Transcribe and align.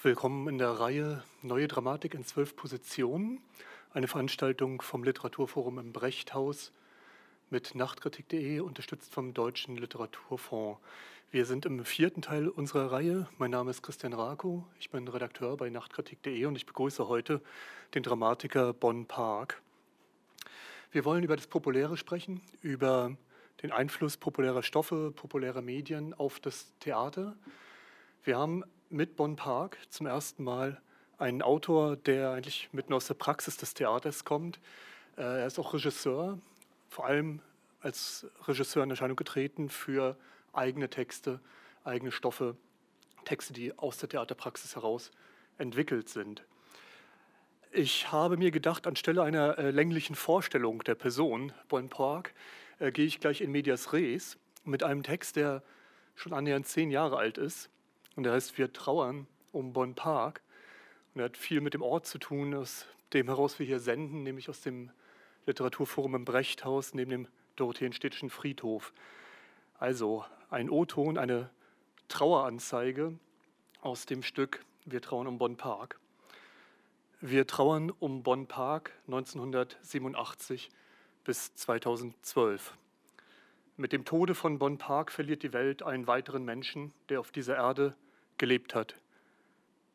Willkommen 0.00 0.46
in 0.46 0.58
der 0.58 0.78
Reihe 0.78 1.24
Neue 1.42 1.66
Dramatik 1.66 2.14
in 2.14 2.24
zwölf 2.24 2.54
Positionen, 2.54 3.40
eine 3.92 4.06
Veranstaltung 4.06 4.80
vom 4.80 5.02
Literaturforum 5.02 5.80
im 5.80 5.92
Brechthaus 5.92 6.70
mit 7.50 7.74
Nachtkritik.de, 7.74 8.60
unterstützt 8.60 9.12
vom 9.12 9.34
Deutschen 9.34 9.76
Literaturfonds. 9.76 10.78
Wir 11.32 11.46
sind 11.46 11.66
im 11.66 11.84
vierten 11.84 12.22
Teil 12.22 12.48
unserer 12.48 12.92
Reihe. 12.92 13.28
Mein 13.38 13.50
Name 13.50 13.72
ist 13.72 13.82
Christian 13.82 14.12
Rako, 14.12 14.64
ich 14.78 14.88
bin 14.90 15.08
Redakteur 15.08 15.56
bei 15.56 15.68
Nachtkritik.de 15.68 16.44
und 16.44 16.54
ich 16.54 16.66
begrüße 16.66 17.08
heute 17.08 17.42
den 17.96 18.04
Dramatiker 18.04 18.72
Bon 18.74 19.04
Park. 19.04 19.60
Wir 20.92 21.04
wollen 21.04 21.24
über 21.24 21.34
das 21.34 21.48
Populäre 21.48 21.96
sprechen, 21.96 22.40
über 22.62 23.16
den 23.64 23.72
Einfluss 23.72 24.16
populärer 24.16 24.62
Stoffe, 24.62 25.10
populärer 25.10 25.60
Medien 25.60 26.14
auf 26.14 26.38
das 26.38 26.72
Theater. 26.78 27.34
Wir 28.22 28.38
haben 28.38 28.62
mit 28.90 29.16
Bon 29.16 29.36
Park 29.36 29.78
zum 29.90 30.06
ersten 30.06 30.44
Mal 30.44 30.80
einen 31.18 31.42
Autor, 31.42 31.96
der 31.96 32.30
eigentlich 32.30 32.68
mitten 32.72 32.92
aus 32.92 33.06
der 33.06 33.14
Praxis 33.14 33.56
des 33.56 33.74
Theaters 33.74 34.24
kommt. 34.24 34.60
Äh, 35.16 35.22
er 35.22 35.46
ist 35.46 35.58
auch 35.58 35.74
Regisseur, 35.74 36.38
vor 36.88 37.06
allem 37.06 37.40
als 37.80 38.26
Regisseur 38.46 38.84
in 38.84 38.90
Erscheinung 38.90 39.16
getreten 39.16 39.68
für 39.68 40.16
eigene 40.52 40.88
Texte, 40.88 41.40
eigene 41.84 42.12
Stoffe, 42.12 42.56
Texte, 43.24 43.52
die 43.52 43.76
aus 43.76 43.98
der 43.98 44.08
Theaterpraxis 44.08 44.74
heraus 44.74 45.10
entwickelt 45.58 46.08
sind. 46.08 46.44
Ich 47.72 48.10
habe 48.10 48.38
mir 48.38 48.50
gedacht, 48.50 48.86
anstelle 48.86 49.22
einer 49.22 49.58
äh, 49.58 49.70
länglichen 49.70 50.14
Vorstellung 50.14 50.82
der 50.84 50.94
Person 50.94 51.52
Bon 51.68 51.88
Park 51.90 52.32
äh, 52.78 52.90
gehe 52.90 53.04
ich 53.04 53.20
gleich 53.20 53.42
in 53.42 53.50
Medias 53.50 53.92
Res 53.92 54.38
mit 54.64 54.82
einem 54.82 55.02
Text, 55.02 55.36
der 55.36 55.62
schon 56.14 56.32
annähernd 56.32 56.66
zehn 56.66 56.90
Jahre 56.90 57.18
alt 57.18 57.36
ist 57.36 57.70
und 58.18 58.24
der 58.24 58.32
heißt 58.32 58.58
Wir 58.58 58.72
trauern 58.72 59.28
um 59.52 59.72
Bonn 59.72 59.94
Park. 59.94 60.42
Und 61.14 61.20
er 61.20 61.26
hat 61.26 61.36
viel 61.36 61.60
mit 61.60 61.72
dem 61.72 61.82
Ort 61.82 62.04
zu 62.04 62.18
tun, 62.18 62.52
aus 62.52 62.84
dem 63.12 63.28
heraus 63.28 63.60
wir 63.60 63.66
hier 63.66 63.78
senden, 63.78 64.24
nämlich 64.24 64.48
aus 64.48 64.60
dem 64.60 64.90
Literaturforum 65.46 66.16
im 66.16 66.24
Brechthaus 66.24 66.94
neben 66.94 67.12
dem 67.12 67.28
Dorotheenstädtischen 67.54 68.28
Friedhof. 68.28 68.92
Also 69.78 70.24
ein 70.50 70.68
O-Ton, 70.68 71.16
eine 71.16 71.48
Traueranzeige 72.08 73.16
aus 73.82 74.04
dem 74.04 74.24
Stück 74.24 74.64
Wir 74.84 75.00
trauern 75.00 75.28
um 75.28 75.38
Bonn 75.38 75.56
Park. 75.56 76.00
Wir 77.20 77.46
trauern 77.46 77.92
um 78.00 78.24
Bonn 78.24 78.48
Park 78.48 78.94
1987 79.06 80.70
bis 81.22 81.54
2012. 81.54 82.76
Mit 83.76 83.92
dem 83.92 84.04
Tode 84.04 84.34
von 84.34 84.58
Bonn 84.58 84.76
Park 84.76 85.12
verliert 85.12 85.44
die 85.44 85.52
Welt 85.52 85.84
einen 85.84 86.08
weiteren 86.08 86.44
Menschen, 86.44 86.92
der 87.10 87.20
auf 87.20 87.30
dieser 87.30 87.54
Erde 87.54 87.94
gelebt 88.38 88.74
hat. 88.74 88.94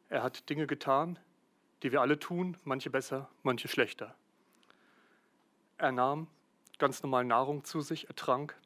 Er 0.10 0.24
hat 0.24 0.50
Dinge 0.50 0.68
getan, 0.68 1.18
die 1.82 1.92
wir 1.92 2.02
alle 2.02 2.20
tun, 2.20 2.58
manche 2.64 2.90
besser, 2.90 3.30
manche 3.42 3.68
schlechter. 3.68 4.16
Er 5.78 5.92
nahm 5.92 6.28
ganz 6.78 7.04
normal 7.04 7.26
Nahrung 7.26 7.64
zu 7.64 7.82
sich, 7.82 8.08
er 8.08 8.16
trank, 8.16 8.58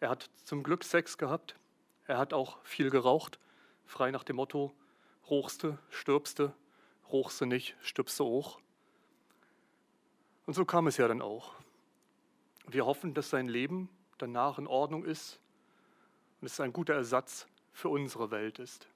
er 0.00 0.10
hat 0.10 0.30
zum 0.44 0.62
Glück 0.62 0.84
Sex 0.84 1.18
gehabt, 1.18 1.56
er 2.06 2.18
hat 2.18 2.32
auch 2.32 2.62
viel 2.64 2.90
geraucht, 2.90 3.38
frei 3.84 4.10
nach 4.10 4.24
dem 4.24 4.36
Motto, 4.36 4.72
rochste, 5.28 5.78
stirbste, 5.90 6.52
rochste 7.10 7.46
nicht, 7.46 7.76
stirbste 7.80 8.22
auch. 8.22 8.58
Und 10.46 10.54
so 10.54 10.64
kam 10.64 10.86
es 10.86 10.96
ja 10.96 11.08
dann 11.08 11.22
auch. 11.22 11.54
Wir 12.66 12.86
hoffen, 12.86 13.14
dass 13.14 13.30
sein 13.30 13.48
Leben 13.48 13.88
danach 14.18 14.58
in 14.58 14.66
Ordnung 14.66 15.04
ist 15.04 15.40
und 16.40 16.46
es 16.46 16.60
ein 16.60 16.72
guter 16.72 16.94
Ersatz 16.94 17.46
für 17.72 17.88
unsere 17.88 18.30
Welt 18.30 18.58
ist. 18.58 18.88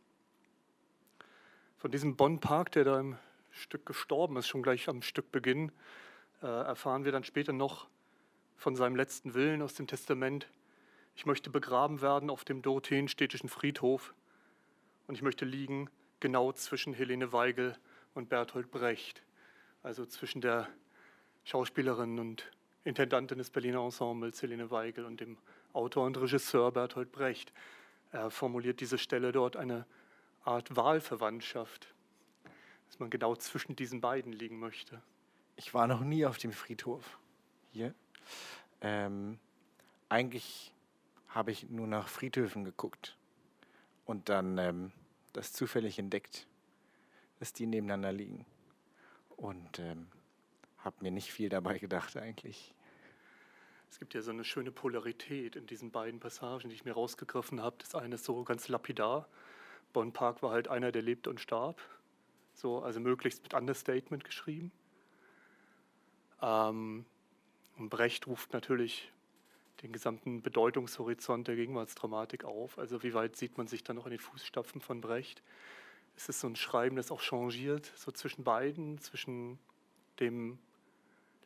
Von 1.83 1.91
diesem 1.91 2.15
Bonn 2.15 2.39
Park, 2.39 2.71
der 2.71 2.85
da 2.85 3.01
im 3.01 3.19
Stück 3.51 3.87
gestorben 3.87 4.37
ist, 4.37 4.47
schon 4.47 4.63
gleich 4.63 4.89
am 4.89 5.03
Stückbeginn, 5.03 5.73
äh, 6.41 6.47
erfahren 6.47 7.05
wir 7.05 7.11
dann 7.11 7.25
später 7.25 7.53
noch 7.53 7.89
von 8.57 8.77
seinem 8.77 8.95
letzten 8.95 9.35
Willen 9.35 9.63
aus 9.63 9.75
dem 9.75 9.89
Testament. 9.89 10.47
Ich 11.17 11.27
möchte 11.27 11.51
begraben 11.51 12.01
werden 12.01 12.31
auf 12.31 12.45
dem 12.45 12.63
Dorotheenstädtischen 12.63 13.49
Friedhof 13.49 14.15
und 15.09 15.17
ich 15.17 15.23
möchte 15.23 15.45
liegen 15.45 15.91
genau 16.21 16.53
zwischen 16.53 16.95
Helene 16.95 17.33
Weigel 17.33 17.77
und 18.15 18.29
Bertolt 18.29 18.71
Brecht, 18.71 19.25
also 19.83 20.07
zwischen 20.07 20.41
der 20.41 20.69
Schauspielerin 21.43 22.21
und 22.21 22.49
Intendantin 22.85 23.39
des 23.39 23.51
Berliner 23.51 23.81
Ensembles 23.81 24.41
Helene 24.41 24.71
Weigel 24.71 25.05
und 25.05 25.19
dem 25.19 25.37
Autor 25.73 26.07
und 26.07 26.17
Regisseur 26.17 26.71
Bertolt 26.71 27.11
Brecht. 27.11 27.53
Er 28.13 28.31
formuliert 28.31 28.79
diese 28.79 28.99
Stelle 28.99 29.33
dort 29.33 29.57
eine 29.57 29.85
Art 30.45 30.75
Wahlverwandtschaft, 30.75 31.95
dass 32.89 32.99
man 32.99 33.11
genau 33.11 33.37
zwischen 33.37 33.77
diesen 33.77 34.01
beiden 34.01 34.33
liegen 34.33 34.59
möchte. 34.59 35.03
Ich 35.57 35.75
war 35.75 35.87
noch 35.87 36.01
nie 36.01 36.27
auf 36.27 36.39
dem 36.39 36.53
Friedhof 36.53 37.19
hier. 37.71 37.95
Ähm, 38.81 39.39
eigentlich 40.09 40.73
habe 41.29 41.53
ich 41.53 41.71
nur 41.71 41.87
nach 41.87 42.09
Friedhöfen 42.09 42.65
geguckt 42.65 43.17
und 44.05 44.29
dann 44.29 44.59
ähm, 44.59 44.93
das 45.33 45.53
zufällig 45.53 45.99
entdeckt, 45.99 46.47
dass 47.39 47.53
die 47.53 47.67
nebeneinander 47.67 48.13
liegen. 48.13 48.45
Und 49.37 49.79
ähm, 49.79 50.09
habe 50.79 50.97
mir 51.01 51.11
nicht 51.11 51.33
viel 51.33 51.49
dabei 51.49 51.79
gedacht 51.79 52.17
eigentlich. 52.17 52.75
Es 53.91 53.99
gibt 53.99 54.15
ja 54.15 54.23
so 54.23 54.31
eine 54.31 54.45
schöne 54.45 54.73
Polarität 54.73 55.57
in 55.57 55.67
diesen 55.67 55.91
beiden 55.91 56.19
Passagen, 56.19 56.69
die 56.69 56.75
ich 56.75 56.85
mir 56.85 56.93
rausgegriffen 56.93 57.61
habe. 57.61 57.77
Das 57.79 57.95
eine 57.95 58.17
ist 58.17 58.25
so 58.25 58.43
ganz 58.43 58.69
lapidar, 58.69 59.29
Bon 59.93 60.13
Park 60.13 60.43
war 60.43 60.51
halt 60.51 60.69
einer, 60.69 60.93
der 60.93 61.03
lebte 61.03 61.31
und 61.31 61.41
starb. 61.41 61.81
So, 62.55 62.81
also 62.81 63.01
möglichst 63.01 63.43
mit 63.43 63.55
Understatement 63.55 64.25
geschrieben. 64.25 64.73
Ähm, 66.41 67.05
und 67.79 67.89
Brecht 67.89 68.27
ruft 68.27 68.53
natürlich 68.53 69.11
den 69.83 69.93
gesamten 69.93 70.43
Bedeutungshorizont 70.43 71.49
der 71.49 71.57
Gegenwartsdramatik 71.57 72.45
auf. 72.45 72.79
Also 72.79 73.03
wie 73.03 73.15
weit 73.15 73.37
sieht 73.37 73.59
man 73.59 73.67
sich 73.67 73.83
dann 73.83 73.97
noch 73.97 74.07
in 74.07 74.11
den 74.11 74.21
Fußstapfen 74.21 74.81
von 74.81 75.01
Brecht? 75.01 75.43
Es 76.17 76.29
ist 76.29 76.41
so 76.41 76.47
ein 76.47 76.57
Schreiben, 76.57 76.97
das 76.97 77.11
auch 77.11 77.21
changiert, 77.21 77.91
so 77.97 78.13
zwischen 78.13 78.45
beiden, 78.45 78.99
zwischen 78.99 79.59
dem 80.21 80.59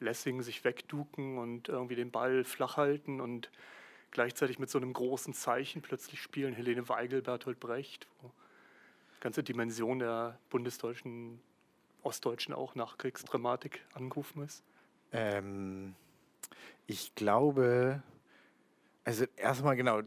Lessing 0.01 0.43
sich 0.43 0.65
wegduken 0.65 1.39
und 1.39 1.69
irgendwie 1.69 1.95
den 1.95 2.11
Ball 2.11 2.45
flach 2.45 2.77
halten 2.77 3.21
und 3.21 3.51
gleichzeitig 4.11 4.59
mit 4.59 4.71
so 4.71 4.79
einem 4.79 4.93
großen 4.93 5.35
Zeichen 5.35 5.83
plötzlich 5.83 6.21
spielen 6.21 6.55
Helene 6.55 6.89
Weigel, 6.89 7.23
Bertolt 7.23 7.61
Brecht, 7.61 8.07
wo 8.21 8.31
die 9.17 9.21
ganze 9.21 9.43
Dimension 9.43 9.99
der 9.99 10.39
bundesdeutschen, 10.51 11.41
ostdeutschen 12.03 12.55
auch 12.55 12.75
Nachkriegsdramatik 12.75 13.85
angerufen 13.95 14.43
ist? 14.45 14.63
Ähm, 15.13 15.95
ich 16.87 17.15
glaube, 17.15 18.03
also 19.05 19.25
erstmal 19.37 19.77
genau, 19.77 20.03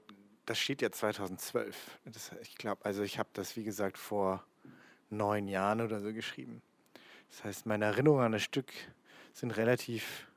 das 0.46 0.60
steht 0.60 0.82
ja 0.82 0.92
2012. 0.92 2.00
Das, 2.06 2.32
ich 2.42 2.56
glaube, 2.56 2.84
also 2.86 3.04
ich 3.04 3.20
habe 3.20 3.30
das 3.34 3.56
wie 3.56 3.64
gesagt 3.64 3.98
vor 3.98 4.44
neun 5.10 5.48
Jahren 5.48 5.82
oder 5.82 6.00
so 6.00 6.14
geschrieben. 6.14 6.62
Das 7.30 7.44
heißt, 7.44 7.66
meine 7.66 7.86
Erinnerungen 7.86 8.26
an 8.26 8.32
das 8.32 8.44
Stück 8.44 8.72
sind 9.34 9.52
relativ 9.52 10.28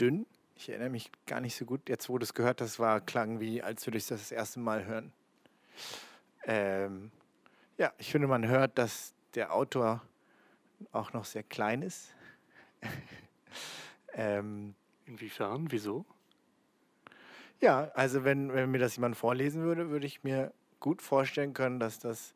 dünn. 0.00 0.26
Ich 0.62 0.68
erinnere 0.68 0.90
mich 0.90 1.10
gar 1.26 1.40
nicht 1.40 1.56
so 1.56 1.64
gut. 1.64 1.88
Jetzt, 1.88 2.08
wo 2.08 2.18
du 2.18 2.22
es 2.22 2.34
gehört 2.34 2.60
hast, 2.60 2.78
war 2.78 3.00
klang 3.00 3.40
wie, 3.40 3.60
als 3.60 3.84
würde 3.84 3.98
ich 3.98 4.06
das 4.06 4.20
das 4.20 4.30
erste 4.30 4.60
Mal 4.60 4.84
hören. 4.84 5.12
Ähm, 6.44 7.10
ja, 7.78 7.92
ich 7.98 8.12
finde, 8.12 8.28
man 8.28 8.46
hört, 8.46 8.78
dass 8.78 9.12
der 9.34 9.52
Autor 9.52 10.02
auch 10.92 11.12
noch 11.14 11.24
sehr 11.24 11.42
klein 11.42 11.82
ist. 11.82 12.14
ähm, 14.14 14.76
Inwiefern? 15.04 15.66
Wieso? 15.72 16.04
Ja, 17.60 17.90
also 17.94 18.22
wenn, 18.22 18.52
wenn 18.54 18.70
mir 18.70 18.78
das 18.78 18.94
jemand 18.94 19.16
vorlesen 19.16 19.64
würde, 19.64 19.90
würde 19.90 20.06
ich 20.06 20.22
mir 20.22 20.52
gut 20.78 21.02
vorstellen 21.02 21.54
können, 21.54 21.80
dass 21.80 21.98
das 21.98 22.34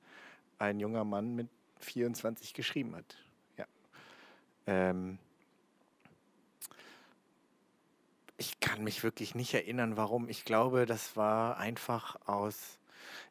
ein 0.59 0.81
junger 0.81 1.05
Mann 1.05 1.37
mit 1.37 1.47
24 1.79 2.55
geschrieben 2.55 2.97
hat. 2.97 3.17
Ja. 3.57 3.67
Ähm, 4.67 5.21
ich 8.39 8.61
kann 8.61 8.85
mich 8.85 9.03
wirklich 9.03 9.35
nicht 9.35 9.55
erinnern, 9.55 9.97
warum. 9.97 10.29
Ich 10.29 10.45
glaube, 10.45 10.87
das 10.87 11.17
war 11.17 11.57
einfach 11.57 12.17
aus. 12.27 12.79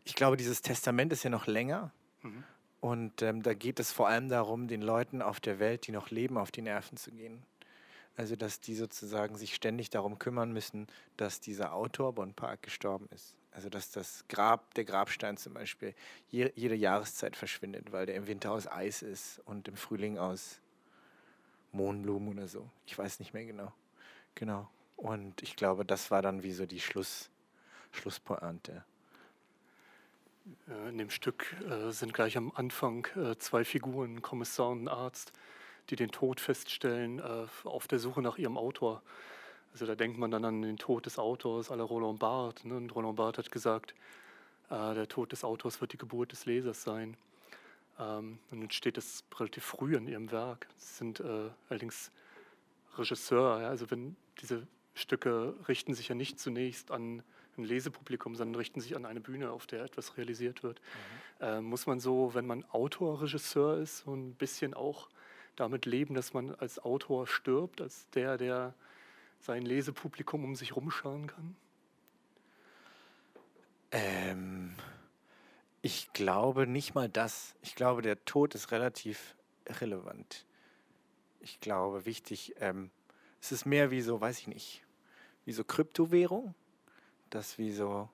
Ich 0.04 0.16
glaube, 0.16 0.38
dieses 0.38 0.62
Testament 0.62 1.14
ist 1.14 1.24
ja 1.24 1.30
noch 1.30 1.48
länger. 1.48 1.92
Mhm. 2.22 2.44
Und 2.82 3.22
ähm, 3.22 3.42
da 3.42 3.54
geht 3.54 3.80
es 3.80 3.92
vor 3.92 4.08
allem 4.08 4.30
darum, 4.30 4.68
den 4.68 4.82
Leuten 4.82 5.22
auf 5.22 5.40
der 5.40 5.60
Welt, 5.60 5.88
die 5.88 5.92
noch 5.92 6.12
leben, 6.12 6.38
auf 6.38 6.52
die 6.52 6.62
Nerven 6.62 6.98
zu 6.98 7.12
gehen. 7.12 7.44
Also, 8.18 8.36
dass 8.36 8.62
die 8.62 8.76
sozusagen 8.76 9.36
sich 9.36 9.56
ständig 9.56 9.90
darum 9.90 10.20
kümmern 10.20 10.54
müssen, 10.54 10.88
dass 11.18 11.42
dieser 11.42 11.74
Autor 11.74 12.14
Bon 12.14 12.34
Park 12.34 12.62
gestorben 12.64 13.08
ist. 13.14 13.36
Also, 13.52 13.70
dass 13.70 13.92
das 13.92 14.26
Grab, 14.28 14.74
der 14.76 14.86
Grabstein 14.86 15.38
zum 15.38 15.54
Beispiel, 15.54 15.94
je, 16.30 16.52
jede 16.56 16.76
Jahreszeit 16.76 17.36
verschwindet, 17.36 17.92
weil 17.92 18.06
der 18.06 18.16
im 18.16 18.28
Winter 18.28 18.52
aus 18.52 18.68
Eis 18.68 19.02
ist 19.02 19.42
und 19.46 19.68
im 19.68 19.76
Frühling 19.76 20.18
aus 20.18 20.60
Mohnblumen 21.72 22.30
oder 22.30 22.48
so. 22.48 22.70
Ich 22.86 22.98
weiß 22.98 23.20
nicht 23.20 23.34
mehr 23.34 23.46
genau. 23.46 23.74
Genau. 24.36 24.70
Und 24.98 25.42
ich 25.44 25.56
glaube, 25.56 25.86
das 25.86 26.12
war 26.12 26.22
dann 26.22 26.44
wie 26.44 26.54
so 26.54 26.66
die 26.66 26.80
Schluss, 26.80 27.30
Schlusspointe. 27.92 28.84
Äh, 30.70 30.90
in 30.90 30.98
dem 30.98 31.10
Stück 31.10 31.56
äh, 31.70 31.92
sind 31.92 32.14
gleich 32.14 32.38
am 32.38 32.52
Anfang 32.56 33.08
äh, 33.16 33.36
zwei 33.38 33.64
Figuren, 33.66 34.16
ein 34.16 34.22
Kommissar 34.22 34.70
und 34.70 34.84
ein 34.84 34.88
Arzt, 34.88 35.34
die 35.90 35.96
den 35.96 36.10
Tod 36.10 36.40
feststellen 36.40 37.22
auf 37.64 37.88
der 37.88 38.00
Suche 38.00 38.20
nach 38.24 38.40
ihrem 38.40 38.58
Autor. 38.58 39.04
Also 39.72 39.86
da 39.86 39.94
denkt 39.94 40.18
man 40.18 40.32
dann 40.32 40.44
an 40.44 40.64
den 40.64 40.78
Tod 40.78 41.06
des 41.06 41.20
Autors, 41.20 41.70
à 41.70 41.76
la 41.76 41.84
Roland 41.84 42.18
Barthes. 42.18 42.66
Ne? 42.66 42.76
Und 42.76 42.96
Roland 42.96 43.18
Barthes 43.18 43.46
hat 43.46 43.52
gesagt, 43.52 43.94
der 44.72 45.08
Tod 45.08 45.32
des 45.32 45.44
Autors 45.44 45.80
wird 45.82 45.94
die 45.94 46.00
Geburt 46.00 46.32
des 46.32 46.48
Lesers 46.48 46.82
sein. 46.82 47.18
Ähm, 48.00 48.40
und 48.50 48.62
dann 48.62 48.72
steht 48.72 48.98
das 48.98 49.24
relativ 49.38 49.64
früh 49.64 49.96
in 49.96 50.08
ihrem 50.08 50.32
Werk. 50.32 50.68
Sie 50.76 50.96
sind 50.96 51.22
allerdings 51.70 52.10
Regisseur. 52.98 53.58
Also 53.58 53.92
wenn 53.92 54.16
diese 54.42 54.66
Stücke 54.96 55.54
richten 55.68 55.94
sich 55.94 56.08
ja 56.08 56.16
nicht 56.16 56.40
zunächst 56.40 56.90
an 56.90 57.22
ein 57.58 57.64
Lesepublikum, 57.64 58.36
sondern 58.36 58.56
richten 58.56 58.82
sich 58.82 58.96
an 58.96 59.06
eine 59.06 59.22
Bühne, 59.22 59.52
auf 59.52 59.68
der 59.68 59.84
etwas 59.84 60.18
realisiert 60.18 60.64
wird. 60.64 60.82
Mhm. 61.40 61.46
Äh, 61.46 61.62
muss 61.62 61.86
man 61.86 62.00
so, 62.00 62.34
wenn 62.34 62.46
man 62.46 62.64
Autor, 62.72 63.22
Regisseur 63.22 63.78
ist, 63.78 64.00
so 64.00 64.14
ein 64.14 64.34
bisschen 64.34 64.74
auch 64.74 65.10
damit 65.56 65.86
leben, 65.86 66.16
dass 66.16 66.34
man 66.34 66.54
als 66.56 66.80
Autor 66.80 67.28
stirbt, 67.28 67.82
als 67.82 68.10
der, 68.10 68.38
der 68.38 68.74
sein 69.40 69.62
Lesepublikum 69.64 70.44
um 70.44 70.56
sich 70.56 70.76
rumschauen 70.76 71.28
kann? 71.28 71.56
Ähm, 73.92 74.76
ich 75.82 76.12
glaube 76.14 76.68
nicht 76.68 76.96
mal 76.96 77.08
das. 77.08 77.56
Ich 77.62 77.76
glaube, 77.76 78.02
der 78.02 78.24
Tod 78.26 78.56
ist 78.56 78.72
relativ 78.72 79.36
irrelevant. 79.66 80.46
Ich 81.40 81.60
glaube, 81.60 82.06
wichtig, 82.06 82.56
ähm, 82.60 82.90
es 83.42 83.52
ist 83.52 83.66
mehr 83.66 83.92
wie 83.92 84.02
so, 84.02 84.20
weiß 84.20 84.40
ich 84.40 84.48
nicht, 84.48 84.84
wie 85.46 85.54
so 85.54 85.64
Kryptowährung 85.64 86.56
dass 87.36 87.58
wie 87.58 87.72
so, 87.72 88.10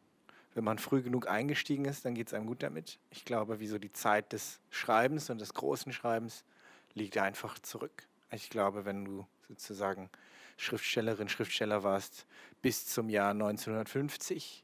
wenn 0.53 0.63
man 0.63 0.79
früh 0.79 1.01
genug 1.01 1.27
eingestiegen 1.27 1.85
ist, 1.85 2.05
dann 2.05 2.15
geht 2.15 2.27
es 2.27 2.33
einem 2.33 2.47
gut 2.47 2.63
damit. 2.63 2.99
Ich 3.11 3.23
glaube, 3.23 3.59
wie 3.59 3.67
so 3.67 3.77
die 3.77 3.91
Zeit 3.91 4.33
des 4.33 4.59
Schreibens 4.69 5.29
und 5.29 5.39
des 5.39 5.53
großen 5.53 5.93
Schreibens 5.93 6.43
liegt 6.93 7.17
einfach 7.17 7.59
zurück. 7.59 8.07
Ich 8.31 8.49
glaube, 8.49 8.85
wenn 8.85 9.05
du 9.05 9.27
sozusagen 9.47 10.09
Schriftstellerin, 10.57 11.29
Schriftsteller 11.29 11.83
warst 11.83 12.25
bis 12.61 12.85
zum 12.85 13.09
Jahr 13.09 13.31
1950, 13.31 14.63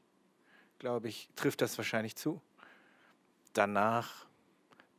glaube 0.78 1.08
ich, 1.08 1.28
trifft 1.36 1.60
das 1.60 1.78
wahrscheinlich 1.78 2.16
zu. 2.16 2.40
Danach 3.52 4.26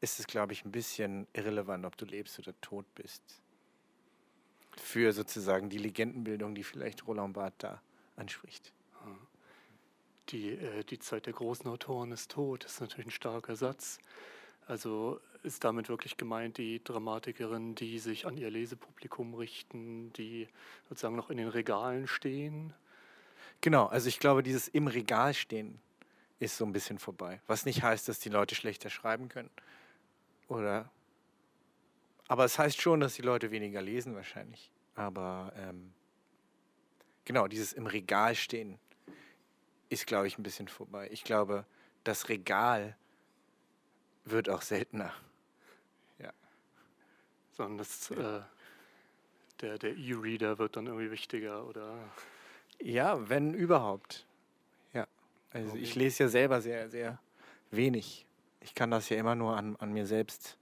ist 0.01 0.19
es, 0.19 0.27
glaube 0.27 0.53
ich, 0.53 0.65
ein 0.65 0.71
bisschen 0.71 1.27
irrelevant, 1.33 1.85
ob 1.85 1.97
du 1.97 2.05
lebst 2.05 2.39
oder 2.39 2.59
tot 2.61 2.85
bist. 2.95 3.21
Für 4.81 5.11
sozusagen 5.11 5.69
die 5.69 5.77
Legendenbildung, 5.77 6.55
die 6.55 6.63
vielleicht 6.63 7.05
Roland 7.05 7.33
Barthes 7.33 7.57
da 7.59 7.81
anspricht. 8.15 8.73
Die, 10.29 10.49
äh, 10.51 10.83
die 10.83 10.99
Zeit 10.99 11.25
der 11.25 11.33
großen 11.33 11.67
Autoren 11.67 12.11
ist 12.11 12.31
tot, 12.31 12.63
das 12.63 12.73
ist 12.73 12.81
natürlich 12.81 13.07
ein 13.07 13.11
starker 13.11 13.55
Satz. 13.55 13.99
Also 14.67 15.19
ist 15.41 15.63
damit 15.63 15.89
wirklich 15.89 16.17
gemeint 16.17 16.57
die 16.57 16.83
Dramatikerinnen, 16.83 17.73
die 17.73 17.97
sich 17.97 18.27
an 18.27 18.37
ihr 18.37 18.51
Lesepublikum 18.51 19.33
richten, 19.33 20.13
die 20.13 20.47
sozusagen 20.87 21.15
noch 21.15 21.31
in 21.31 21.37
den 21.37 21.47
Regalen 21.47 22.07
stehen? 22.07 22.73
Genau, 23.61 23.87
also 23.87 24.07
ich 24.07 24.19
glaube, 24.19 24.43
dieses 24.43 24.67
im 24.67 24.87
Regal 24.87 25.33
stehen 25.33 25.81
ist 26.39 26.57
so 26.57 26.65
ein 26.65 26.71
bisschen 26.71 26.99
vorbei. 26.99 27.41
Was 27.47 27.65
nicht 27.65 27.81
heißt, 27.81 28.07
dass 28.07 28.19
die 28.19 28.29
Leute 28.29 28.55
schlechter 28.55 28.89
schreiben 28.89 29.27
können. 29.27 29.49
Oder. 30.47 30.89
Aber 32.29 32.45
es 32.45 32.59
heißt 32.59 32.79
schon, 32.79 32.99
dass 32.99 33.15
die 33.15 33.23
Leute 33.23 33.49
weniger 33.49 33.81
lesen 33.81 34.15
wahrscheinlich. 34.15 34.71
Aber 34.93 35.51
ähm, 35.57 35.91
genau, 37.25 37.47
dieses 37.47 37.73
im 37.73 37.87
Regal 37.87 38.35
stehen 38.35 38.79
ist, 39.89 40.05
glaube 40.05 40.27
ich, 40.27 40.37
ein 40.37 40.43
bisschen 40.43 40.67
vorbei. 40.67 41.09
Ich 41.11 41.23
glaube, 41.23 41.65
das 42.03 42.29
Regal 42.29 42.95
wird 44.25 44.47
auch 44.47 44.61
seltener. 44.61 45.11
Ja. 46.19 46.31
Sondern 47.53 47.79
das, 47.79 48.11
äh, 48.11 48.41
der, 49.61 49.79
der 49.79 49.97
E-Reader 49.97 50.59
wird 50.59 50.75
dann 50.75 50.85
irgendwie 50.85 51.09
wichtiger, 51.09 51.65
oder? 51.65 51.97
Ja, 52.79 53.27
wenn 53.27 53.55
überhaupt. 53.55 54.27
Ja. 54.93 55.07
Also 55.49 55.71
okay. 55.71 55.79
ich 55.79 55.95
lese 55.95 56.25
ja 56.25 56.29
selber 56.29 56.61
sehr, 56.61 56.91
sehr 56.91 57.19
wenig. 57.71 58.27
Ich 58.61 58.75
kann 58.75 58.91
das 58.91 59.09
ja 59.09 59.17
immer 59.17 59.33
nur 59.33 59.57
an, 59.57 59.75
an 59.77 59.91
mir 59.91 60.05
selbst 60.05 60.59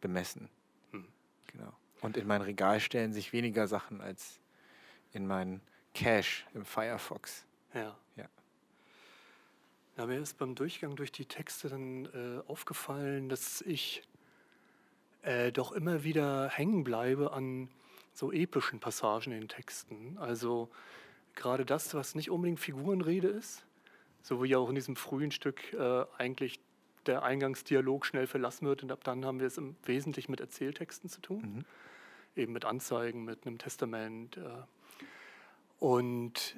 bemessen. 0.00 0.48
Und 2.04 2.18
in 2.18 2.26
mein 2.26 2.42
Regal 2.42 2.80
stellen 2.80 3.14
sich 3.14 3.32
weniger 3.32 3.66
Sachen 3.66 4.02
als 4.02 4.38
in 5.14 5.26
meinen 5.26 5.62
Cache 5.94 6.44
im 6.52 6.66
Firefox. 6.66 7.46
Ja. 7.72 7.96
Ja. 8.16 8.26
Ja, 9.96 10.04
mir 10.04 10.20
ist 10.20 10.36
beim 10.36 10.54
Durchgang 10.54 10.96
durch 10.96 11.12
die 11.12 11.24
Texte 11.24 11.70
dann 11.70 12.04
äh, 12.12 12.42
aufgefallen, 12.46 13.30
dass 13.30 13.62
ich 13.62 14.02
äh, 15.22 15.50
doch 15.50 15.72
immer 15.72 16.04
wieder 16.04 16.50
hängen 16.50 16.84
bleibe 16.84 17.32
an 17.32 17.70
so 18.12 18.30
epischen 18.30 18.80
Passagen 18.80 19.32
in 19.32 19.40
den 19.40 19.48
Texten. 19.48 20.18
Also 20.18 20.68
gerade 21.34 21.64
das, 21.64 21.94
was 21.94 22.14
nicht 22.14 22.30
unbedingt 22.30 22.60
Figurenrede 22.60 23.28
ist, 23.28 23.64
so 24.20 24.42
wie 24.42 24.48
ja 24.48 24.58
auch 24.58 24.68
in 24.68 24.74
diesem 24.74 24.96
frühen 24.96 25.30
Stück 25.30 25.72
äh, 25.72 26.04
eigentlich 26.18 26.60
der 27.06 27.22
Eingangsdialog 27.22 28.06
schnell 28.06 28.26
verlassen 28.26 28.66
wird 28.66 28.82
und 28.82 28.92
ab 28.92 29.04
dann 29.04 29.24
haben 29.24 29.40
wir 29.40 29.46
es 29.46 29.58
im 29.58 29.76
Wesentlichen 29.84 30.30
mit 30.30 30.40
Erzähltexten 30.40 31.08
zu 31.08 31.20
tun, 31.20 31.40
mhm. 31.40 31.64
eben 32.36 32.52
mit 32.52 32.64
Anzeigen, 32.64 33.24
mit 33.24 33.46
einem 33.46 33.58
Testament. 33.58 34.36
Äh. 34.36 34.40
Und 35.78 36.56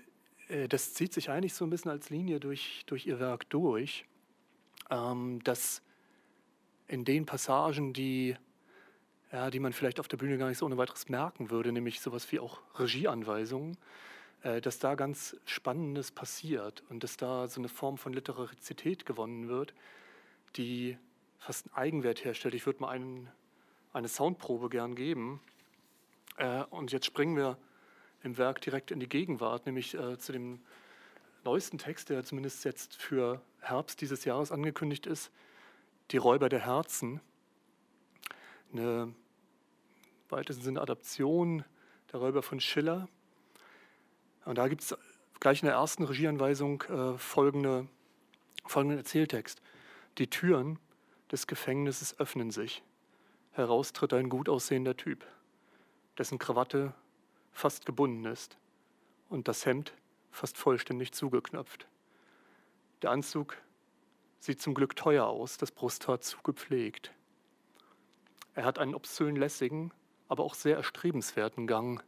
äh, 0.48 0.68
das 0.68 0.94
zieht 0.94 1.12
sich 1.12 1.30
eigentlich 1.30 1.54
so 1.54 1.64
ein 1.64 1.70
bisschen 1.70 1.90
als 1.90 2.10
Linie 2.10 2.40
durch, 2.40 2.84
durch 2.86 3.06
ihr 3.06 3.20
Werk 3.20 3.48
durch, 3.50 4.04
ähm, 4.90 5.42
dass 5.44 5.82
in 6.88 7.04
den 7.04 7.26
Passagen, 7.26 7.92
die, 7.92 8.36
ja, 9.32 9.50
die 9.50 9.58
man 9.58 9.72
vielleicht 9.72 9.98
auf 10.00 10.08
der 10.08 10.16
Bühne 10.16 10.38
gar 10.38 10.48
nicht 10.48 10.58
so 10.58 10.66
ohne 10.66 10.76
weiteres 10.76 11.08
merken 11.08 11.50
würde, 11.50 11.72
nämlich 11.72 12.00
sowas 12.00 12.30
wie 12.30 12.38
auch 12.38 12.60
Regieanweisungen, 12.78 13.76
äh, 14.42 14.60
dass 14.60 14.78
da 14.78 14.94
ganz 14.94 15.36
Spannendes 15.44 16.12
passiert 16.12 16.84
und 16.88 17.02
dass 17.02 17.16
da 17.16 17.48
so 17.48 17.60
eine 17.60 17.68
Form 17.68 17.98
von 17.98 18.12
Literarizität 18.12 19.06
gewonnen 19.06 19.48
wird, 19.48 19.74
die 20.54 20.96
fast 21.38 21.66
einen 21.66 21.76
Eigenwert 21.76 22.24
herstellt. 22.24 22.54
Ich 22.54 22.66
würde 22.66 22.80
mal 22.80 22.90
einen, 22.90 23.28
eine 23.92 24.08
Soundprobe 24.08 24.68
gern 24.68 24.94
geben. 24.94 25.40
Äh, 26.36 26.64
und 26.64 26.92
jetzt 26.92 27.06
springen 27.06 27.36
wir 27.36 27.58
im 28.22 28.38
Werk 28.38 28.60
direkt 28.60 28.90
in 28.90 29.00
die 29.00 29.08
Gegenwart, 29.08 29.66
nämlich 29.66 29.94
äh, 29.94 30.18
zu 30.18 30.32
dem 30.32 30.60
neuesten 31.44 31.78
Text, 31.78 32.10
der 32.10 32.24
zumindest 32.24 32.64
jetzt 32.64 32.96
für 32.96 33.40
Herbst 33.60 34.00
dieses 34.00 34.24
Jahres 34.24 34.52
angekündigt 34.52 35.06
ist, 35.06 35.30
Die 36.10 36.18
Räuber 36.18 36.48
der 36.48 36.64
Herzen. 36.64 37.20
Eine 38.72 39.14
weitesten 40.28 40.62
Sinne 40.62 40.80
Adaption 40.80 41.64
der 42.12 42.20
Räuber 42.20 42.42
von 42.42 42.60
Schiller. 42.60 43.08
Und 44.44 44.58
da 44.58 44.68
gibt 44.68 44.82
es 44.82 44.96
gleich 45.40 45.62
in 45.62 45.66
der 45.66 45.76
ersten 45.76 46.04
Regieanweisung 46.04 46.82
äh, 46.82 47.18
folgende, 47.18 47.86
folgenden 48.64 48.98
Erzähltext. 48.98 49.60
Die 50.18 50.30
Türen 50.30 50.78
des 51.30 51.46
Gefängnisses 51.46 52.18
öffnen 52.18 52.50
sich. 52.50 52.82
Heraus 53.52 53.92
tritt 53.92 54.14
ein 54.14 54.30
gut 54.30 54.48
aussehender 54.48 54.96
Typ, 54.96 55.26
dessen 56.16 56.38
Krawatte 56.38 56.94
fast 57.52 57.84
gebunden 57.84 58.24
ist 58.24 58.56
und 59.28 59.46
das 59.46 59.66
Hemd 59.66 59.92
fast 60.30 60.56
vollständig 60.56 61.12
zugeknöpft. 61.12 61.86
Der 63.02 63.10
Anzug 63.10 63.58
sieht 64.38 64.62
zum 64.62 64.72
Glück 64.72 64.96
teuer 64.96 65.26
aus, 65.26 65.58
das 65.58 65.70
Brusthaar 65.70 66.20
zugepflegt. 66.22 67.12
Er 68.54 68.64
hat 68.64 68.78
einen 68.78 68.94
obszön 68.94 69.36
lässigen, 69.36 69.92
aber 70.28 70.44
auch 70.44 70.54
sehr 70.54 70.76
erstrebenswerten 70.76 71.66
Gang. 71.66 72.02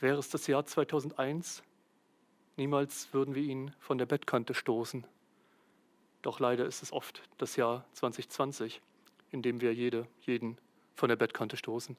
Wäre 0.00 0.18
es 0.18 0.30
das 0.30 0.46
Jahr 0.46 0.64
2001, 0.64 1.62
niemals 2.56 3.12
würden 3.12 3.34
wir 3.34 3.42
ihn 3.42 3.74
von 3.80 3.98
der 3.98 4.06
Bettkante 4.06 4.54
stoßen. 4.54 5.06
Doch 6.22 6.40
leider 6.40 6.66
ist 6.66 6.82
es 6.82 6.92
oft 6.92 7.22
das 7.38 7.56
Jahr 7.56 7.84
2020, 7.92 8.80
in 9.30 9.42
dem 9.42 9.60
wir 9.60 9.72
jede, 9.72 10.06
jeden 10.22 10.58
von 10.94 11.08
der 11.08 11.16
Bettkante 11.16 11.56
stoßen. 11.56 11.96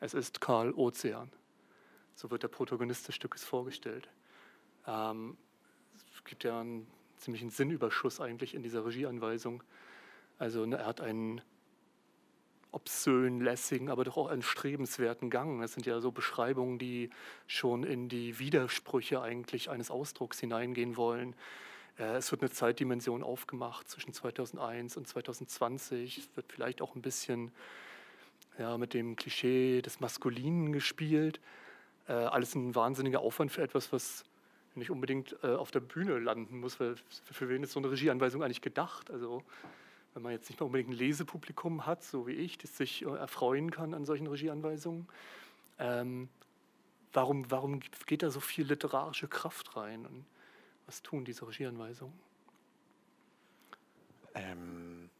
Es 0.00 0.12
ist 0.14 0.40
Karl 0.40 0.72
Ozean. 0.72 1.32
So 2.14 2.30
wird 2.30 2.42
der 2.42 2.48
Protagonist 2.48 3.08
des 3.08 3.14
Stückes 3.14 3.44
vorgestellt. 3.44 4.08
Ähm, 4.86 5.36
es 6.14 6.24
gibt 6.24 6.44
ja 6.44 6.60
einen 6.60 6.86
ziemlichen 7.16 7.50
Sinnüberschuss 7.50 8.20
eigentlich 8.20 8.54
in 8.54 8.62
dieser 8.62 8.84
Regieanweisung. 8.84 9.62
Also 10.38 10.66
ne, 10.66 10.76
er 10.76 10.86
hat 10.86 11.00
einen 11.00 11.40
obszön, 12.72 13.40
lässigen, 13.40 13.88
aber 13.88 14.04
doch 14.04 14.18
auch 14.18 14.28
einen 14.28 14.42
strebenswerten 14.42 15.30
Gang. 15.30 15.62
Das 15.62 15.72
sind 15.72 15.86
ja 15.86 16.00
so 16.00 16.12
Beschreibungen, 16.12 16.78
die 16.78 17.08
schon 17.46 17.84
in 17.84 18.10
die 18.10 18.38
Widersprüche 18.38 19.22
eigentlich 19.22 19.70
eines 19.70 19.90
Ausdrucks 19.90 20.40
hineingehen 20.40 20.98
wollen. 20.98 21.34
Äh, 21.98 22.16
es 22.16 22.30
wird 22.30 22.42
eine 22.42 22.50
Zeitdimension 22.50 23.22
aufgemacht 23.22 23.88
zwischen 23.88 24.12
2001 24.12 24.96
und 24.96 25.08
2020. 25.08 26.18
Es 26.18 26.36
wird 26.36 26.52
vielleicht 26.52 26.82
auch 26.82 26.94
ein 26.94 27.02
bisschen 27.02 27.52
ja, 28.58 28.78
mit 28.78 28.94
dem 28.94 29.16
Klischee 29.16 29.82
des 29.82 30.00
Maskulinen 30.00 30.72
gespielt. 30.72 31.40
Äh, 32.08 32.12
alles 32.12 32.54
ein 32.54 32.74
wahnsinniger 32.74 33.20
Aufwand 33.20 33.52
für 33.52 33.62
etwas, 33.62 33.92
was 33.92 34.24
nicht 34.74 34.90
unbedingt 34.90 35.36
äh, 35.42 35.48
auf 35.48 35.70
der 35.70 35.80
Bühne 35.80 36.18
landen 36.18 36.60
muss, 36.60 36.78
weil 36.80 36.96
für 37.32 37.48
wen 37.48 37.62
ist 37.62 37.72
so 37.72 37.80
eine 37.80 37.90
Regieanweisung 37.90 38.42
eigentlich 38.42 38.60
gedacht? 38.60 39.10
Also 39.10 39.42
wenn 40.14 40.22
man 40.22 40.32
jetzt 40.32 40.48
nicht 40.48 40.60
mal 40.60 40.66
unbedingt 40.66 40.90
ein 40.90 40.96
Lesepublikum 40.96 41.86
hat, 41.86 42.04
so 42.04 42.26
wie 42.26 42.32
ich, 42.32 42.58
das 42.58 42.76
sich 42.76 43.04
äh, 43.04 43.08
erfreuen 43.08 43.70
kann 43.70 43.94
an 43.94 44.04
solchen 44.04 44.26
Regieanweisungen, 44.26 45.08
ähm, 45.78 46.28
warum, 47.12 47.50
warum 47.50 47.80
geht 48.06 48.22
da 48.22 48.30
so 48.30 48.40
viel 48.40 48.66
literarische 48.66 49.28
Kraft 49.28 49.76
rein? 49.76 50.06
Und 50.06 50.24
was 50.86 51.02
tun 51.02 51.24
diese 51.24 51.46
Regieanweisungen? 51.46 52.18
Ähm, 54.34 55.10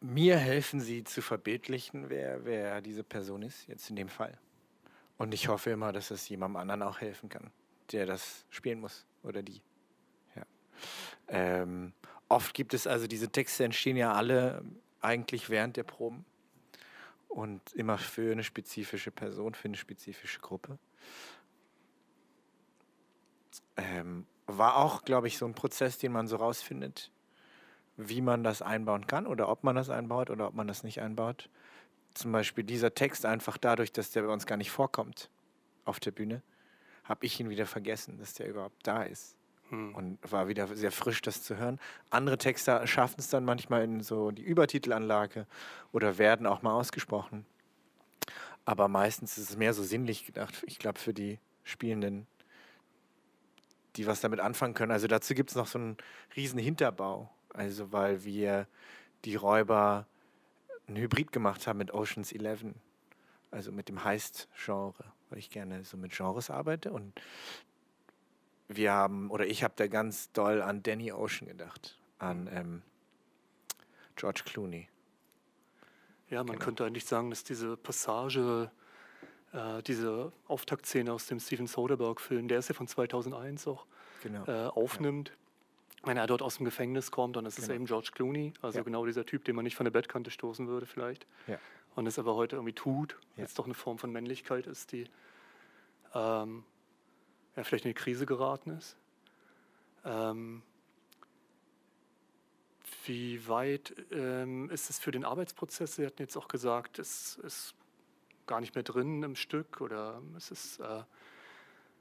mir 0.00 0.36
helfen 0.36 0.80
sie 0.80 1.04
zu 1.04 1.22
verbildlichen, 1.22 2.08
wer, 2.08 2.44
wer 2.44 2.80
diese 2.80 3.02
Person 3.02 3.42
ist, 3.42 3.66
jetzt 3.68 3.90
in 3.90 3.96
dem 3.96 4.08
Fall. 4.08 4.36
Und 5.16 5.34
ich 5.34 5.48
hoffe 5.48 5.70
immer, 5.70 5.92
dass 5.92 6.10
es 6.10 6.28
jemandem 6.28 6.56
anderen 6.56 6.82
auch 6.82 7.00
helfen 7.00 7.28
kann, 7.28 7.50
der 7.92 8.06
das 8.06 8.44
spielen 8.50 8.80
muss 8.80 9.04
oder 9.22 9.42
die. 9.42 9.60
Ja. 10.36 10.42
Ähm, 11.28 11.92
oft 12.28 12.54
gibt 12.54 12.74
es 12.74 12.86
also 12.86 13.06
diese 13.06 13.28
Texte 13.28 13.64
entstehen 13.64 13.96
ja 13.96 14.12
alle 14.12 14.62
eigentlich 15.00 15.50
während 15.50 15.76
der 15.76 15.84
Proben 15.84 16.24
und 17.28 17.72
immer 17.74 17.98
für 17.98 18.32
eine 18.32 18.44
spezifische 18.44 19.10
Person, 19.10 19.54
für 19.54 19.68
eine 19.68 19.76
spezifische 19.76 20.40
Gruppe. 20.40 20.78
Ähm, 23.78 24.26
war 24.46 24.76
auch, 24.76 25.04
glaube 25.04 25.28
ich, 25.28 25.38
so 25.38 25.46
ein 25.46 25.54
Prozess, 25.54 25.98
den 25.98 26.12
man 26.12 26.28
so 26.28 26.36
rausfindet, 26.36 27.10
wie 27.96 28.20
man 28.20 28.44
das 28.44 28.60
einbauen 28.60 29.06
kann 29.06 29.26
oder 29.26 29.48
ob 29.48 29.64
man 29.64 29.76
das 29.76 29.88
einbaut 29.88 30.30
oder 30.30 30.48
ob 30.48 30.54
man 30.54 30.68
das 30.68 30.82
nicht 30.82 31.00
einbaut 31.00 31.48
zum 32.18 32.32
Beispiel 32.32 32.64
dieser 32.64 32.94
Text 32.94 33.24
einfach 33.24 33.56
dadurch, 33.58 33.92
dass 33.92 34.10
der 34.10 34.22
bei 34.22 34.32
uns 34.32 34.46
gar 34.46 34.56
nicht 34.56 34.70
vorkommt 34.70 35.30
auf 35.84 36.00
der 36.00 36.10
Bühne, 36.10 36.42
habe 37.04 37.24
ich 37.24 37.38
ihn 37.40 37.48
wieder 37.48 37.66
vergessen, 37.66 38.18
dass 38.18 38.34
der 38.34 38.48
überhaupt 38.48 38.86
da 38.86 39.02
ist. 39.02 39.36
Hm. 39.70 39.94
Und 39.94 40.18
war 40.30 40.48
wieder 40.48 40.66
sehr 40.76 40.92
frisch, 40.92 41.22
das 41.22 41.42
zu 41.42 41.56
hören. 41.56 41.78
Andere 42.10 42.38
Texte 42.38 42.86
schaffen 42.86 43.16
es 43.18 43.28
dann 43.28 43.44
manchmal 43.44 43.84
in 43.84 44.00
so 44.00 44.30
die 44.30 44.42
Übertitelanlage 44.42 45.46
oder 45.92 46.18
werden 46.18 46.46
auch 46.46 46.62
mal 46.62 46.72
ausgesprochen. 46.72 47.46
Aber 48.64 48.88
meistens 48.88 49.38
ist 49.38 49.50
es 49.50 49.56
mehr 49.56 49.72
so 49.72 49.82
sinnlich 49.82 50.26
gedacht, 50.26 50.62
ich 50.66 50.78
glaube, 50.78 50.98
für 50.98 51.14
die 51.14 51.38
Spielenden, 51.64 52.26
die 53.98 54.06
was 54.06 54.20
damit 54.20 54.40
anfangen 54.40 54.74
können. 54.74 54.92
Also 54.92 55.08
dazu 55.08 55.34
gibt 55.34 55.50
es 55.50 55.56
noch 55.56 55.66
so 55.66 55.78
einen 55.78 55.96
riesen 56.36 56.58
Hinterbau. 56.58 57.30
Also 57.52 57.92
weil 57.92 58.24
wir 58.24 58.66
die 59.24 59.34
Räuber 59.34 60.06
ein 60.86 60.96
Hybrid 60.96 61.32
gemacht 61.32 61.66
haben 61.66 61.78
mit 61.78 61.92
Oceans 61.92 62.32
11, 62.32 62.66
also 63.50 63.72
mit 63.72 63.88
dem 63.88 64.04
Heist-Genre, 64.04 65.04
weil 65.28 65.38
ich 65.38 65.50
gerne 65.50 65.84
so 65.84 65.96
mit 65.96 66.12
Genres 66.12 66.48
arbeite 66.48 66.92
und 66.92 67.20
wir 68.68 68.92
haben, 68.92 69.30
oder 69.30 69.46
ich 69.46 69.64
habe 69.64 69.74
da 69.76 69.86
ganz 69.86 70.30
doll 70.32 70.62
an 70.62 70.82
Danny 70.82 71.10
Ocean 71.10 71.48
gedacht, 71.48 71.98
an 72.18 72.48
ähm, 72.52 72.82
George 74.14 74.42
Clooney. 74.44 74.88
Ja, 76.28 76.44
man 76.44 76.54
genau. 76.54 76.64
könnte 76.64 76.84
eigentlich 76.84 77.06
sagen, 77.06 77.30
dass 77.30 77.44
diese 77.44 77.76
Passage, 77.76 78.70
äh, 79.52 79.82
diese 79.82 80.32
Auftaktszene 80.46 81.12
aus 81.12 81.26
dem 81.26 81.40
Steven 81.40 81.66
Soderbergh-Film, 81.66 82.48
der 82.48 82.58
ist 82.58 82.68
ja 82.68 82.74
von 82.74 82.86
2001 82.86 83.66
auch, 83.66 83.86
genau. 84.22 84.44
äh, 84.46 84.68
aufnimmt. 84.68 85.30
Ja 85.30 85.34
wenn 86.04 86.16
er 86.16 86.26
dort 86.26 86.42
aus 86.42 86.56
dem 86.56 86.64
Gefängnis 86.64 87.10
kommt, 87.10 87.36
dann 87.36 87.46
ist 87.46 87.56
genau. 87.56 87.68
es 87.68 87.74
eben 87.74 87.86
George 87.86 88.10
Clooney, 88.14 88.52
also 88.62 88.78
ja. 88.78 88.84
genau 88.84 89.04
dieser 89.04 89.26
Typ, 89.26 89.44
den 89.44 89.56
man 89.56 89.64
nicht 89.64 89.76
von 89.76 89.84
der 89.84 89.90
Bettkante 89.90 90.30
stoßen 90.30 90.68
würde 90.68 90.86
vielleicht. 90.86 91.26
Ja. 91.46 91.58
Und 91.94 92.06
es 92.06 92.18
aber 92.18 92.34
heute 92.36 92.56
irgendwie 92.56 92.74
tut, 92.74 93.16
ja. 93.36 93.42
jetzt 93.42 93.58
doch 93.58 93.64
eine 93.64 93.74
Form 93.74 93.98
von 93.98 94.12
Männlichkeit 94.12 94.66
ist, 94.66 94.92
die 94.92 95.08
ähm, 96.14 96.64
ja, 97.56 97.64
vielleicht 97.64 97.84
in 97.84 97.90
die 97.90 97.94
Krise 97.94 98.26
geraten 98.26 98.70
ist. 98.70 98.96
Ähm, 100.04 100.62
wie 103.04 103.46
weit 103.48 103.94
ähm, 104.12 104.70
ist 104.70 104.90
es 104.90 104.98
für 104.98 105.10
den 105.10 105.24
Arbeitsprozess? 105.24 105.96
Sie 105.96 106.06
hatten 106.06 106.22
jetzt 106.22 106.36
auch 106.36 106.48
gesagt, 106.48 106.98
es 106.98 107.36
ist 107.38 107.74
gar 108.48 108.60
nicht 108.60 108.74
mehr 108.74 108.82
drin 108.82 109.22
im 109.22 109.36
Stück 109.36 109.80
oder 109.80 110.20
es 110.36 110.50
ist 110.50 110.80
äh, 110.80 111.02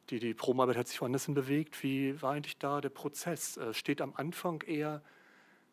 die, 0.10 0.20
die 0.20 0.34
Probenarbeit 0.34 0.77
hat 0.77 0.88
sich 0.88 1.01
woanders 1.01 1.25
hin 1.25 1.34
bewegt. 1.34 1.84
Wie 1.84 2.20
war 2.22 2.34
eigentlich 2.34 2.58
da 2.58 2.82
der 2.82 2.89
Prozess? 2.89 3.58
Äh, 3.58 3.74
steht 3.74 4.01
am 4.01 4.13
Anfang 4.16 4.62
eher 4.62 5.01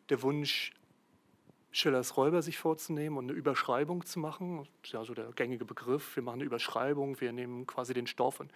der 0.09 0.21
Wunsch, 0.21 0.73
Schillers 1.71 2.15
Räuber 2.15 2.41
sich 2.41 2.57
vorzunehmen 2.57 3.17
und 3.17 3.25
eine 3.25 3.33
Überschreibung 3.33 4.05
zu 4.05 4.19
machen? 4.19 4.67
Ja, 4.85 5.03
so 5.03 5.13
der 5.13 5.31
gängige 5.33 5.65
Begriff. 5.65 6.15
Wir 6.15 6.23
machen 6.23 6.35
eine 6.35 6.45
Überschreibung, 6.45 7.19
wir 7.19 7.33
nehmen 7.33 7.65
quasi 7.65 7.93
den 7.93 8.07
Stoff 8.07 8.39
und 8.39 8.51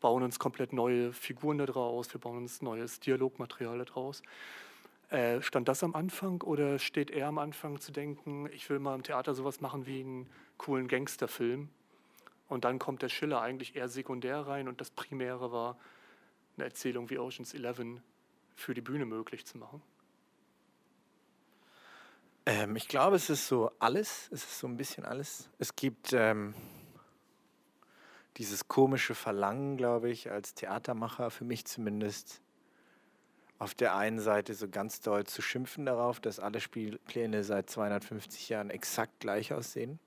bauen 0.00 0.22
uns 0.22 0.38
komplett 0.38 0.72
neue 0.72 1.12
Figuren 1.12 1.58
daraus, 1.58 2.12
wir 2.12 2.20
bauen 2.20 2.38
uns 2.38 2.62
neues 2.62 3.00
Dialogmaterial 3.00 3.84
daraus. 3.84 4.22
Äh, 5.10 5.42
stand 5.42 5.68
das 5.68 5.82
am 5.82 5.94
Anfang 5.94 6.40
oder 6.42 6.78
steht 6.78 7.10
eher 7.10 7.26
am 7.26 7.38
Anfang 7.38 7.80
zu 7.80 7.90
denken, 7.90 8.48
ich 8.52 8.70
will 8.70 8.78
mal 8.78 8.94
im 8.94 9.02
Theater 9.02 9.34
sowas 9.34 9.60
machen 9.60 9.84
wie 9.86 10.00
einen 10.00 10.30
coolen 10.56 10.86
Gangsterfilm 10.86 11.68
und 12.48 12.64
dann 12.64 12.78
kommt 12.78 13.02
der 13.02 13.08
Schiller 13.08 13.40
eigentlich 13.40 13.74
eher 13.74 13.88
sekundär 13.88 14.46
rein 14.46 14.68
und 14.68 14.80
das 14.80 14.90
Primäre 14.90 15.50
war, 15.50 15.76
eine 16.56 16.66
Erzählung 16.66 17.10
wie 17.10 17.18
Oceans 17.18 17.54
11 17.54 18.00
für 18.54 18.72
die 18.72 18.80
Bühne 18.80 19.04
möglich 19.04 19.46
zu 19.46 19.58
machen. 19.58 19.82
Ähm, 22.46 22.76
ich 22.76 22.88
glaube, 22.88 23.16
es 23.16 23.30
ist 23.30 23.48
so 23.48 23.70
alles. 23.78 24.28
Es 24.32 24.44
ist 24.44 24.58
so 24.58 24.66
ein 24.66 24.76
bisschen 24.76 25.04
alles. 25.04 25.48
Es 25.58 25.76
gibt 25.76 26.12
ähm, 26.12 26.54
dieses 28.36 28.68
komische 28.68 29.14
Verlangen, 29.14 29.76
glaube 29.76 30.10
ich, 30.10 30.30
als 30.30 30.54
Theatermacher, 30.54 31.30
für 31.30 31.44
mich 31.44 31.64
zumindest, 31.64 32.42
auf 33.60 33.74
der 33.74 33.94
einen 33.94 34.18
Seite 34.18 34.54
so 34.54 34.68
ganz 34.68 35.02
doll 35.02 35.24
zu 35.24 35.42
schimpfen 35.42 35.84
darauf, 35.84 36.18
dass 36.18 36.40
alle 36.40 36.60
Spielpläne 36.60 37.44
seit 37.44 37.68
250 37.68 38.48
Jahren 38.48 38.70
exakt 38.70 39.20
gleich 39.20 39.52
aussehen. 39.52 40.00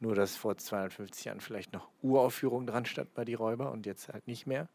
Nur, 0.00 0.16
dass 0.16 0.36
vor 0.36 0.58
250 0.58 1.24
Jahren 1.24 1.40
vielleicht 1.40 1.72
noch 1.72 1.88
Uraufführung 2.02 2.66
dran 2.66 2.86
stand 2.86 3.14
bei 3.14 3.24
Die 3.24 3.34
Räuber 3.34 3.70
und 3.70 3.86
jetzt 3.86 4.08
halt 4.08 4.26
nicht 4.26 4.46
mehr. 4.46 4.68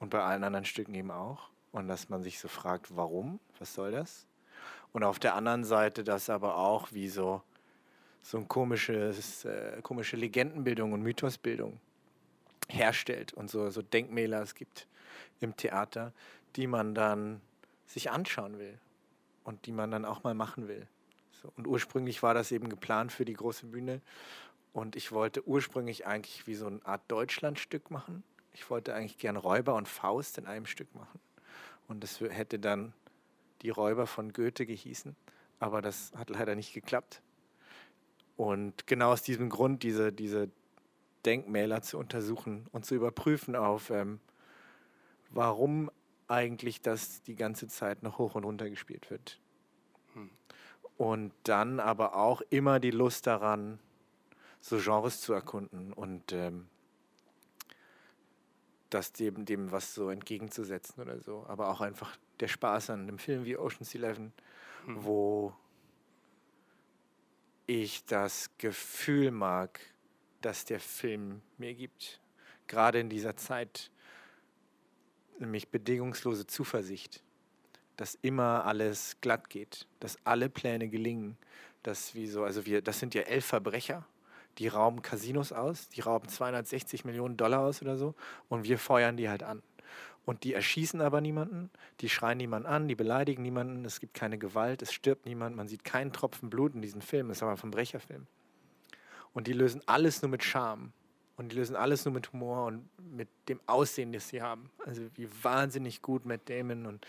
Und 0.00 0.10
bei 0.10 0.20
allen 0.20 0.42
anderen 0.42 0.64
Stücken 0.64 0.94
eben 0.94 1.12
auch. 1.12 1.50
Und 1.70 1.86
dass 1.86 2.08
man 2.08 2.24
sich 2.24 2.40
so 2.40 2.48
fragt, 2.48 2.96
warum? 2.96 3.38
Was 3.60 3.72
soll 3.72 3.92
das? 3.92 4.26
Und 4.92 5.04
auf 5.04 5.20
der 5.20 5.36
anderen 5.36 5.62
Seite 5.62 6.02
das 6.02 6.30
aber 6.30 6.56
auch 6.56 6.92
wie 6.92 7.08
so, 7.08 7.42
so 8.20 8.38
ein 8.38 8.48
komisches, 8.48 9.44
äh, 9.44 9.80
komische 9.82 10.16
Legendenbildung 10.16 10.92
und 10.92 11.02
Mythosbildung 11.02 11.78
herstellt 12.68 13.32
und 13.32 13.48
so, 13.48 13.70
so 13.70 13.80
Denkmäler 13.80 14.42
es 14.42 14.56
gibt 14.56 14.88
im 15.40 15.56
Theater, 15.56 16.12
die 16.56 16.66
man 16.66 16.94
dann 16.94 17.40
sich 17.86 18.10
anschauen 18.10 18.58
will 18.58 18.78
und 19.44 19.66
die 19.66 19.72
man 19.72 19.90
dann 19.90 20.04
auch 20.04 20.24
mal 20.24 20.34
machen 20.34 20.68
will. 20.68 20.86
So, 21.42 21.52
und 21.56 21.66
ursprünglich 21.66 22.22
war 22.22 22.34
das 22.34 22.52
eben 22.52 22.68
geplant 22.68 23.12
für 23.12 23.24
die 23.24 23.34
große 23.34 23.66
Bühne. 23.66 24.00
Und 24.72 24.96
ich 24.96 25.12
wollte 25.12 25.46
ursprünglich 25.46 26.06
eigentlich 26.06 26.46
wie 26.46 26.54
so 26.54 26.66
eine 26.66 26.84
Art 26.84 27.02
Deutschlandstück 27.08 27.90
machen. 27.90 28.22
Ich 28.52 28.70
wollte 28.70 28.94
eigentlich 28.94 29.18
gern 29.18 29.36
Räuber 29.36 29.74
und 29.74 29.88
Faust 29.88 30.38
in 30.38 30.46
einem 30.46 30.66
Stück 30.66 30.94
machen. 30.94 31.20
Und 31.86 32.02
das 32.02 32.20
hätte 32.20 32.58
dann 32.58 32.92
die 33.62 33.70
Räuber 33.70 34.06
von 34.06 34.32
Goethe 34.32 34.66
gehießen. 34.66 35.16
Aber 35.60 35.82
das 35.82 36.12
hat 36.16 36.30
leider 36.30 36.54
nicht 36.54 36.74
geklappt. 36.74 37.22
Und 38.36 38.86
genau 38.86 39.12
aus 39.12 39.22
diesem 39.22 39.48
Grund, 39.48 39.82
diese, 39.82 40.12
diese 40.12 40.50
Denkmäler 41.24 41.82
zu 41.82 41.98
untersuchen 41.98 42.66
und 42.72 42.84
zu 42.86 42.94
überprüfen 42.94 43.56
auf, 43.56 43.90
ähm, 43.90 44.20
warum 45.30 45.90
eigentlich 46.28 46.80
das 46.82 47.22
die 47.22 47.34
ganze 47.34 47.68
Zeit 47.68 48.02
noch 48.02 48.18
hoch 48.18 48.34
und 48.34 48.44
runter 48.44 48.70
gespielt 48.70 49.10
wird. 49.10 49.40
Und 50.98 51.32
dann 51.44 51.78
aber 51.78 52.16
auch 52.16 52.42
immer 52.50 52.80
die 52.80 52.90
Lust 52.90 53.28
daran, 53.28 53.78
so 54.60 54.78
Genres 54.78 55.20
zu 55.20 55.32
erkunden 55.32 55.92
und 55.92 56.32
ähm, 56.32 56.68
das 58.90 59.12
dem, 59.12 59.44
dem 59.44 59.70
was 59.70 59.94
so 59.94 60.10
entgegenzusetzen 60.10 61.00
oder 61.00 61.20
so. 61.20 61.46
Aber 61.46 61.68
auch 61.68 61.80
einfach 61.80 62.18
der 62.40 62.48
Spaß 62.48 62.90
an 62.90 63.02
einem 63.02 63.18
Film 63.18 63.44
wie 63.44 63.56
Ocean's 63.56 63.94
Eleven, 63.94 64.32
mhm. 64.86 65.04
wo 65.04 65.54
ich 67.66 68.04
das 68.06 68.50
Gefühl 68.58 69.30
mag, 69.30 69.78
dass 70.40 70.64
der 70.64 70.80
Film 70.80 71.42
mir 71.58 71.74
gibt. 71.74 72.20
Gerade 72.66 72.98
in 72.98 73.08
dieser 73.08 73.36
Zeit, 73.36 73.92
nämlich 75.40 75.68
bedingungslose 75.68 76.46
Zuversicht 76.46 77.22
dass 77.98 78.16
immer 78.22 78.64
alles 78.64 79.16
glatt 79.20 79.50
geht, 79.50 79.86
dass 79.98 80.16
alle 80.24 80.48
Pläne 80.48 80.88
gelingen, 80.88 81.36
dass 81.82 82.14
wie 82.14 82.28
so, 82.28 82.44
also 82.44 82.64
wir, 82.64 82.80
das 82.80 83.00
sind 83.00 83.12
ja 83.12 83.22
elf 83.22 83.44
Verbrecher, 83.44 84.06
die 84.58 84.68
rauben 84.68 85.02
Casinos 85.02 85.52
aus, 85.52 85.88
die 85.88 86.00
rauben 86.00 86.28
260 86.28 87.04
Millionen 87.04 87.36
Dollar 87.36 87.60
aus 87.60 87.82
oder 87.82 87.96
so 87.96 88.14
und 88.48 88.64
wir 88.64 88.78
feuern 88.78 89.16
die 89.16 89.28
halt 89.28 89.42
an. 89.42 89.62
Und 90.24 90.44
die 90.44 90.54
erschießen 90.54 91.00
aber 91.00 91.20
niemanden, 91.20 91.70
die 92.00 92.08
schreien 92.08 92.38
niemanden 92.38 92.68
an, 92.68 92.86
die 92.86 92.94
beleidigen 92.94 93.42
niemanden, 93.42 93.84
es 93.84 93.98
gibt 93.98 94.14
keine 94.14 94.38
Gewalt, 94.38 94.80
es 94.80 94.92
stirbt 94.92 95.26
niemand, 95.26 95.56
man 95.56 95.66
sieht 95.66 95.82
keinen 95.82 96.12
Tropfen 96.12 96.50
Blut 96.50 96.74
in 96.74 96.82
diesem 96.82 97.00
Film, 97.00 97.28
das 97.28 97.38
ist 97.38 97.42
aber 97.42 97.52
ein 97.52 97.58
Verbrecherfilm. 97.58 98.28
Und 99.32 99.48
die 99.48 99.52
lösen 99.54 99.82
alles 99.86 100.22
nur 100.22 100.30
mit 100.30 100.44
Charme 100.44 100.92
Und 101.38 101.52
die 101.52 101.56
lösen 101.56 101.76
alles 101.76 102.04
nur 102.04 102.12
mit 102.12 102.32
Humor 102.32 102.66
und 102.66 102.88
mit 103.14 103.28
dem 103.48 103.60
Aussehen, 103.66 104.12
das 104.12 104.28
sie 104.28 104.42
haben. 104.42 104.70
Also 104.84 105.02
wie 105.14 105.28
wahnsinnig 105.42 106.02
gut 106.02 106.26
Matt 106.26 106.50
Damon 106.50 106.84
und, 106.84 107.06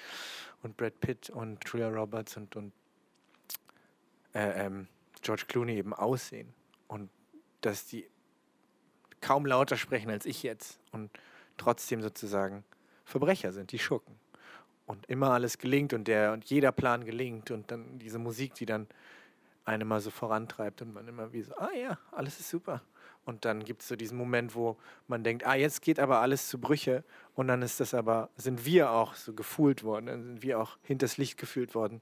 und 0.61 0.77
Brad 0.77 0.99
Pitt 0.99 1.31
und 1.31 1.67
Julia 1.67 1.89
Roberts 1.89 2.37
und, 2.37 2.55
und 2.55 2.71
äh, 4.35 4.65
ähm, 4.65 4.87
George 5.23 5.45
Clooney 5.47 5.75
eben 5.75 5.95
aussehen. 5.95 6.53
Und 6.87 7.09
dass 7.61 7.87
die 7.87 8.07
kaum 9.19 9.47
lauter 9.47 9.77
sprechen 9.77 10.11
als 10.11 10.27
ich 10.27 10.43
jetzt 10.43 10.79
und 10.91 11.09
trotzdem 11.57 12.03
sozusagen 12.03 12.63
Verbrecher 13.05 13.51
sind, 13.51 13.71
die 13.71 13.79
Schurken. 13.79 14.15
Und 14.85 15.07
immer 15.07 15.31
alles 15.31 15.57
gelingt 15.57 15.91
und 15.91 16.07
der 16.07 16.33
und 16.33 16.45
jeder 16.45 16.71
Plan 16.71 17.03
gelingt 17.03 17.49
und 17.49 17.71
dann 17.71 17.97
diese 17.97 18.19
Musik, 18.19 18.53
die 18.53 18.67
dann 18.67 18.87
einen 19.65 19.87
mal 19.87 20.01
so 20.01 20.11
vorantreibt 20.11 20.83
und 20.83 20.93
man 20.93 21.07
immer 21.07 21.33
wie 21.33 21.41
so, 21.41 21.55
ah 21.55 21.73
ja, 21.73 21.97
alles 22.11 22.39
ist 22.39 22.49
super. 22.49 22.83
Und 23.25 23.45
dann 23.45 23.63
gibt 23.63 23.81
es 23.81 23.87
so 23.87 23.95
diesen 23.95 24.17
Moment, 24.17 24.55
wo 24.55 24.77
man 25.07 25.23
denkt, 25.23 25.45
ah, 25.45 25.55
jetzt 25.55 25.81
geht 25.81 25.99
aber 25.99 26.19
alles 26.19 26.47
zu 26.47 26.59
Brüche. 26.59 27.03
Und 27.35 27.47
dann 27.47 27.61
ist 27.61 27.79
das 27.79 27.93
aber, 27.93 28.29
sind 28.35 28.65
wir 28.65 28.91
auch 28.91 29.13
so 29.13 29.33
gefühlt 29.33 29.83
worden, 29.83 30.07
dann 30.07 30.23
sind 30.23 30.41
wir 30.41 30.59
auch 30.59 30.77
hinters 30.83 31.17
Licht 31.17 31.37
gefühlt 31.37 31.75
worden. 31.75 32.01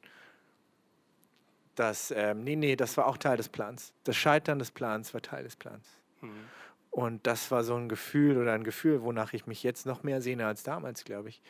Dass, 1.76 2.12
ähm, 2.12 2.44
nee, 2.44 2.56
nee, 2.56 2.76
das 2.76 2.98
war 2.98 3.08
auch 3.08 3.18
Teil 3.18 3.38
des 3.38 3.50
Plans. 3.50 3.94
Das 4.04 4.16
Scheitern 4.16 4.58
des 4.58 4.72
Plans 4.72 5.14
war 5.14 5.22
Teil 5.22 5.44
des 5.44 5.56
Plans. 5.56 5.86
Mhm. 6.22 6.32
Und 6.90 7.28
das 7.28 7.52
war 7.52 7.64
so 7.64 7.76
ein 7.76 7.90
Gefühl 7.90 8.38
oder 8.38 8.54
ein 8.54 8.64
Gefühl, 8.64 9.04
wonach 9.04 9.34
ich 9.34 9.46
mich 9.46 9.62
jetzt 9.64 9.86
noch 9.86 10.04
mehr 10.04 10.22
sehne 10.22 10.48
als 10.48 10.64
damals, 10.64 11.04
glaube 11.04 11.30
ich 11.30 11.42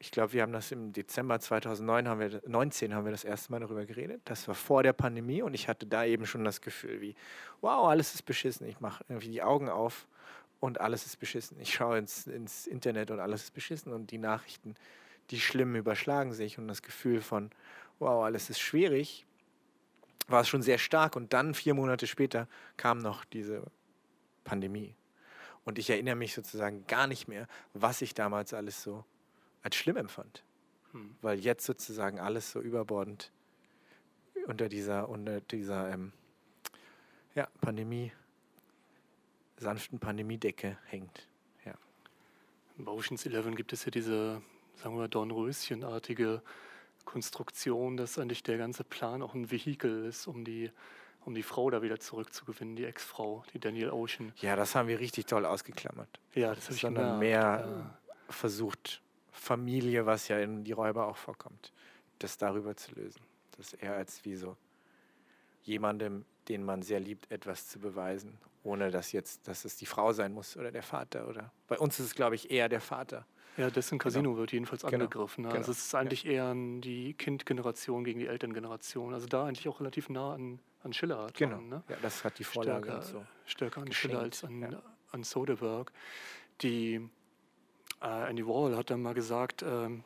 ich 0.00 0.10
glaube, 0.10 0.32
wir 0.32 0.42
haben 0.42 0.52
das 0.52 0.72
im 0.72 0.94
Dezember 0.94 1.38
2009, 1.38 2.08
haben 2.08 2.20
wir, 2.20 2.42
19 2.46 2.94
haben 2.94 3.04
wir 3.04 3.12
das 3.12 3.22
erste 3.22 3.52
Mal 3.52 3.60
darüber 3.60 3.84
geredet. 3.84 4.22
Das 4.24 4.48
war 4.48 4.54
vor 4.54 4.82
der 4.82 4.94
Pandemie 4.94 5.42
und 5.42 5.52
ich 5.52 5.68
hatte 5.68 5.84
da 5.84 6.06
eben 6.06 6.24
schon 6.24 6.42
das 6.42 6.62
Gefühl 6.62 7.02
wie, 7.02 7.14
wow, 7.60 7.86
alles 7.86 8.14
ist 8.14 8.22
beschissen. 8.22 8.66
Ich 8.66 8.80
mache 8.80 9.04
irgendwie 9.10 9.28
die 9.28 9.42
Augen 9.42 9.68
auf 9.68 10.08
und 10.58 10.80
alles 10.80 11.04
ist 11.04 11.20
beschissen. 11.20 11.60
Ich 11.60 11.74
schaue 11.74 11.98
ins, 11.98 12.26
ins 12.26 12.66
Internet 12.66 13.10
und 13.10 13.20
alles 13.20 13.44
ist 13.44 13.50
beschissen 13.54 13.92
und 13.92 14.10
die 14.10 14.16
Nachrichten, 14.16 14.74
die 15.28 15.38
schlimmen, 15.38 15.76
überschlagen 15.76 16.32
sich 16.32 16.56
und 16.56 16.66
das 16.66 16.80
Gefühl 16.80 17.20
von, 17.20 17.50
wow, 17.98 18.24
alles 18.24 18.48
ist 18.48 18.60
schwierig, 18.60 19.26
war 20.28 20.40
es 20.40 20.48
schon 20.48 20.62
sehr 20.62 20.78
stark 20.78 21.14
und 21.14 21.34
dann 21.34 21.52
vier 21.52 21.74
Monate 21.74 22.06
später 22.06 22.48
kam 22.78 22.98
noch 22.98 23.26
diese 23.26 23.64
Pandemie. 24.44 24.94
Und 25.66 25.78
ich 25.78 25.90
erinnere 25.90 26.16
mich 26.16 26.32
sozusagen 26.32 26.86
gar 26.86 27.06
nicht 27.06 27.28
mehr, 27.28 27.46
was 27.74 28.00
ich 28.00 28.14
damals 28.14 28.54
alles 28.54 28.82
so 28.82 29.04
als 29.62 29.76
schlimm 29.76 29.96
empfand. 29.96 30.42
Hm. 30.92 31.14
Weil 31.22 31.38
jetzt 31.38 31.64
sozusagen 31.64 32.18
alles 32.18 32.50
so 32.50 32.60
überbordend 32.60 33.30
unter 34.46 34.68
dieser, 34.68 35.08
unter 35.08 35.40
dieser 35.40 35.90
ähm, 35.90 36.12
ja, 37.34 37.48
Pandemie, 37.60 38.12
sanften 39.56 39.98
Pandemiedecke 39.98 40.78
hängt. 40.86 41.28
Ja. 41.64 41.74
Bei 42.78 42.90
Oceans 42.90 43.26
11 43.26 43.54
gibt 43.54 43.72
es 43.72 43.84
ja 43.84 43.90
diese, 43.90 44.42
sagen 44.76 44.96
wir, 44.96 45.08
Dornröschenartige 45.08 46.42
Konstruktion, 47.04 47.96
dass 47.96 48.18
eigentlich 48.18 48.42
der 48.42 48.58
ganze 48.58 48.84
Plan 48.84 49.22
auch 49.22 49.34
ein 49.34 49.50
Vehikel 49.50 50.04
ist, 50.06 50.26
um 50.26 50.44
die 50.44 50.70
um 51.24 51.34
die 51.34 51.42
Frau 51.42 51.70
da 51.70 51.82
wieder 51.82 52.00
zurückzugewinnen, 52.00 52.76
die 52.76 52.84
Ex-Frau, 52.84 53.44
die 53.52 53.58
Daniel 53.58 53.90
Ocean. 53.90 54.32
Ja, 54.40 54.56
das 54.56 54.74
haben 54.74 54.88
wir 54.88 54.98
richtig 55.00 55.26
toll 55.26 55.44
ausgeklammert. 55.44 56.08
Ja, 56.34 56.54
das 56.54 56.64
habe 56.64 56.74
ich 56.74 56.80
Sondern 56.80 57.18
mehr 57.18 57.40
ja. 57.66 57.98
versucht, 58.28 59.02
Familie, 59.32 60.06
was 60.06 60.28
ja 60.28 60.38
in 60.38 60.64
die 60.64 60.72
Räuber 60.72 61.06
auch 61.06 61.16
vorkommt, 61.16 61.72
das 62.18 62.38
darüber 62.38 62.76
zu 62.76 62.94
lösen. 62.94 63.20
Das 63.56 63.74
er 63.74 63.94
als 63.94 64.24
wie 64.24 64.36
so 64.36 64.56
jemandem, 65.62 66.24
den 66.48 66.64
man 66.64 66.82
sehr 66.82 67.00
liebt, 67.00 67.30
etwas 67.30 67.68
zu 67.68 67.78
beweisen, 67.78 68.38
ohne 68.62 68.90
dass 68.90 69.12
jetzt, 69.12 69.46
dass 69.48 69.64
es 69.64 69.76
die 69.76 69.86
Frau 69.86 70.12
sein 70.12 70.32
muss 70.32 70.56
oder 70.56 70.70
der 70.70 70.82
Vater 70.82 71.28
oder 71.28 71.52
bei 71.68 71.78
uns 71.78 71.98
ist 72.00 72.06
es, 72.06 72.14
glaube 72.14 72.34
ich, 72.34 72.50
eher 72.50 72.68
der 72.68 72.80
Vater. 72.80 73.26
Ja, 73.56 73.68
dessen 73.70 73.98
Casino 73.98 74.30
genau. 74.30 74.38
wird 74.38 74.52
jedenfalls 74.52 74.82
genau. 74.82 75.04
angegriffen. 75.04 75.42
Ne? 75.42 75.48
Also 75.48 75.60
genau. 75.60 75.72
es 75.72 75.86
ist 75.86 75.94
eigentlich 75.94 76.22
ja. 76.22 76.32
eher 76.32 76.54
die 76.54 77.14
Kindgeneration 77.14 78.04
gegen 78.04 78.20
die 78.20 78.26
Elterngeneration. 78.26 79.12
Also 79.12 79.26
da 79.26 79.46
eigentlich 79.46 79.68
auch 79.68 79.80
relativ 79.80 80.08
nah 80.08 80.34
an, 80.34 80.60
an 80.82 80.92
Schiller 80.92 81.26
Genau. 81.34 81.56
Dran, 81.56 81.68
ne? 81.68 81.82
Ja, 81.88 81.96
das 82.00 82.24
hat 82.24 82.38
die 82.38 82.44
Vorlage 82.44 82.84
stärker, 82.84 83.02
so 83.02 83.26
stärker 83.44 83.82
an 83.82 83.92
Schiller 83.92 84.20
als 84.20 84.44
an, 84.44 84.62
ja. 84.62 84.82
an 85.10 85.24
Soderbergh. 85.24 85.92
Die 86.62 87.08
Uh, 88.02 88.28
Andy 88.28 88.46
Warhol 88.46 88.76
hat 88.76 88.90
dann 88.90 89.02
mal 89.02 89.12
gesagt, 89.12 89.62
ähm, 89.62 90.04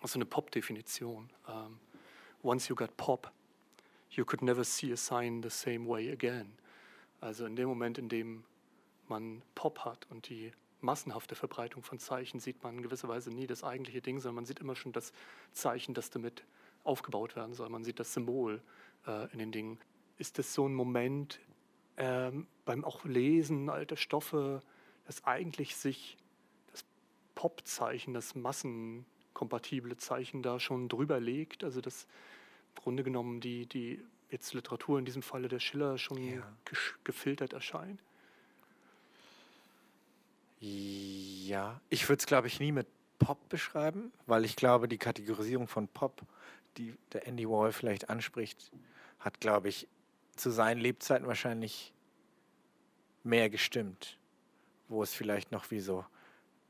also 0.00 0.18
eine 0.18 0.26
Pop-Definition. 0.26 1.30
Ähm, 1.48 1.80
once 2.44 2.68
you 2.68 2.76
got 2.76 2.96
pop, 2.96 3.32
you 4.10 4.24
could 4.24 4.42
never 4.42 4.62
see 4.62 4.92
a 4.92 4.96
sign 4.96 5.42
the 5.42 5.50
same 5.50 5.88
way 5.88 6.12
again. 6.12 6.52
Also 7.20 7.46
in 7.46 7.56
dem 7.56 7.68
Moment, 7.68 7.98
in 7.98 8.08
dem 8.08 8.44
man 9.08 9.42
Pop 9.54 9.80
hat 9.80 10.06
und 10.10 10.28
die 10.28 10.52
massenhafte 10.80 11.34
Verbreitung 11.34 11.82
von 11.82 11.98
Zeichen, 11.98 12.38
sieht 12.38 12.62
man 12.62 12.76
in 12.76 12.82
gewisser 12.82 13.08
Weise 13.08 13.30
nie 13.30 13.46
das 13.46 13.64
eigentliche 13.64 14.02
Ding, 14.02 14.20
sondern 14.20 14.36
man 14.36 14.44
sieht 14.44 14.60
immer 14.60 14.76
schon 14.76 14.92
das 14.92 15.12
Zeichen, 15.52 15.94
das 15.94 16.10
damit 16.10 16.44
aufgebaut 16.84 17.34
werden 17.34 17.54
soll. 17.54 17.68
Man 17.70 17.82
sieht 17.82 17.98
das 17.98 18.12
Symbol 18.12 18.62
äh, 19.06 19.32
in 19.32 19.38
den 19.38 19.50
Dingen. 19.50 19.80
Ist 20.18 20.38
das 20.38 20.54
so 20.54 20.68
ein 20.68 20.74
Moment 20.74 21.40
ähm, 21.96 22.46
beim 22.64 22.84
auch 22.84 23.04
Lesen 23.04 23.70
alter 23.70 23.96
Stoffe, 23.96 24.62
das 25.06 25.24
eigentlich 25.24 25.76
sich 25.76 26.16
Pop-Zeichen, 27.34 28.14
das 28.14 28.34
massenkompatible 28.34 29.96
Zeichen 29.96 30.42
da 30.42 30.60
schon 30.60 30.88
drüber 30.88 31.20
legt. 31.20 31.64
Also 31.64 31.80
dass 31.80 32.06
im 32.76 32.82
Grunde 32.82 33.04
genommen 33.04 33.40
die, 33.40 33.66
die 33.66 34.00
jetzt 34.30 34.52
Literatur, 34.54 34.98
in 34.98 35.04
diesem 35.04 35.22
Falle 35.22 35.48
der 35.48 35.60
Schiller, 35.60 35.98
schon 35.98 36.18
ja. 36.18 36.42
gefiltert 37.04 37.52
erscheint. 37.52 38.00
Ja, 40.60 41.80
ich 41.90 42.08
würde 42.08 42.20
es, 42.20 42.26
glaube 42.26 42.46
ich, 42.46 42.58
nie 42.58 42.72
mit 42.72 42.86
Pop 43.18 43.48
beschreiben, 43.48 44.12
weil 44.26 44.44
ich 44.44 44.56
glaube, 44.56 44.88
die 44.88 44.98
Kategorisierung 44.98 45.68
von 45.68 45.88
Pop, 45.88 46.22
die 46.76 46.96
der 47.12 47.26
Andy 47.26 47.48
Wall 47.48 47.72
vielleicht 47.72 48.10
anspricht, 48.10 48.72
hat, 49.20 49.40
glaube 49.40 49.68
ich, 49.68 49.88
zu 50.36 50.50
seinen 50.50 50.80
Lebzeiten 50.80 51.26
wahrscheinlich 51.26 51.92
mehr 53.22 53.50
gestimmt, 53.50 54.18
wo 54.88 55.02
es 55.02 55.14
vielleicht 55.14 55.52
noch 55.52 55.70
wie 55.70 55.80
so 55.80 56.04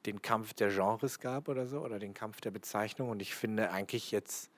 den 0.06 0.22
Kampf 0.22 0.54
der 0.54 0.70
Genres 0.70 1.18
gab 1.18 1.48
oder 1.48 1.66
so, 1.66 1.80
oder 1.80 1.98
den 1.98 2.14
Kampf 2.14 2.40
der 2.40 2.50
Bezeichnung. 2.50 3.08
Und 3.08 3.20
ich 3.22 3.34
finde 3.34 3.70
eigentlich 3.70 4.10
jetzt 4.10 4.50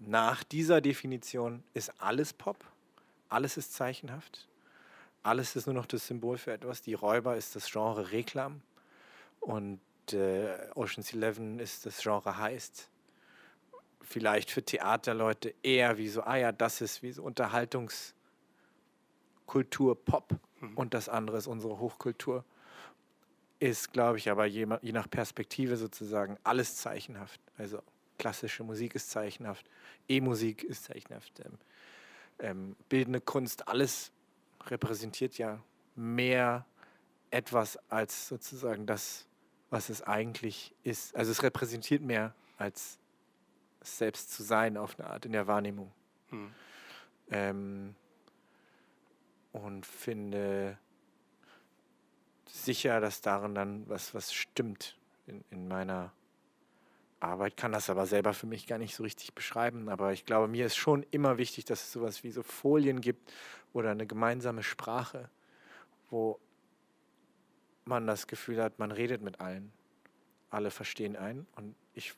nach 0.00 0.42
dieser 0.42 0.80
Definition 0.80 1.62
ist 1.74 1.92
alles 1.98 2.32
Pop, 2.32 2.64
alles 3.28 3.56
ist 3.56 3.74
zeichenhaft, 3.74 4.48
alles 5.22 5.54
ist 5.56 5.66
nur 5.66 5.74
noch 5.74 5.86
das 5.86 6.06
Symbol 6.06 6.38
für 6.38 6.52
etwas. 6.52 6.82
Die 6.82 6.94
Räuber 6.94 7.36
ist 7.36 7.54
das 7.54 7.70
Genre 7.70 8.10
Reklam 8.10 8.62
und 9.40 9.80
äh, 10.12 10.56
Ocean's 10.74 11.12
Eleven 11.12 11.58
ist 11.60 11.84
das 11.86 12.02
Genre 12.02 12.38
Heist. 12.38 12.88
Vielleicht 14.02 14.50
für 14.50 14.64
Theaterleute 14.64 15.54
eher 15.62 15.98
wie 15.98 16.08
so, 16.08 16.22
ah 16.22 16.36
ja, 16.36 16.50
das 16.52 16.80
ist 16.80 17.02
wie 17.02 17.12
so 17.12 17.22
Unterhaltungskultur 17.22 18.14
Pop 20.04 20.34
mhm. 20.60 20.76
und 20.76 20.94
das 20.94 21.10
andere 21.10 21.36
ist 21.36 21.46
unsere 21.46 21.78
Hochkultur 21.78 22.44
ist, 23.60 23.92
glaube 23.92 24.18
ich, 24.18 24.30
aber 24.30 24.46
je, 24.46 24.66
je, 24.82 24.92
nach 24.92 25.08
Perspektive 25.08 25.76
sozusagen 25.76 26.38
alles 26.42 26.76
zeichenhaft. 26.76 27.40
Also 27.56 27.82
klassische 28.18 28.64
Musik 28.64 28.94
ist 28.94 29.10
zeichenhaft, 29.10 29.66
E-Musik 30.08 30.64
ist 30.64 30.84
zeichenhaft, 30.84 31.40
ähm, 31.40 31.58
ähm, 32.38 32.76
bildende 32.88 33.20
Kunst, 33.20 33.68
alles 33.68 34.12
repräsentiert 34.66 35.38
ja 35.38 35.62
mehr 35.94 36.66
etwas 37.30 37.78
als 37.90 38.28
sozusagen 38.28 38.86
das, 38.86 39.26
was 39.68 39.90
es 39.90 40.02
eigentlich 40.02 40.74
ist. 40.82 41.14
Also 41.14 41.30
es 41.30 41.42
repräsentiert 41.42 42.02
mehr 42.02 42.34
als 42.56 42.98
selbst 43.82 44.32
zu 44.32 44.42
sein 44.42 44.76
auf 44.76 44.98
eine 44.98 45.08
Art 45.08 45.26
in 45.26 45.32
der 45.32 45.46
Wahrnehmung. 45.46 45.92
Hm. 46.30 46.54
Ähm, 47.30 47.94
und 49.52 49.84
finde 49.86 50.78
sicher, 52.52 53.00
dass 53.00 53.20
darin 53.20 53.54
dann 53.54 53.88
was, 53.88 54.14
was 54.14 54.32
stimmt 54.32 54.96
in, 55.26 55.44
in 55.50 55.68
meiner 55.68 56.12
Arbeit. 57.20 57.56
Kann 57.56 57.72
das 57.72 57.90
aber 57.90 58.06
selber 58.06 58.34
für 58.34 58.46
mich 58.46 58.66
gar 58.66 58.78
nicht 58.78 58.94
so 58.94 59.02
richtig 59.02 59.34
beschreiben. 59.34 59.88
Aber 59.88 60.12
ich 60.12 60.24
glaube, 60.24 60.48
mir 60.48 60.66
ist 60.66 60.76
schon 60.76 61.04
immer 61.10 61.38
wichtig, 61.38 61.64
dass 61.64 61.82
es 61.82 61.92
sowas 61.92 62.24
wie 62.24 62.30
so 62.30 62.42
Folien 62.42 63.00
gibt 63.00 63.32
oder 63.72 63.90
eine 63.90 64.06
gemeinsame 64.06 64.62
Sprache, 64.62 65.28
wo 66.10 66.40
man 67.84 68.06
das 68.06 68.26
Gefühl 68.26 68.62
hat, 68.62 68.78
man 68.78 68.92
redet 68.92 69.22
mit 69.22 69.40
allen. 69.40 69.72
Alle 70.50 70.70
verstehen 70.70 71.16
einen 71.16 71.46
und 71.56 71.74
ich 71.94 72.14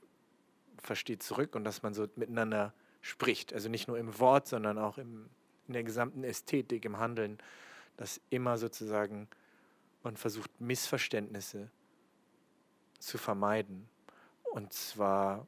verstehe 0.82 1.18
zurück 1.18 1.54
und 1.54 1.64
dass 1.64 1.82
man 1.82 1.94
so 1.94 2.06
miteinander 2.16 2.72
spricht. 3.00 3.52
Also 3.52 3.68
nicht 3.68 3.88
nur 3.88 3.98
im 3.98 4.18
Wort, 4.18 4.48
sondern 4.48 4.78
auch 4.78 4.98
im, 4.98 5.28
in 5.66 5.74
der 5.74 5.84
gesamten 5.84 6.24
Ästhetik, 6.24 6.84
im 6.84 6.98
Handeln, 6.98 7.38
dass 7.96 8.20
immer 8.30 8.56
sozusagen 8.56 9.28
und 10.02 10.18
versucht 10.18 10.60
Missverständnisse 10.60 11.70
zu 12.98 13.18
vermeiden. 13.18 13.88
Und 14.52 14.72
zwar 14.72 15.46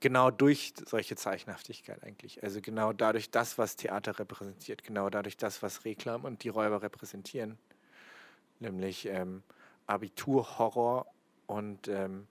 genau 0.00 0.30
durch 0.30 0.74
solche 0.84 1.16
Zeichenhaftigkeit 1.16 2.02
eigentlich. 2.02 2.42
Also 2.42 2.60
genau 2.60 2.92
dadurch 2.92 3.30
das, 3.30 3.58
was 3.58 3.76
Theater 3.76 4.18
repräsentiert, 4.18 4.82
genau 4.82 5.10
dadurch 5.10 5.36
das, 5.36 5.62
was 5.62 5.84
Reklam 5.84 6.24
und 6.24 6.44
die 6.44 6.48
Räuber 6.48 6.82
repräsentieren, 6.82 7.58
nämlich 8.60 9.06
ähm, 9.06 9.42
Abiturhorror 9.86 11.06
und 11.46 11.88
ähm, 11.88 12.26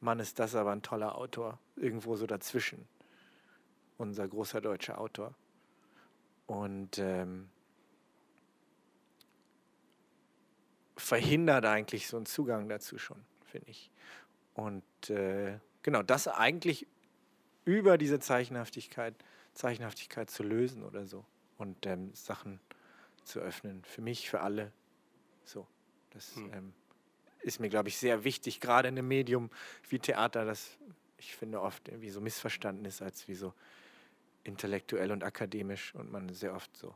Mann, 0.00 0.18
ist 0.18 0.40
das 0.40 0.56
aber 0.56 0.72
ein 0.72 0.82
toller 0.82 1.16
Autor, 1.16 1.58
irgendwo 1.76 2.16
so 2.16 2.26
dazwischen. 2.26 2.88
Unser 3.98 4.26
großer 4.26 4.60
deutscher 4.60 4.98
Autor. 4.98 5.32
Und 6.46 6.98
ähm, 6.98 7.48
verhindert 11.02 11.64
eigentlich 11.64 12.06
so 12.06 12.16
einen 12.16 12.26
Zugang 12.26 12.68
dazu 12.68 12.96
schon, 12.96 13.22
finde 13.44 13.70
ich. 13.70 13.90
Und 14.54 15.10
äh, 15.10 15.58
genau, 15.82 16.02
das 16.02 16.28
eigentlich 16.28 16.86
über 17.64 17.98
diese 17.98 18.20
Zeichenhaftigkeit, 18.20 19.14
Zeichenhaftigkeit 19.54 20.30
zu 20.30 20.42
lösen 20.42 20.82
oder 20.82 21.06
so 21.06 21.24
und 21.58 21.86
ähm, 21.86 22.14
Sachen 22.14 22.60
zu 23.24 23.40
öffnen. 23.40 23.82
Für 23.84 24.00
mich, 24.00 24.30
für 24.30 24.40
alle. 24.40 24.72
So. 25.44 25.66
Das 26.10 26.36
hm. 26.36 26.52
ähm, 26.52 26.72
ist 27.40 27.58
mir, 27.58 27.68
glaube 27.68 27.88
ich, 27.88 27.98
sehr 27.98 28.24
wichtig, 28.24 28.60
gerade 28.60 28.88
in 28.88 28.96
einem 28.96 29.08
Medium 29.08 29.50
wie 29.88 29.98
Theater, 29.98 30.44
das 30.44 30.78
ich 31.18 31.34
finde 31.36 31.60
oft 31.60 31.88
irgendwie 31.88 32.10
so 32.10 32.20
missverstanden 32.20 32.84
ist 32.84 33.00
als 33.00 33.28
wie 33.28 33.34
so 33.34 33.54
intellektuell 34.44 35.12
und 35.12 35.22
akademisch 35.22 35.94
und 35.94 36.10
man 36.10 36.28
sehr 36.32 36.54
oft 36.54 36.76
so 36.76 36.94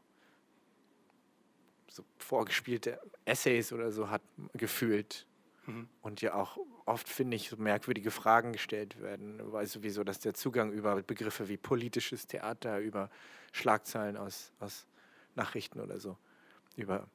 so 1.88 2.04
vorgespielte 2.18 3.00
Essays 3.24 3.72
oder 3.72 3.92
so 3.92 4.10
hat 4.10 4.22
gefühlt. 4.54 5.26
Mhm. 5.66 5.88
Und 6.02 6.20
ja 6.20 6.34
auch 6.34 6.58
oft, 6.84 7.08
finde 7.08 7.36
ich, 7.36 7.48
so 7.48 7.56
merkwürdige 7.56 8.10
Fragen 8.10 8.52
gestellt 8.52 9.00
werden, 9.00 9.40
weil 9.52 9.66
sowieso, 9.66 10.04
dass 10.04 10.20
der 10.20 10.34
Zugang 10.34 10.72
über 10.72 11.02
Begriffe 11.02 11.48
wie 11.48 11.56
politisches 11.56 12.26
Theater, 12.26 12.78
über 12.78 13.10
Schlagzeilen 13.52 14.16
aus, 14.16 14.52
aus 14.60 14.86
Nachrichten 15.34 15.80
oder 15.80 15.98
so, 15.98 16.16
über 16.76 17.08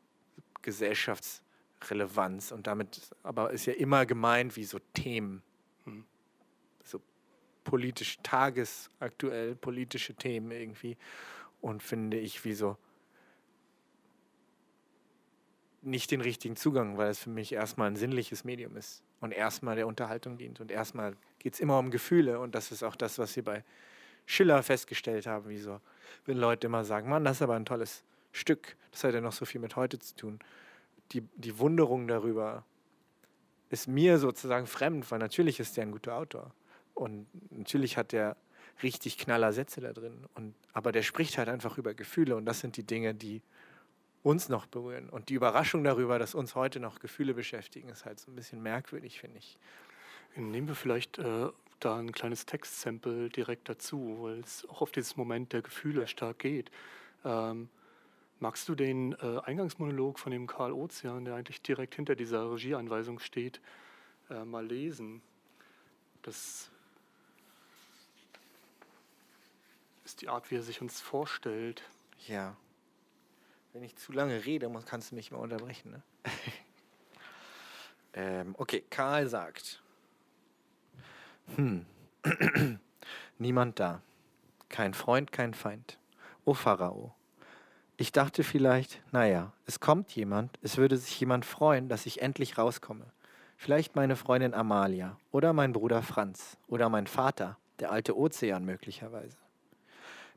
Gesellschaftsrelevanz 0.62 2.52
und 2.52 2.68
damit, 2.68 3.10
aber 3.24 3.52
ist 3.52 3.66
ja 3.66 3.74
immer 3.74 4.06
gemeint 4.06 4.56
wie 4.56 4.66
so 4.66 4.80
Themen, 4.94 5.42
mhm. 5.86 6.06
so 6.84 7.02
politisch, 7.64 8.18
tagesaktuell 8.24 9.56
politische 9.56 10.14
Themen 10.14 10.52
irgendwie 10.52 10.98
und 11.62 11.82
finde 11.82 12.18
ich 12.18 12.44
wie 12.44 12.54
so, 12.54 12.78
nicht 15.82 16.12
den 16.12 16.22
richtigen 16.22 16.56
Zugang, 16.56 16.98
weil 16.98 17.10
es 17.10 17.20
für 17.20 17.30
mich 17.30 17.54
erstmal 17.54 17.88
ein 17.88 17.96
sinnliches 17.96 18.44
Medium 18.44 18.78
ist 18.78 19.04
und 19.20 19.32
erstmal 19.32 19.76
der 19.76 19.88
Unterhaltung 19.88 20.38
dient. 20.38 20.60
Und 20.60 20.72
erstmal 20.72 21.16
geht 21.40 21.56
es 21.56 21.60
immer 21.60 21.80
um 21.80 21.92
Gefühle 21.92 22.40
und 22.40 22.54
das 22.54 22.72
ist 22.72 22.84
auch 22.84 22.96
das, 22.96 23.18
was 23.18 23.34
sie 23.34 23.42
bei 23.42 23.64
Schiller 24.26 24.62
festgestellt 24.64 25.26
haben, 25.26 25.50
wie 25.50 25.58
so, 25.58 25.82
wenn 26.26 26.38
Leute 26.38 26.68
immer 26.68 26.86
sagen, 26.86 27.10
Mann, 27.10 27.24
das 27.24 27.38
ist 27.38 27.42
aber 27.42 27.56
ein 27.56 27.66
tolles 27.66 28.04
Stück, 28.32 28.78
das 28.92 29.04
hat 29.04 29.14
ja 29.14 29.22
noch 29.22 29.34
so 29.34 29.46
viel 29.46 29.60
mit 29.60 29.76
heute 29.76 30.00
zu 30.00 30.16
tun. 30.16 30.40
Die, 31.12 31.22
die 31.36 31.58
Wunderung 31.58 32.08
darüber 32.08 32.64
ist 33.70 33.88
mir 33.88 34.18
sozusagen 34.18 34.68
fremd, 34.68 35.10
weil 35.12 35.20
natürlich 35.20 35.60
ist 35.60 35.78
der 35.78 35.84
ein 35.84 35.92
guter 35.92 36.16
Autor 36.16 36.54
und 36.94 37.28
natürlich 37.52 37.98
hat 37.98 38.12
der 38.12 38.38
richtig 38.84 39.18
knaller 39.18 39.54
Sätze 39.54 39.82
da 39.82 39.94
drin. 39.94 40.26
Und, 40.36 40.56
aber 40.74 40.92
der 40.92 41.04
spricht 41.04 41.38
halt 41.38 41.50
einfach 41.50 41.78
über 41.78 41.94
Gefühle 41.94 42.36
und 42.36 42.46
das 42.46 42.60
sind 42.60 42.78
die 42.78 42.86
Dinge, 42.86 43.14
die 43.14 43.42
uns 44.24 44.50
noch 44.50 44.66
berühren. 44.66 45.10
Und 45.10 45.30
die 45.30 45.34
Überraschung 45.34 45.84
darüber, 45.84 46.20
dass 46.20 46.36
uns 46.36 46.56
heute 46.56 46.80
noch 46.80 47.00
Gefühle 47.00 47.34
beschäftigen, 47.34 47.90
ist 47.90 48.06
halt 48.06 48.20
so 48.20 48.32
ein 48.32 48.36
bisschen 48.36 48.62
merkwürdig, 48.62 49.20
finde 49.20 49.40
ich. 49.40 49.58
Nehmen 50.36 50.68
wir 50.68 50.76
vielleicht 50.76 51.18
äh, 51.18 51.50
da 51.80 51.98
ein 51.98 52.12
kleines 52.12 52.46
Textsample 52.46 53.30
direkt 53.30 53.68
dazu, 53.68 54.20
weil 54.22 54.40
es 54.40 54.68
auch 54.70 54.82
auf 54.82 54.92
dieses 54.92 55.18
Moment 55.18 55.54
der 55.54 55.62
Gefühle 55.62 56.08
stark 56.08 56.40
geht. 56.40 56.72
Ähm, 57.26 57.70
magst 58.40 58.70
du 58.70 58.76
den 58.76 59.14
äh, 59.14 59.40
Eingangsmonolog 59.44 60.20
von 60.20 60.32
dem 60.32 60.48
Karl 60.48 60.72
Ozean, 60.72 61.26
der 61.26 61.36
eigentlich 61.36 61.62
direkt 61.62 61.96
hinter 61.96 62.16
dieser 62.16 62.52
Regieanweisung 62.52 63.20
steht, 63.20 63.60
äh, 64.30 64.46
mal 64.46 64.66
lesen? 64.66 65.22
Das 66.22 66.70
ist 70.06 70.22
die 70.22 70.30
Art, 70.30 70.52
wie 70.52 70.56
er 70.56 70.64
sich 70.64 70.82
uns 70.82 71.02
vorstellt. 71.02 71.84
Ja. 72.28 72.56
Wenn 73.74 73.84
ich 73.84 73.96
zu 73.96 74.12
lange 74.12 74.46
rede, 74.46 74.70
kannst 74.86 75.12
du 75.12 75.16
mich 75.16 75.32
mal 75.32 75.38
unterbrechen. 75.38 75.92
Ne? 75.92 76.02
ähm, 78.14 78.56
okay, 78.58 78.84
Karl 78.90 79.28
sagt. 79.28 79.82
Hm. 81.56 81.86
Niemand 83.38 83.80
da. 83.80 84.02
Kein 84.68 84.94
Freund, 84.94 85.32
kein 85.32 85.54
Feind. 85.54 85.98
O 86.44 86.54
Pharao. 86.54 87.16
Ich 87.98 88.12
dachte 88.12 88.44
vielleicht, 88.44 89.02
naja, 89.12 89.54
es 89.66 89.80
kommt 89.80 90.12
jemand, 90.16 90.58
es 90.62 90.78
würde 90.78 90.98
sich 90.98 91.20
jemand 91.20 91.46
freuen, 91.46 91.88
dass 91.88 92.06
ich 92.06 92.22
endlich 92.22 92.58
rauskomme. 92.58 93.06
Vielleicht 93.58 93.96
meine 93.96 94.16
Freundin 94.16 94.54
Amalia 94.54 95.18
oder 95.32 95.54
mein 95.54 95.72
Bruder 95.72 96.02
Franz 96.02 96.58
oder 96.68 96.90
mein 96.90 97.06
Vater, 97.06 97.58
der 97.80 97.92
alte 97.92 98.18
Ozean 98.18 98.66
möglicherweise. 98.66 99.38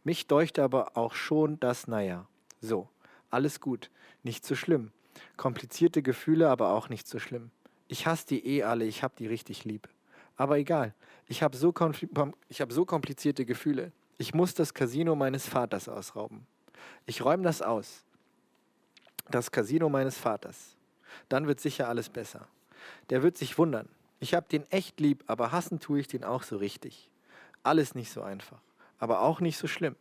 Mich 0.03 0.27
deuchte 0.27 0.63
aber 0.63 0.97
auch 0.97 1.15
schon 1.15 1.59
das, 1.59 1.89
naja, 1.89 2.27
so, 2.61 2.89
alles 3.35 3.61
gut, 3.61 3.91
nicht 4.23 4.47
so 4.47 4.55
schlimm. 4.55 4.91
Komplizierte 5.37 6.03
Gefühle, 6.03 6.49
aber 6.49 6.71
auch 6.71 6.89
nicht 6.89 7.07
so 7.07 7.19
schlimm. 7.19 7.51
Ich 7.89 8.07
hasse 8.07 8.27
die 8.27 8.47
eh 8.47 8.63
alle, 8.63 8.85
ich 8.85 9.03
hab 9.03 9.17
die 9.17 9.27
richtig 9.27 9.65
lieb. 9.65 9.89
Aber 10.37 10.59
egal, 10.59 10.95
ich 11.29 11.43
habe 11.43 11.57
so, 11.57 11.73
hab 11.73 12.73
so 12.73 12.85
komplizierte 12.85 13.45
Gefühle. 13.45 13.93
Ich 14.19 14.35
muss 14.35 14.55
das 14.55 14.75
Casino 14.75 15.15
meines 15.15 15.47
Vaters 15.49 15.89
ausrauben. 15.89 16.47
Ich 17.07 17.25
räume 17.25 17.43
das 17.43 17.63
aus. 17.63 18.05
Das 19.31 19.51
Casino 19.51 19.89
meines 19.89 20.17
Vaters. 20.17 20.77
Dann 21.29 21.47
wird 21.47 21.61
sicher 21.61 21.89
alles 21.89 22.09
besser. 22.09 22.47
Der 23.11 23.23
wird 23.23 23.37
sich 23.37 23.59
wundern. 23.59 23.89
Ich 24.21 24.35
hab 24.35 24.49
den 24.49 24.71
echt 24.71 25.01
lieb, 25.01 25.25
aber 25.27 25.53
hassen 25.53 25.81
tue 25.81 26.01
ich 26.01 26.09
den 26.09 26.25
auch 26.25 26.43
so 26.43 26.57
richtig. 26.57 27.11
Alles 27.63 27.95
nicht 27.95 28.11
so 28.11 28.23
einfach, 28.23 28.61
aber 28.99 29.21
auch 29.21 29.41
nicht 29.41 29.59
so 29.59 29.67
schlimm. 29.67 29.97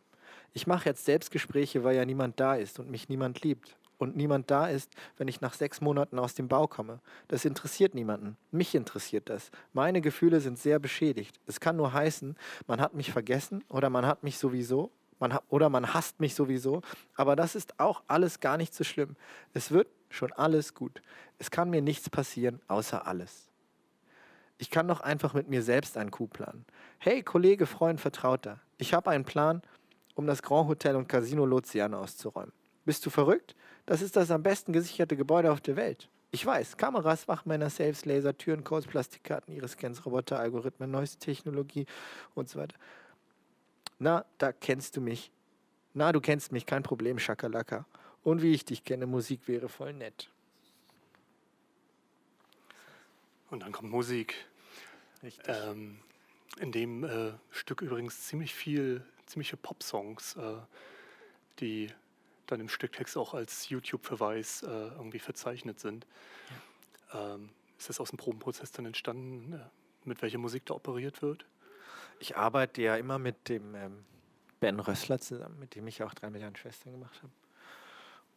Ich 0.54 0.68
mache 0.68 0.90
jetzt 0.90 1.06
Selbstgespräche, 1.06 1.84
weil 1.84 1.96
ja 1.96 2.06
niemand 2.06 2.40
da 2.40 2.56
ist 2.56 2.80
und 2.80 2.90
mich 2.90 3.10
niemand 3.10 3.42
liebt. 3.42 3.76
Und 3.98 4.16
niemand 4.18 4.52
da 4.52 4.68
ist, 4.68 4.92
wenn 5.18 5.28
ich 5.28 5.40
nach 5.40 5.54
sechs 5.54 5.80
Monaten 5.80 6.20
aus 6.20 6.34
dem 6.34 6.48
Bau 6.48 6.68
komme. 6.68 7.00
Das 7.30 7.46
interessiert 7.46 7.96
niemanden. 7.96 8.38
Mich 8.52 8.76
interessiert 8.76 9.30
das. 9.30 9.50
Meine 9.72 10.02
Gefühle 10.02 10.42
sind 10.42 10.60
sehr 10.60 10.80
beschädigt. 10.80 11.40
Es 11.46 11.60
kann 11.60 11.78
nur 11.78 11.94
heißen, 11.94 12.36
man 12.68 12.82
hat 12.82 12.96
mich 12.96 13.12
vergessen 13.12 13.64
oder 13.70 13.90
man 13.90 14.06
hat 14.06 14.24
mich 14.24 14.38
sowieso 14.38 14.92
man 15.24 15.40
oder 15.48 15.70
man 15.70 15.94
hasst 15.94 16.20
mich 16.20 16.36
sowieso. 16.36 16.82
Aber 17.16 17.36
das 17.36 17.56
ist 17.56 17.80
auch 17.80 18.04
alles 18.08 18.40
gar 18.40 18.58
nicht 18.58 18.74
so 18.74 18.84
schlimm. 18.84 19.16
Es 19.54 19.72
wird 19.72 19.88
schon 20.10 20.32
alles 20.34 20.74
gut. 20.74 21.02
Es 21.40 21.50
kann 21.50 21.70
mir 21.70 21.82
nichts 21.82 22.10
passieren, 22.10 22.62
außer 22.68 23.08
alles. 23.08 23.48
Ich 24.58 24.70
kann 24.70 24.88
doch 24.88 25.02
einfach 25.02 25.34
mit 25.34 25.50
mir 25.50 25.64
selbst 25.64 25.98
einen 25.98 26.12
Coup 26.12 26.32
planen. 26.32 26.66
Hey, 27.00 27.24
Kollege, 27.24 27.66
Freund, 27.66 28.00
Vertrauter, 28.00 28.60
ich 28.78 28.94
habe 28.94 29.10
einen 29.10 29.26
Plan 29.26 29.62
um 30.16 30.28
das 30.28 30.42
Grand 30.42 30.68
Hotel 30.68 30.96
und 30.96 31.08
Casino 31.08 31.46
Luciano 31.46 32.00
auszuräumen. 32.00 32.52
Bist 32.86 33.06
du 33.06 33.10
verrückt? 33.10 33.56
Das 33.86 34.02
ist 34.02 34.16
das 34.16 34.32
am 34.32 34.44
besten 34.44 34.74
gesicherte 34.74 35.16
Gebäude 35.16 35.52
auf 35.52 35.62
der 35.62 35.76
Welt. 35.76 36.10
Ich 36.32 36.46
weiß, 36.46 36.78
Kameras, 36.78 37.28
Wachmänner, 37.28 37.70
Safes, 37.70 38.06
Laser, 38.06 38.36
Türen, 38.36 38.64
Codes, 38.64 38.88
Plastikkarten, 38.88 39.54
Iris-Scans, 39.54 40.06
Roboter, 40.06 40.40
Algorithmen, 40.40 40.90
neueste 40.90 41.20
Technologie 41.20 41.86
und 42.34 42.50
so 42.50 42.60
weiter. 42.60 42.76
Na, 44.00 44.26
da 44.40 44.52
kennst 44.52 44.98
du 44.98 45.02
mich. 45.02 45.32
Na, 45.94 46.12
du 46.12 46.20
kennst 46.20 46.52
mich, 46.52 46.66
kein 46.66 46.82
Problem, 46.82 47.20
Schakalaka. 47.20 47.86
Und 48.24 48.42
wie 48.42 48.54
ich 48.54 48.66
dich 48.66 48.84
kenne, 48.84 49.06
Musik 49.06 49.48
wäre 49.48 49.70
voll 49.70 49.94
nett. 49.94 50.30
Und 53.52 53.62
dann 53.62 53.72
kommt 53.72 53.92
Musik. 53.92 54.34
Richtig. 55.22 55.46
Ähm, 55.48 56.00
in 56.60 56.72
dem 56.72 57.04
äh, 57.04 57.34
Stück 57.52 57.82
übrigens 57.82 58.22
ziemlich 58.22 58.56
viel 58.56 59.06
ziemliche 59.34 59.58
Pop-Songs, 59.58 60.36
äh, 60.36 60.58
die 61.60 61.90
dann 62.46 62.60
im 62.60 62.70
Stücktext 62.70 63.18
auch 63.18 63.34
als 63.34 63.70
YouTube-Verweis 63.70 64.64
äh, 64.64 64.68
irgendwie 64.68 65.20
verzeichnet 65.20 65.80
sind. 65.80 66.06
Ja. 67.12 67.36
Ähm, 67.36 67.50
ist 67.78 67.90
das 67.90 68.00
aus 68.00 68.10
dem 68.10 68.18
Probenprozess 68.18 68.72
dann 68.72 68.86
entstanden, 68.86 69.54
äh, 69.54 69.60
mit 70.06 70.22
welcher 70.22 70.38
Musik 70.38 70.66
da 70.68 70.76
operiert 70.76 71.22
wird? 71.22 71.46
Ich 72.20 72.38
arbeite 72.38 72.82
ja 72.82 72.96
immer 72.96 73.18
mit 73.18 73.50
dem 73.50 73.76
ähm, 73.76 74.06
Ben 74.60 74.80
Rössler 74.80 75.20
zusammen, 75.20 75.60
mit 75.60 75.76
dem 75.76 75.88
ich 75.88 76.04
auch 76.04 76.14
drei 76.14 76.30
Milliarden 76.30 76.56
Schwestern 76.56 76.94
gemacht 76.94 77.22
habe. 77.24 77.34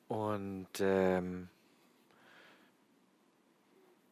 Und 0.09 0.81
ähm, 0.81 1.49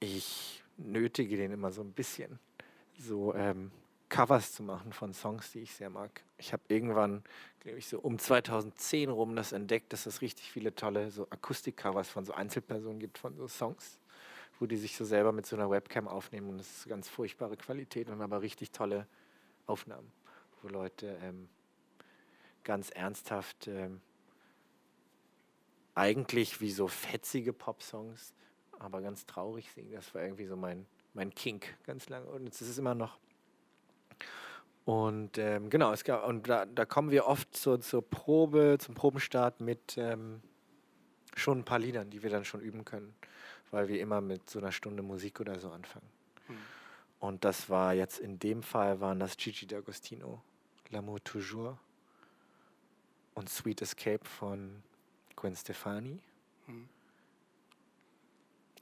ich 0.01 0.63
nötige 0.77 1.37
den 1.37 1.53
immer 1.53 1.73
so 1.73 1.81
ein 1.81 1.93
bisschen. 1.93 2.39
So, 2.99 3.35
ähm, 3.35 3.71
Covers 4.15 4.53
zu 4.53 4.63
machen 4.63 4.93
von 4.93 5.13
Songs, 5.13 5.51
die 5.51 5.59
ich 5.59 5.75
sehr 5.75 5.91
mag. 5.91 6.23
Ich 6.39 6.53
habe 6.53 6.63
irgendwann, 6.69 7.25
glaube 7.59 7.79
ich, 7.79 7.89
so 7.89 7.99
um 7.99 8.17
2010 8.17 9.11
rum 9.11 9.35
das 9.35 9.51
entdeckt, 9.51 9.93
dass 9.93 10.07
es 10.07 10.21
richtig 10.21 10.53
viele 10.53 10.73
tolle 10.73 11.11
so 11.11 11.27
Akustik-Covers 11.31 12.11
von 12.11 12.25
so 12.25 12.33
Einzelpersonen 12.33 13.01
gibt 13.01 13.19
von 13.19 13.37
so 13.37 13.49
Songs, 13.49 13.99
wo 14.61 14.67
die 14.67 14.77
sich 14.77 14.95
so 14.97 15.05
selber 15.05 15.33
mit 15.33 15.47
so 15.47 15.57
einer 15.57 15.69
Webcam 15.69 16.07
aufnehmen 16.07 16.49
und 16.51 16.59
das 16.59 16.71
ist 16.71 16.89
ganz 16.89 17.09
furchtbare 17.09 17.57
Qualität 17.57 18.09
und 18.09 18.23
aber 18.23 18.41
richtig 18.41 18.71
tolle 18.71 19.09
Aufnahmen, 19.67 20.13
wo 20.63 20.69
Leute 20.69 21.19
ähm, 21.21 21.49
ganz 22.63 22.91
ernsthaft 22.91 23.67
ähm, 23.67 24.01
eigentlich 25.97 26.61
wie 26.61 26.71
so 26.71 26.87
fetzige 26.87 27.53
Popsongs, 27.53 28.33
aber 28.79 29.03
ganz 29.03 29.27
traurig 29.27 29.73
singen. 29.73 29.91
Das 29.91 30.15
war 30.15 30.23
irgendwie 30.23 30.47
so 30.47 30.55
mein, 30.55 30.87
mein 31.15 31.35
Kink 31.35 31.77
ganz 31.83 32.09
lange 32.09 32.27
und 32.27 32.47
es 32.47 32.63
ist 32.63 32.79
immer 32.79 32.95
noch. 32.95 33.19
Und 34.85 35.39
ähm, 35.39 35.71
genau, 35.71 35.93
es 35.93 36.05
gab, 36.05 36.27
und 36.27 36.49
da, 36.49 36.67
da 36.67 36.85
kommen 36.85 37.11
wir 37.11 37.27
oft 37.27 37.57
so, 37.57 37.77
zur 37.79 38.03
Probe, 38.03 38.77
zum 38.79 38.95
Probenstart 38.95 39.61
mit 39.61 39.97
ähm, 39.97 40.43
schon 41.35 41.61
ein 41.61 41.65
paar 41.65 41.79
Liedern, 41.79 42.11
die 42.11 42.23
wir 42.23 42.31
dann 42.31 42.45
schon 42.45 42.61
üben 42.61 42.85
können, 42.85 43.15
weil 43.71 43.89
wir 43.89 44.01
immer 44.01 44.21
mit 44.21 44.49
so 44.51 44.59
einer 44.59 44.73
Stunde 44.73 45.03
Musik 45.03 45.41
oder 45.41 45.59
so 45.59 45.71
anfangen. 45.71 46.07
Mhm. 46.49 46.57
Und 47.21 47.45
das 47.45 47.71
war 47.71 47.95
jetzt 47.95 48.19
in 48.19 48.39
dem 48.39 48.63
Fall 48.63 49.01
waren 49.01 49.21
das 49.21 49.39
Gigi 49.39 49.67
D'Agostino, 49.67 50.41
L'amour 50.91 51.23
toujours 51.25 51.79
und 53.35 53.49
Sweet 53.49 53.83
Escape 53.83 54.25
von 54.25 54.83
Gwen 55.35 55.57
Stefani 55.57 56.21
mhm. 56.67 56.89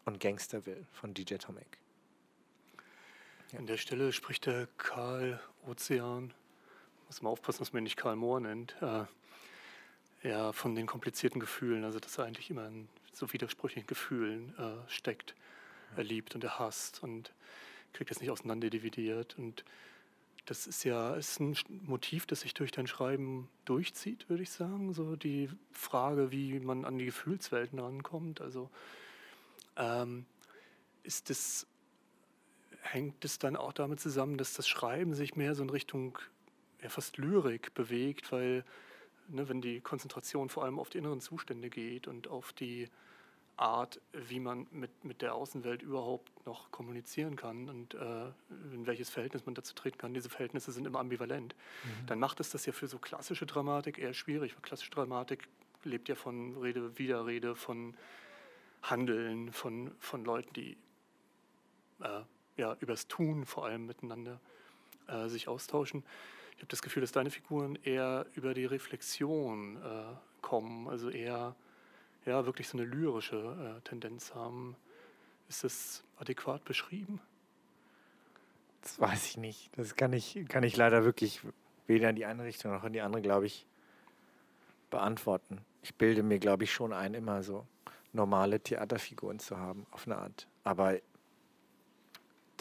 und 0.05 0.19
Gangsterville 0.19 0.85
von 0.93 1.15
DJ 1.15 1.37
Tomek. 1.37 1.82
An 3.57 3.67
der 3.67 3.77
Stelle 3.77 4.15
spricht 4.15 4.47
der 4.47 4.67
Karl 4.79 5.39
Ozean, 5.67 6.33
muss 7.07 7.21
mal 7.21 7.29
aufpassen, 7.29 7.59
dass 7.59 7.75
man 7.75 7.83
ihn 7.83 7.85
nicht 7.85 7.99
Karl 7.99 8.17
Mohr 8.17 8.41
nennt, 8.41 8.75
äh, 8.81 9.05
ja, 10.23 10.53
von 10.53 10.75
den 10.75 10.87
komplizierten 10.87 11.39
Gefühlen, 11.39 11.85
also 11.85 11.99
dass 11.99 12.17
er 12.17 12.25
eigentlich 12.25 12.49
immer 12.49 12.67
in 12.67 12.89
so 13.13 13.31
widersprüchlichen 13.31 13.87
Gefühlen 13.87 14.55
äh, 14.59 14.91
steckt. 14.91 15.35
Er 15.97 16.05
liebt 16.05 16.35
und 16.35 16.43
er 16.45 16.59
hasst 16.59 17.03
und 17.03 17.33
kriegt 17.93 18.11
es 18.11 18.21
nicht 18.21 18.31
auseinander 18.31 18.71
dividiert. 18.71 19.37
Und 19.37 19.65
das 20.47 20.67
ist 20.67 20.85
ja 20.85 21.15
ist 21.15 21.39
ein 21.39 21.55
Motiv, 21.69 22.25
das 22.25 22.41
sich 22.41 22.55
durch 22.55 22.73
dein 22.73 22.87
Schreiben 22.87 23.51
durchzieht, 23.67 24.31
würde 24.31 24.45
ich 24.45 24.51
sagen. 24.51 24.95
So 24.95 25.15
die 25.15 25.51
Frage, 25.73 26.31
wie 26.31 26.59
man 26.61 26.87
an 26.87 26.97
die 26.97 27.05
Gefühlswelten 27.05 27.79
rankommt. 27.79 28.41
Also 28.41 28.71
ähm, 29.77 30.25
ist 31.03 31.29
das, 31.29 31.67
hängt 32.83 33.25
es 33.25 33.39
dann 33.39 33.57
auch 33.57 33.73
damit 33.73 34.01
zusammen, 34.01 34.37
dass 34.37 34.55
das 34.55 34.69
Schreiben 34.69 35.15
sich 35.15 35.37
mehr 35.37 35.55
so 35.55 35.63
in 35.63 35.71
Richtung 35.71 36.19
ja, 36.83 36.89
fast 36.89 37.17
Lyrik 37.17 37.75
bewegt, 37.75 38.33
weil 38.33 38.65
ne, 39.29 39.49
wenn 39.49 39.61
die 39.61 39.81
Konzentration 39.81 40.49
vor 40.49 40.65
allem 40.65 40.79
auf 40.79 40.91
die 40.91 40.99
inneren 40.99 41.21
Zustände 41.21 41.71
geht 41.71 42.09
und 42.09 42.29
auf 42.29 42.53
die 42.53 42.89
Art, 43.57 44.01
wie 44.13 44.41
man 44.41 44.67
mit, 44.73 45.05
mit 45.05 45.23
der 45.23 45.35
Außenwelt 45.35 45.83
überhaupt 45.83 46.47
noch 46.47 46.71
kommunizieren 46.71 47.37
kann 47.37 47.69
und 47.69 47.95
äh, 47.95 48.27
in 48.73 48.87
welches 48.87 49.11
Verhältnis 49.11 49.47
man 49.47 49.55
dazu 49.55 49.75
treten 49.75 49.99
kann. 49.99 50.15
Diese 50.15 50.31
Verhältnisse 50.31 50.73
sind 50.73 50.87
immer 50.87 50.99
ambivalent. 50.99 51.55
Mhm. 51.85 52.07
Dann 52.07 52.19
macht 52.19 52.41
es 52.41 52.51
das 52.51 52.67
ja 52.67 52.73
für 52.73 52.89
so 52.89 52.99
klassische 52.99 53.47
Dramatik 53.47 53.99
eher 53.99 54.15
schwierig, 54.15 54.55
weil 54.55 54.63
klassische 54.63 54.91
Dramatik 54.91 55.49
lebt 55.85 56.09
ja 56.09 56.15
von 56.15 56.57
Rede, 56.57 56.99
Widerrede, 56.99 57.55
von 57.55 57.95
Handeln, 58.83 59.53
von, 59.53 59.93
von 59.99 60.25
Leuten, 60.25 60.53
die 60.55 60.77
äh, 62.01 62.23
ja, 62.57 62.77
übers 62.81 63.09
Tun 63.09 63.47
vor 63.47 63.67
allem 63.67 63.87
miteinander 63.87 64.41
äh, 65.09 65.29
sich 65.29 65.49
austauschen. 65.49 66.05
Ich 66.53 66.59
habe 66.59 66.69
das 66.69 66.83
Gefühl, 66.83 67.01
dass 67.01 67.13
deine 67.13 67.31
Figuren 67.31 67.77
eher 67.83 68.27
über 68.35 68.55
die 68.55 68.67
Reflexion 68.67 69.77
äh, 69.77 70.15
kommen, 70.43 70.89
also 70.89 71.11
eher 71.11 71.57
ja, 72.25 72.47
wirklich 72.47 72.69
so 72.69 72.79
eine 72.79 72.87
lyrische 72.87 73.77
äh, 73.79 73.81
Tendenz 73.83 74.35
haben. 74.35 74.77
Ist 75.49 75.65
das 75.65 76.05
adäquat 76.19 76.65
beschrieben? 76.65 77.21
Das 78.83 79.01
weiß 79.01 79.27
ich 79.27 79.37
nicht. 79.37 79.71
Das 79.77 79.97
kann 79.97 80.13
ich, 80.13 80.45
kann 80.49 80.63
ich 80.63 80.77
leider 80.77 81.05
wirklich 81.05 81.41
weder 81.87 82.11
in 82.11 82.17
die 82.17 82.25
eine 82.25 82.45
Richtung 82.45 82.73
noch 82.73 82.85
in 82.85 82.93
die 82.93 83.01
andere, 83.01 83.23
glaube 83.23 83.47
ich, 83.47 83.67
beantworten. 84.91 85.59
Ich 85.83 85.95
bilde 85.95 86.23
mir, 86.23 86.39
glaube 86.39 86.65
ich, 86.65 86.73
schon 86.73 86.93
ein, 86.93 87.15
immer 87.15 87.43
so 87.43 87.67
normale 88.13 88.61
Theaterfiguren 88.61 89.39
zu 89.39 89.57
haben, 89.57 89.87
auf 89.91 90.07
eine 90.07 90.17
Art. 90.17 90.47
Aber 90.65 90.99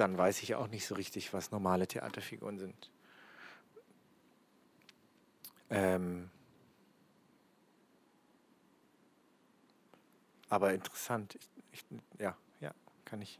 dann 0.01 0.17
weiß 0.17 0.41
ich 0.41 0.55
auch 0.55 0.67
nicht 0.67 0.87
so 0.87 0.95
richtig, 0.95 1.31
was 1.31 1.51
normale 1.51 1.87
Theaterfiguren 1.87 2.57
sind. 2.57 2.89
Ähm, 5.69 6.31
aber 10.49 10.73
interessant. 10.73 11.35
Ich, 11.35 11.47
ich, 11.71 11.85
ja, 12.19 12.35
ja, 12.61 12.73
kann 13.05 13.21
ich 13.21 13.39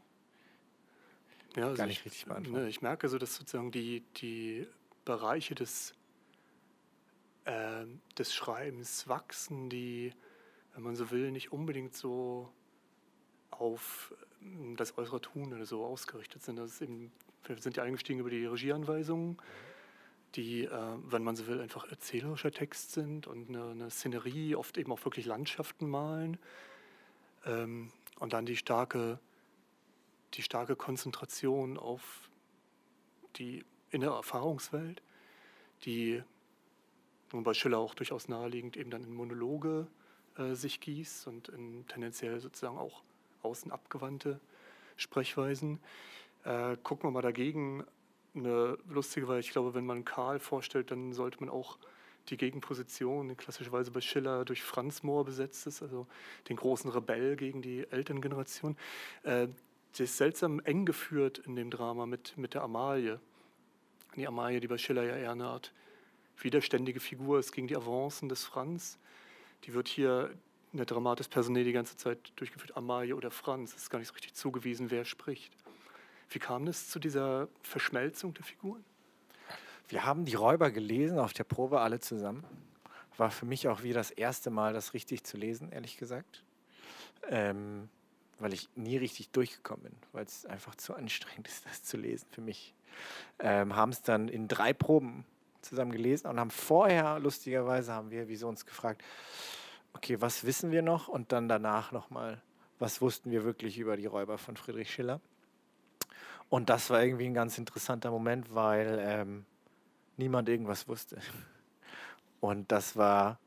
ja, 1.56 1.64
also 1.64 1.76
gar 1.76 1.86
nicht 1.86 1.98
ich, 1.98 2.04
richtig 2.04 2.26
beantworten. 2.26 2.62
Ne, 2.62 2.68
ich 2.68 2.80
merke 2.80 3.08
so, 3.08 3.18
dass 3.18 3.34
sozusagen 3.34 3.72
die, 3.72 4.02
die 4.18 4.68
Bereiche 5.04 5.56
des, 5.56 5.94
äh, 7.44 7.86
des 8.16 8.32
Schreibens 8.32 9.08
wachsen, 9.08 9.68
die, 9.68 10.14
wenn 10.74 10.84
man 10.84 10.94
so 10.94 11.10
will, 11.10 11.32
nicht 11.32 11.50
unbedingt 11.50 11.96
so 11.96 12.52
auf 13.50 14.14
das 14.76 14.96
äußere 14.98 15.20
Tun 15.20 15.52
oder 15.52 15.66
so 15.66 15.84
ausgerichtet 15.84 16.42
sind. 16.42 16.56
Das 16.56 16.80
eben, 16.80 17.12
wir 17.44 17.56
sind 17.58 17.76
ja 17.76 17.82
eingestiegen 17.82 18.20
über 18.20 18.30
die 18.30 18.46
Regieanweisungen, 18.46 19.38
die, 20.34 20.64
äh, 20.64 20.96
wenn 21.04 21.22
man 21.22 21.36
so 21.36 21.46
will, 21.46 21.60
einfach 21.60 21.88
erzählerischer 21.90 22.50
Text 22.50 22.92
sind 22.92 23.26
und 23.26 23.48
eine, 23.48 23.70
eine 23.70 23.90
Szenerie, 23.90 24.56
oft 24.56 24.78
eben 24.78 24.92
auch 24.92 25.04
wirklich 25.04 25.26
Landschaften 25.26 25.88
malen 25.88 26.38
ähm, 27.44 27.90
und 28.18 28.32
dann 28.32 28.46
die 28.46 28.56
starke, 28.56 29.18
die 30.34 30.42
starke 30.42 30.76
Konzentration 30.76 31.76
auf 31.76 32.30
die 33.36 33.64
innere 33.90 34.16
Erfahrungswelt, 34.16 35.02
die 35.84 36.22
nun 37.32 37.44
bei 37.44 37.54
Schiller 37.54 37.78
auch 37.78 37.94
durchaus 37.94 38.28
naheliegend 38.28 38.76
eben 38.76 38.90
dann 38.90 39.04
in 39.04 39.14
Monologe 39.14 39.86
äh, 40.36 40.54
sich 40.54 40.80
gießt 40.80 41.26
und 41.26 41.48
in 41.48 41.86
tendenziell 41.88 42.40
sozusagen 42.40 42.78
auch 42.78 43.02
außen 43.42 43.70
abgewandte 43.70 44.40
Sprechweisen. 44.96 45.80
Äh, 46.44 46.76
gucken 46.82 47.08
wir 47.08 47.12
mal 47.12 47.22
dagegen 47.22 47.84
eine 48.34 48.78
lustige, 48.88 49.28
weil 49.28 49.40
ich 49.40 49.50
glaube, 49.50 49.74
wenn 49.74 49.86
man 49.86 50.04
Karl 50.04 50.38
vorstellt, 50.38 50.90
dann 50.90 51.12
sollte 51.12 51.40
man 51.40 51.48
auch 51.48 51.78
die 52.28 52.36
Gegenposition, 52.36 53.28
die 53.28 53.34
klassischerweise 53.34 53.90
bei 53.90 54.00
Schiller 54.00 54.44
durch 54.44 54.62
Franz 54.62 55.02
Mohr 55.02 55.24
besetzt 55.24 55.66
ist, 55.66 55.82
also 55.82 56.06
den 56.48 56.56
großen 56.56 56.90
Rebell 56.90 57.36
gegen 57.36 57.62
die 57.62 57.86
Elterngeneration. 57.90 58.76
Äh, 59.24 59.48
das 59.92 60.00
ist 60.00 60.16
seltsam 60.16 60.60
eng 60.60 60.86
geführt 60.86 61.38
in 61.38 61.54
dem 61.56 61.70
Drama 61.70 62.06
mit, 62.06 62.36
mit 62.38 62.54
der 62.54 62.62
Amalie. 62.62 63.20
Die 64.16 64.26
Amalie, 64.26 64.60
die 64.60 64.68
bei 64.68 64.78
Schiller 64.78 65.02
ja 65.02 65.16
eher 65.16 65.32
eine 65.32 65.46
Art 65.46 65.72
widerständige 66.38 67.00
Figur 67.00 67.38
ist 67.38 67.52
gegen 67.52 67.66
die 67.66 67.76
Avancen 67.76 68.28
des 68.28 68.44
Franz. 68.44 68.98
Die 69.64 69.74
wird 69.74 69.88
hier 69.88 70.30
in 70.72 70.78
der 70.78 70.86
Dramatis 70.86 71.28
Personae 71.28 71.64
die 71.64 71.72
ganze 71.72 71.96
Zeit 71.96 72.32
durchgeführt, 72.36 72.76
Amalie 72.76 73.14
oder 73.14 73.30
Franz. 73.30 73.74
Es 73.74 73.82
ist 73.82 73.90
gar 73.90 73.98
nicht 73.98 74.08
so 74.08 74.14
richtig 74.14 74.34
zugewiesen, 74.34 74.90
wer 74.90 75.04
spricht. 75.04 75.52
Wie 76.30 76.38
kam 76.38 76.66
es 76.66 76.88
zu 76.88 76.98
dieser 76.98 77.48
Verschmelzung 77.62 78.32
der 78.32 78.44
Figuren? 78.44 78.82
Wir 79.88 80.06
haben 80.06 80.24
die 80.24 80.34
Räuber 80.34 80.70
gelesen 80.70 81.18
auf 81.18 81.34
der 81.34 81.44
Probe 81.44 81.80
alle 81.80 82.00
zusammen. 82.00 82.44
War 83.18 83.30
für 83.30 83.44
mich 83.44 83.68
auch 83.68 83.82
wie 83.82 83.92
das 83.92 84.10
erste 84.10 84.50
Mal, 84.50 84.72
das 84.72 84.94
richtig 84.94 85.24
zu 85.24 85.36
lesen, 85.36 85.70
ehrlich 85.70 85.98
gesagt. 85.98 86.42
Ähm, 87.28 87.90
weil 88.38 88.54
ich 88.54 88.70
nie 88.74 88.96
richtig 88.96 89.28
durchgekommen 89.28 89.84
bin, 89.84 89.96
weil 90.12 90.24
es 90.24 90.46
einfach 90.46 90.74
zu 90.74 90.94
anstrengend 90.94 91.46
ist, 91.48 91.66
das 91.66 91.82
zu 91.82 91.98
lesen 91.98 92.26
für 92.30 92.40
mich. 92.40 92.74
Ähm, 93.38 93.76
haben 93.76 93.90
es 93.90 94.00
dann 94.00 94.28
in 94.28 94.48
drei 94.48 94.72
Proben 94.72 95.24
zusammen 95.60 95.92
gelesen 95.92 96.26
und 96.28 96.40
haben 96.40 96.50
vorher, 96.50 97.18
lustigerweise, 97.20 97.92
haben 97.92 98.10
wir 98.10 98.46
uns 98.48 98.64
gefragt, 98.66 99.02
okay, 99.94 100.20
was 100.20 100.44
wissen 100.44 100.70
wir 100.70 100.82
noch? 100.82 101.08
Und 101.08 101.32
dann 101.32 101.48
danach 101.48 101.92
nochmal, 101.92 102.42
was 102.78 103.00
wussten 103.00 103.30
wir 103.30 103.44
wirklich 103.44 103.78
über 103.78 103.96
die 103.96 104.06
Räuber 104.06 104.38
von 104.38 104.56
Friedrich 104.56 104.90
Schiller? 104.90 105.20
Und 106.48 106.68
das 106.68 106.90
war 106.90 107.02
irgendwie 107.02 107.26
ein 107.26 107.34
ganz 107.34 107.56
interessanter 107.56 108.10
Moment, 108.10 108.54
weil 108.54 108.98
ähm, 109.00 109.46
niemand 110.16 110.48
irgendwas 110.48 110.86
wusste. 110.88 111.18
Und 112.40 112.72
das 112.72 112.96
war 112.96 113.38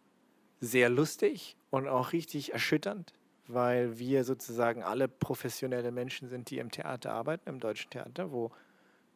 sehr 0.60 0.89
lustig 0.89 1.58
und 1.69 1.88
auch 1.88 2.13
richtig 2.13 2.53
erschütternd, 2.53 3.13
weil 3.47 3.99
wir 3.99 4.23
sozusagen 4.23 4.84
alle 4.84 5.08
professionelle 5.08 5.91
Menschen 5.91 6.29
sind, 6.29 6.49
die 6.49 6.60
im 6.60 6.71
Theater 6.71 7.13
arbeiten, 7.13 7.49
im 7.49 7.60
deutschen 7.60 7.91
Theater, 7.91 8.31
wo 8.31 8.51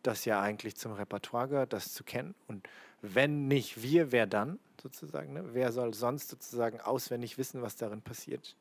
das 0.04 0.26
ja 0.26 0.42
eigentlich 0.42 0.76
zum 0.76 0.94
Repertoire 0.94 1.48
gehört, 1.48 1.74
das 1.74 1.94
zu 1.94 2.04
kennen. 2.04 2.36
Und 2.48 2.68
wenn 3.02 3.48
nicht 3.48 3.82
wir, 3.82 4.12
wer 4.12 4.28
dann 4.28 4.60
sozusagen? 4.82 5.34
Ne? 5.34 5.54
Wer 5.54 5.72
soll 5.72 5.94
sonst 5.94 6.30
sozusagen 6.30 6.80
auswendig 6.80 7.38
wissen, 7.38 7.62
was 7.62 7.76
darin 7.76 8.02
passiert? 8.02 8.56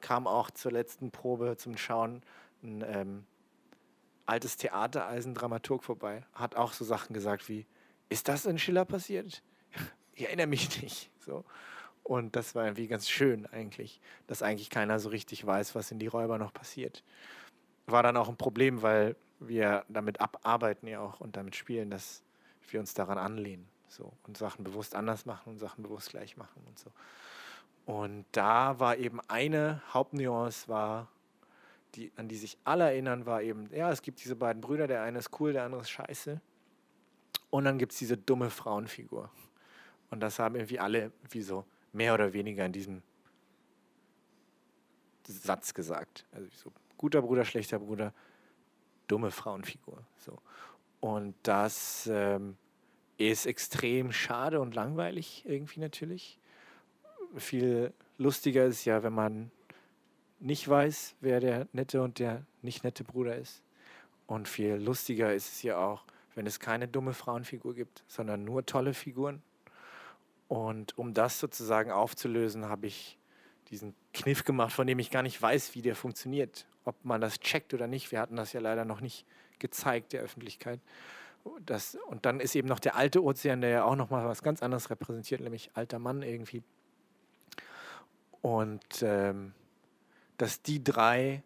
Kam 0.00 0.26
auch 0.26 0.50
zur 0.50 0.72
letzten 0.72 1.10
Probe 1.10 1.56
zum 1.56 1.76
Schauen 1.76 2.22
ein 2.62 2.84
ähm, 2.86 3.24
altes 4.26 4.56
Theatereisen-Dramaturg 4.56 5.84
vorbei, 5.84 6.24
hat 6.32 6.56
auch 6.56 6.72
so 6.72 6.84
Sachen 6.84 7.14
gesagt 7.14 7.48
wie, 7.48 7.66
ist 8.08 8.28
das 8.28 8.46
in 8.46 8.58
Schiller 8.58 8.84
passiert? 8.84 9.42
Ich 10.16 10.26
erinnere 10.26 10.46
mich 10.46 10.80
nicht. 10.80 11.10
So. 11.18 11.44
Und 12.04 12.36
das 12.36 12.54
war 12.54 12.66
irgendwie 12.66 12.86
ganz 12.86 13.10
schön 13.10 13.46
eigentlich, 13.46 14.00
dass 14.28 14.42
eigentlich 14.42 14.70
keiner 14.70 15.00
so 15.00 15.08
richtig 15.08 15.44
weiß, 15.44 15.74
was 15.74 15.90
in 15.90 15.98
die 15.98 16.06
Räuber 16.06 16.38
noch 16.38 16.52
passiert. 16.52 17.02
War 17.86 18.04
dann 18.04 18.16
auch 18.16 18.28
ein 18.28 18.36
Problem, 18.36 18.82
weil 18.82 19.16
wir 19.48 19.84
damit 19.88 20.20
abarbeiten 20.20 20.86
ja 20.86 21.00
auch 21.00 21.20
und 21.20 21.36
damit 21.36 21.56
spielen, 21.56 21.90
dass 21.90 22.22
wir 22.70 22.80
uns 22.80 22.94
daran 22.94 23.18
anlehnen. 23.18 23.68
So, 23.88 24.12
und 24.26 24.36
Sachen 24.36 24.64
bewusst 24.64 24.94
anders 24.94 25.24
machen 25.24 25.52
und 25.52 25.58
Sachen 25.58 25.82
bewusst 25.82 26.10
gleich 26.10 26.36
machen 26.36 26.62
und 26.66 26.78
so. 26.78 26.90
Und 27.86 28.24
da 28.32 28.80
war 28.80 28.96
eben 28.96 29.20
eine 29.28 29.82
Hauptnuance, 29.92 30.68
war, 30.68 31.08
die, 31.94 32.10
an 32.16 32.28
die 32.28 32.36
sich 32.36 32.58
alle 32.64 32.84
erinnern, 32.84 33.26
war 33.26 33.42
eben, 33.42 33.68
ja, 33.72 33.90
es 33.90 34.02
gibt 34.02 34.24
diese 34.24 34.36
beiden 34.36 34.60
Brüder, 34.60 34.86
der 34.86 35.02
eine 35.02 35.18
ist 35.18 35.30
cool, 35.38 35.52
der 35.52 35.64
andere 35.64 35.82
ist 35.82 35.90
scheiße. 35.90 36.40
Und 37.50 37.64
dann 37.64 37.78
gibt 37.78 37.92
es 37.92 37.98
diese 37.98 38.16
dumme 38.16 38.50
Frauenfigur. 38.50 39.30
Und 40.10 40.20
das 40.20 40.38
haben 40.38 40.56
irgendwie 40.56 40.80
alle 40.80 41.12
wie 41.30 41.42
so 41.42 41.64
mehr 41.92 42.14
oder 42.14 42.32
weniger 42.32 42.66
in 42.66 42.72
diesem 42.72 43.02
Satz 45.26 45.74
gesagt. 45.74 46.26
Also 46.32 46.48
so 46.50 46.72
guter 46.96 47.22
Bruder, 47.22 47.44
schlechter 47.44 47.78
Bruder, 47.78 48.12
dumme 49.14 49.30
Frauenfigur. 49.30 50.02
So. 50.18 50.40
Und 50.98 51.36
das 51.44 52.10
ähm, 52.12 52.56
ist 53.16 53.46
extrem 53.46 54.10
schade 54.10 54.60
und 54.60 54.74
langweilig 54.74 55.44
irgendwie 55.46 55.78
natürlich. 55.78 56.40
Viel 57.36 57.92
lustiger 58.18 58.64
ist 58.64 58.84
ja, 58.84 59.04
wenn 59.04 59.12
man 59.12 59.52
nicht 60.40 60.68
weiß, 60.68 61.14
wer 61.20 61.38
der 61.38 61.68
nette 61.72 62.02
und 62.02 62.18
der 62.18 62.44
nicht 62.60 62.82
nette 62.82 63.04
Bruder 63.04 63.36
ist. 63.36 63.62
Und 64.26 64.48
viel 64.48 64.74
lustiger 64.74 65.32
ist 65.32 65.48
es 65.48 65.62
ja 65.62 65.78
auch, 65.78 66.04
wenn 66.34 66.48
es 66.48 66.58
keine 66.58 66.88
dumme 66.88 67.14
Frauenfigur 67.14 67.72
gibt, 67.74 68.02
sondern 68.08 68.44
nur 68.44 68.66
tolle 68.66 68.94
Figuren. 68.94 69.42
Und 70.48 70.98
um 70.98 71.14
das 71.14 71.38
sozusagen 71.38 71.92
aufzulösen, 71.92 72.68
habe 72.68 72.88
ich 72.88 73.16
diesen 73.74 73.94
Kniff 74.12 74.44
gemacht, 74.44 74.72
von 74.72 74.86
dem 74.86 74.98
ich 75.00 75.10
gar 75.10 75.22
nicht 75.22 75.40
weiß, 75.40 75.74
wie 75.74 75.82
der 75.82 75.96
funktioniert. 75.96 76.66
Ob 76.84 77.04
man 77.04 77.20
das 77.20 77.40
checkt 77.40 77.74
oder 77.74 77.86
nicht. 77.86 78.12
Wir 78.12 78.20
hatten 78.20 78.36
das 78.36 78.52
ja 78.52 78.60
leider 78.60 78.84
noch 78.84 79.00
nicht 79.00 79.26
gezeigt 79.58 80.12
der 80.12 80.22
Öffentlichkeit. 80.22 80.80
Das, 81.66 81.96
und 82.06 82.24
dann 82.24 82.40
ist 82.40 82.54
eben 82.54 82.68
noch 82.68 82.78
der 82.78 82.96
alte 82.96 83.22
Ozean, 83.22 83.60
der 83.60 83.70
ja 83.70 83.84
auch 83.84 83.96
noch 83.96 84.10
mal 84.10 84.24
was 84.26 84.42
ganz 84.42 84.62
anderes 84.62 84.90
repräsentiert, 84.90 85.40
nämlich 85.40 85.70
alter 85.74 85.98
Mann 85.98 86.22
irgendwie. 86.22 86.62
Und 88.40 89.02
ähm, 89.02 89.52
dass 90.38 90.62
die 90.62 90.82
drei 90.82 91.42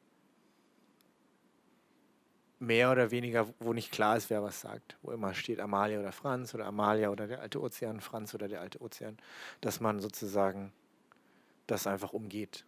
mehr 2.59 2.91
oder 2.91 3.11
weniger, 3.11 3.49
wo 3.61 3.73
nicht 3.73 3.91
klar 3.91 4.17
ist, 4.17 4.31
wer 4.31 4.43
was 4.43 4.61
sagt, 4.61 4.97
wo 5.03 5.13
immer 5.13 5.33
steht 5.33 5.61
Amalia 5.61 6.01
oder 6.01 6.13
Franz 6.13 6.55
oder 6.55 6.67
Amalia 6.67 7.11
oder 7.11 7.27
der 7.27 7.41
alte 7.41 7.61
Ozean, 7.61 8.01
Franz 8.01 8.35
oder 8.35 8.49
der 8.49 8.61
alte 8.61 8.81
Ozean, 8.83 9.17
dass 9.61 9.81
man 9.81 10.01
sozusagen 10.01 10.73
das 11.69 11.87
einfach 11.87 12.13
umgeht. 12.13 12.65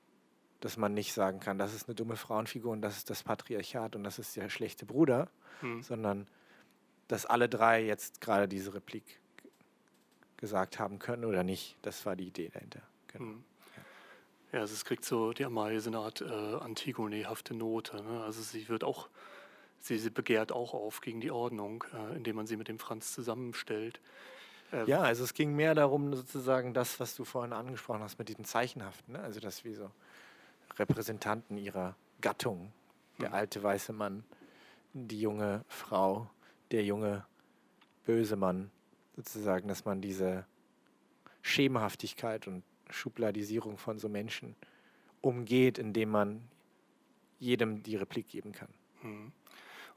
Dass 0.60 0.76
man 0.76 0.94
nicht 0.94 1.12
sagen 1.12 1.40
kann, 1.40 1.58
das 1.58 1.74
ist 1.74 1.88
eine 1.88 1.94
dumme 1.94 2.16
Frauenfigur 2.16 2.70
und 2.70 2.82
das 2.82 2.98
ist 2.98 3.10
das 3.10 3.22
Patriarchat 3.22 3.96
und 3.96 4.04
das 4.04 4.18
ist 4.18 4.36
der 4.36 4.50
schlechte 4.50 4.86
Bruder, 4.86 5.30
hm. 5.60 5.82
sondern 5.82 6.28
dass 7.08 7.26
alle 7.26 7.48
drei 7.48 7.84
jetzt 7.84 8.20
gerade 8.20 8.46
diese 8.46 8.74
Replik 8.74 9.20
gesagt 10.36 10.78
haben 10.78 10.98
können 10.98 11.24
oder 11.24 11.42
nicht. 11.42 11.76
Das 11.82 12.04
war 12.06 12.14
die 12.14 12.28
Idee 12.28 12.50
dahinter. 12.50 12.82
Genau. 13.08 13.24
Hm. 13.24 13.44
Ja. 14.52 14.60
also 14.60 14.74
es 14.74 14.84
kriegt 14.84 15.04
so, 15.04 15.32
die 15.32 15.44
Amalie 15.44 15.80
so 15.80 15.90
eine 15.90 15.98
Art 15.98 16.20
äh, 16.20 16.24
Antigone-hafte 16.26 17.54
Note. 17.54 18.02
Ne? 18.02 18.22
Also 18.22 18.42
sie 18.42 18.68
wird 18.68 18.84
auch, 18.84 19.08
sie, 19.78 19.98
sie 19.98 20.10
begehrt 20.10 20.52
auch 20.52 20.74
auf 20.74 21.00
gegen 21.00 21.20
die 21.20 21.30
Ordnung, 21.30 21.84
äh, 21.94 22.16
indem 22.16 22.36
man 22.36 22.46
sie 22.46 22.56
mit 22.56 22.68
dem 22.68 22.78
Franz 22.78 23.12
zusammenstellt. 23.12 24.00
Ähm 24.72 24.86
ja, 24.86 25.00
also 25.00 25.24
es 25.24 25.34
ging 25.34 25.54
mehr 25.54 25.74
darum, 25.74 26.14
sozusagen 26.14 26.74
das, 26.74 27.00
was 27.00 27.14
du 27.16 27.24
vorhin 27.24 27.52
angesprochen 27.52 28.02
hast, 28.02 28.18
mit 28.18 28.28
diesem 28.28 28.44
Zeichenhaften. 28.44 29.14
Ne? 29.14 29.20
Also 29.20 29.40
dass 29.40 29.64
wir 29.64 29.74
so 29.74 29.90
Repräsentanten 30.78 31.56
ihrer 31.56 31.96
Gattung, 32.20 32.72
der 33.20 33.30
mhm. 33.30 33.34
alte 33.34 33.62
weiße 33.62 33.92
Mann, 33.92 34.24
die 34.92 35.20
junge 35.20 35.64
Frau, 35.68 36.28
der 36.70 36.84
junge 36.84 37.24
böse 38.04 38.36
Mann, 38.36 38.70
sozusagen, 39.16 39.68
dass 39.68 39.84
man 39.84 40.00
diese 40.00 40.46
Schemenhaftigkeit 41.42 42.46
und 42.46 42.62
Schubladisierung 42.90 43.78
von 43.78 43.98
so 43.98 44.08
Menschen 44.08 44.56
umgeht, 45.20 45.78
indem 45.78 46.10
man 46.10 46.48
jedem 47.38 47.82
die 47.82 47.96
Replik 47.96 48.28
geben 48.28 48.52
kann. 48.52 48.68
Mhm. 49.02 49.32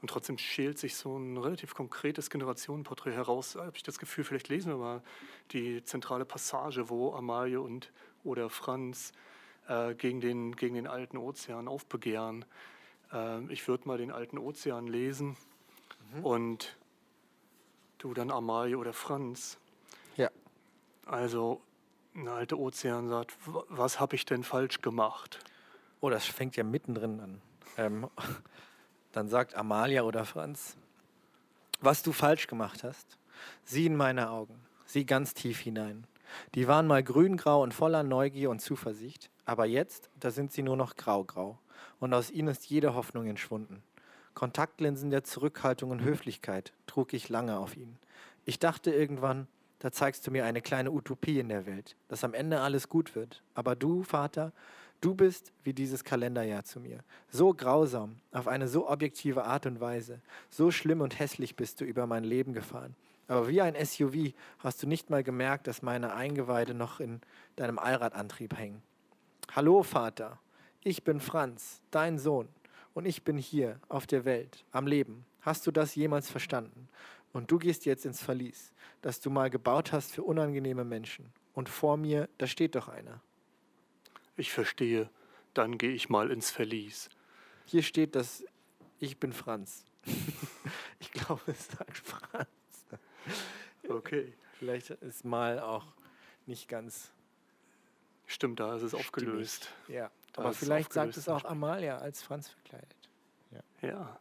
Und 0.00 0.08
trotzdem 0.08 0.38
schält 0.38 0.78
sich 0.78 0.96
so 0.96 1.16
ein 1.16 1.36
relativ 1.36 1.74
konkretes 1.74 2.30
Generationenporträt 2.30 3.12
heraus. 3.12 3.52
Da 3.52 3.64
habe 3.64 3.76
ich 3.76 3.82
das 3.82 3.98
Gefühl, 3.98 4.24
vielleicht 4.24 4.48
lesen 4.48 4.72
wir 4.72 4.76
mal 4.76 5.02
die 5.52 5.82
zentrale 5.84 6.24
Passage, 6.24 6.88
wo 6.88 7.14
Amalie 7.14 7.60
und 7.60 7.92
oder 8.22 8.50
Franz 8.50 9.12
äh, 9.68 9.94
gegen, 9.94 10.20
den, 10.20 10.56
gegen 10.56 10.74
den 10.74 10.86
alten 10.86 11.16
Ozean 11.16 11.68
aufbegehren. 11.68 12.44
Äh, 13.12 13.44
ich 13.52 13.66
würde 13.68 13.86
mal 13.88 13.98
den 13.98 14.10
alten 14.10 14.38
Ozean 14.38 14.86
lesen 14.86 15.36
mhm. 16.14 16.24
und 16.24 16.76
du 17.98 18.14
dann 18.14 18.30
Amalie 18.30 18.76
oder 18.76 18.92
Franz. 18.92 19.58
Ja. 20.16 20.30
Also, 21.06 21.62
ein 22.14 22.28
alter 22.28 22.58
Ozean 22.58 23.08
sagt, 23.08 23.34
was 23.46 24.00
habe 24.00 24.16
ich 24.16 24.24
denn 24.24 24.44
falsch 24.44 24.80
gemacht? 24.82 25.38
Oh, 26.00 26.10
das 26.10 26.26
fängt 26.26 26.56
ja 26.56 26.64
mittendrin 26.64 27.20
an. 27.20 27.42
Ähm, 27.76 28.08
dann 29.14 29.28
sagt 29.28 29.54
Amalia 29.54 30.02
oder 30.02 30.24
Franz, 30.24 30.76
was 31.80 32.02
du 32.02 32.12
falsch 32.12 32.48
gemacht 32.48 32.82
hast, 32.82 33.16
sieh 33.64 33.86
in 33.86 33.96
meine 33.96 34.30
Augen, 34.30 34.58
sieh 34.86 35.04
ganz 35.04 35.34
tief 35.34 35.60
hinein. 35.60 36.06
Die 36.56 36.66
waren 36.66 36.88
mal 36.88 37.04
grün-grau 37.04 37.62
und 37.62 37.72
voller 37.72 38.02
Neugier 38.02 38.50
und 38.50 38.60
Zuversicht, 38.60 39.30
aber 39.44 39.66
jetzt, 39.66 40.10
da 40.18 40.32
sind 40.32 40.52
sie 40.52 40.62
nur 40.62 40.76
noch 40.76 40.96
grau-grau. 40.96 41.58
Und 42.00 42.12
aus 42.12 42.30
ihnen 42.30 42.48
ist 42.48 42.66
jede 42.66 42.94
Hoffnung 42.94 43.26
entschwunden. 43.26 43.82
Kontaktlinsen 44.34 45.10
der 45.10 45.22
Zurückhaltung 45.22 45.92
und 45.92 46.02
Höflichkeit 46.02 46.72
trug 46.88 47.12
ich 47.12 47.28
lange 47.28 47.56
auf 47.56 47.76
ihnen. 47.76 47.98
Ich 48.44 48.58
dachte 48.58 48.90
irgendwann, 48.90 49.46
da 49.78 49.92
zeigst 49.92 50.26
du 50.26 50.32
mir 50.32 50.44
eine 50.44 50.60
kleine 50.60 50.90
Utopie 50.90 51.38
in 51.38 51.50
der 51.50 51.66
Welt, 51.66 51.94
dass 52.08 52.24
am 52.24 52.34
Ende 52.34 52.60
alles 52.60 52.88
gut 52.88 53.14
wird. 53.14 53.42
Aber 53.54 53.76
du, 53.76 54.02
Vater, 54.02 54.52
Du 55.04 55.14
bist 55.14 55.52
wie 55.62 55.74
dieses 55.74 56.02
Kalenderjahr 56.02 56.64
zu 56.64 56.80
mir. 56.80 57.00
So 57.28 57.52
grausam, 57.52 58.16
auf 58.32 58.48
eine 58.48 58.68
so 58.68 58.88
objektive 58.88 59.44
Art 59.44 59.66
und 59.66 59.78
Weise. 59.78 60.22
So 60.48 60.70
schlimm 60.70 61.02
und 61.02 61.18
hässlich 61.18 61.56
bist 61.56 61.82
du 61.82 61.84
über 61.84 62.06
mein 62.06 62.24
Leben 62.24 62.54
gefahren. 62.54 62.96
Aber 63.28 63.46
wie 63.46 63.60
ein 63.60 63.76
SUV 63.76 64.32
hast 64.60 64.82
du 64.82 64.86
nicht 64.86 65.10
mal 65.10 65.22
gemerkt, 65.22 65.66
dass 65.66 65.82
meine 65.82 66.14
Eingeweide 66.14 66.72
noch 66.72 67.00
in 67.00 67.20
deinem 67.56 67.78
Allradantrieb 67.78 68.56
hängen. 68.56 68.80
Hallo, 69.54 69.82
Vater. 69.82 70.38
Ich 70.82 71.04
bin 71.04 71.20
Franz, 71.20 71.82
dein 71.90 72.18
Sohn. 72.18 72.48
Und 72.94 73.04
ich 73.04 73.24
bin 73.24 73.36
hier, 73.36 73.78
auf 73.90 74.06
der 74.06 74.24
Welt, 74.24 74.64
am 74.72 74.86
Leben. 74.86 75.26
Hast 75.42 75.66
du 75.66 75.70
das 75.70 75.94
jemals 75.94 76.30
verstanden? 76.30 76.88
Und 77.34 77.50
du 77.50 77.58
gehst 77.58 77.84
jetzt 77.84 78.06
ins 78.06 78.22
Verlies, 78.22 78.72
das 79.02 79.20
du 79.20 79.28
mal 79.28 79.50
gebaut 79.50 79.92
hast 79.92 80.12
für 80.12 80.22
unangenehme 80.22 80.86
Menschen. 80.86 81.30
Und 81.52 81.68
vor 81.68 81.98
mir, 81.98 82.30
da 82.38 82.46
steht 82.46 82.74
doch 82.74 82.88
einer. 82.88 83.20
Ich 84.36 84.52
verstehe. 84.52 85.10
Dann 85.54 85.78
gehe 85.78 85.92
ich 85.92 86.08
mal 86.08 86.30
ins 86.30 86.50
Verlies. 86.50 87.08
Hier 87.66 87.82
steht, 87.82 88.14
dass 88.14 88.44
ich 88.98 89.18
bin 89.18 89.32
Franz. 89.32 89.84
ich 91.00 91.10
glaube, 91.12 91.42
es 91.46 91.68
sagt 91.68 91.98
Franz. 91.98 92.48
Okay. 93.88 94.32
Vielleicht 94.58 94.90
ist 94.90 95.24
mal 95.24 95.60
auch 95.60 95.86
nicht 96.46 96.68
ganz. 96.68 97.12
Stimmt, 98.26 98.60
da 98.60 98.76
ist 98.76 98.82
es 98.82 98.90
stimmig. 98.90 99.06
aufgelöst. 99.06 99.72
Ja. 99.88 100.10
Da 100.32 100.42
Aber 100.42 100.52
vielleicht 100.52 100.92
sagt 100.92 101.16
es 101.16 101.28
auch 101.28 101.44
Amalia 101.44 101.98
als 101.98 102.22
Franz 102.22 102.48
verkleidet. 102.48 102.96
Ja. 103.50 103.88
ja. 103.88 104.20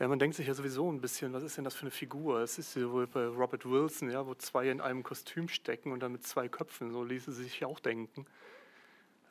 Ja, 0.00 0.08
man 0.08 0.18
denkt 0.18 0.34
sich 0.36 0.48
ja 0.48 0.54
sowieso 0.54 0.90
ein 0.90 1.00
bisschen, 1.00 1.32
was 1.32 1.44
ist 1.44 1.56
denn 1.56 1.64
das 1.64 1.74
für 1.74 1.82
eine 1.82 1.90
Figur? 1.90 2.40
Es 2.40 2.58
ist 2.58 2.74
ja 2.74 2.90
wohl 2.90 3.06
bei 3.06 3.26
Robert 3.26 3.64
Wilson, 3.64 4.10
ja, 4.10 4.26
wo 4.26 4.34
zwei 4.34 4.68
in 4.68 4.80
einem 4.80 5.04
Kostüm 5.04 5.48
stecken 5.48 5.92
und 5.92 6.00
dann 6.00 6.10
mit 6.10 6.26
zwei 6.26 6.48
Köpfen, 6.48 6.90
so 6.90 7.04
ließe 7.04 7.30
sich 7.32 7.60
ja 7.60 7.68
auch 7.68 7.78
denken. 7.78 8.26